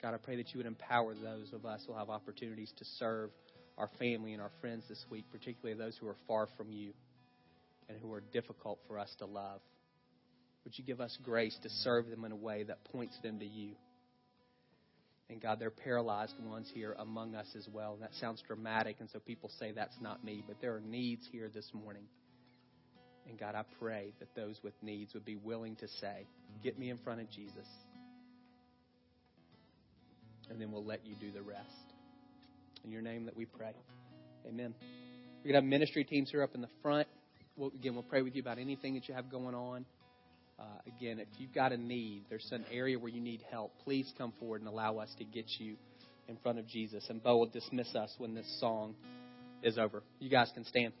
God, 0.00 0.14
I 0.14 0.18
pray 0.18 0.36
that 0.36 0.52
you 0.52 0.58
would 0.58 0.66
empower 0.66 1.14
those 1.14 1.52
of 1.52 1.66
us 1.66 1.82
who 1.86 1.94
have 1.94 2.08
opportunities 2.08 2.72
to 2.78 2.84
serve 2.98 3.30
our 3.76 3.88
family 3.98 4.32
and 4.32 4.42
our 4.42 4.50
friends 4.60 4.84
this 4.88 5.04
week, 5.10 5.24
particularly 5.30 5.78
those 5.78 5.96
who 5.96 6.06
are 6.06 6.16
far 6.26 6.48
from 6.56 6.70
you 6.70 6.92
and 7.88 7.98
who 8.00 8.12
are 8.12 8.20
difficult 8.32 8.78
for 8.86 8.98
us 8.98 9.12
to 9.18 9.26
love. 9.26 9.60
Would 10.64 10.78
you 10.78 10.84
give 10.84 11.00
us 11.00 11.16
grace 11.22 11.56
to 11.62 11.70
serve 11.70 12.08
them 12.08 12.24
in 12.24 12.32
a 12.32 12.36
way 12.36 12.64
that 12.64 12.84
points 12.84 13.16
them 13.22 13.38
to 13.38 13.46
you? 13.46 13.72
And 15.30 15.40
God, 15.40 15.58
there 15.58 15.68
are 15.68 15.70
paralyzed 15.70 16.34
ones 16.42 16.70
here 16.72 16.94
among 16.98 17.34
us 17.34 17.46
as 17.56 17.68
well. 17.72 17.98
That 18.00 18.14
sounds 18.14 18.42
dramatic, 18.46 18.96
and 19.00 19.10
so 19.10 19.18
people 19.18 19.50
say 19.58 19.72
that's 19.72 19.96
not 20.00 20.24
me, 20.24 20.42
but 20.46 20.60
there 20.60 20.74
are 20.74 20.80
needs 20.80 21.22
here 21.30 21.50
this 21.52 21.70
morning. 21.74 22.04
And 23.28 23.38
God, 23.38 23.54
I 23.54 23.62
pray 23.78 24.14
that 24.20 24.34
those 24.34 24.58
with 24.62 24.72
needs 24.82 25.12
would 25.12 25.26
be 25.26 25.36
willing 25.36 25.76
to 25.76 25.88
say, 26.00 26.26
Get 26.62 26.78
me 26.78 26.88
in 26.88 26.96
front 26.98 27.20
of 27.20 27.30
Jesus. 27.30 27.66
And 30.50 30.60
then 30.60 30.72
we'll 30.72 30.84
let 30.84 31.06
you 31.06 31.14
do 31.14 31.30
the 31.30 31.42
rest. 31.42 31.92
In 32.84 32.90
your 32.90 33.02
name 33.02 33.26
that 33.26 33.36
we 33.36 33.44
pray. 33.44 33.72
Amen. 34.46 34.74
We're 34.80 35.52
going 35.52 35.54
to 35.54 35.60
have 35.60 35.64
ministry 35.64 36.04
teams 36.04 36.30
here 36.30 36.42
up 36.42 36.54
in 36.54 36.60
the 36.60 36.68
front. 36.82 37.08
We'll, 37.56 37.70
again, 37.70 37.94
we'll 37.94 38.02
pray 38.02 38.22
with 38.22 38.34
you 38.34 38.42
about 38.42 38.58
anything 38.58 38.94
that 38.94 39.08
you 39.08 39.14
have 39.14 39.30
going 39.30 39.54
on. 39.54 39.84
Uh, 40.58 40.64
again, 40.86 41.20
if 41.20 41.28
you've 41.38 41.54
got 41.54 41.72
a 41.72 41.76
need, 41.76 42.24
there's 42.28 42.48
an 42.50 42.64
area 42.72 42.98
where 42.98 43.10
you 43.10 43.20
need 43.20 43.42
help, 43.50 43.72
please 43.84 44.12
come 44.18 44.32
forward 44.40 44.60
and 44.60 44.68
allow 44.68 44.98
us 44.98 45.08
to 45.18 45.24
get 45.24 45.44
you 45.58 45.76
in 46.28 46.36
front 46.38 46.58
of 46.58 46.66
Jesus. 46.66 47.04
And 47.08 47.22
Bo 47.22 47.38
will 47.38 47.46
dismiss 47.46 47.94
us 47.94 48.12
when 48.18 48.34
this 48.34 48.46
song 48.60 48.94
is 49.62 49.78
over. 49.78 50.02
You 50.18 50.30
guys 50.30 50.50
can 50.54 50.64
stand. 50.64 50.92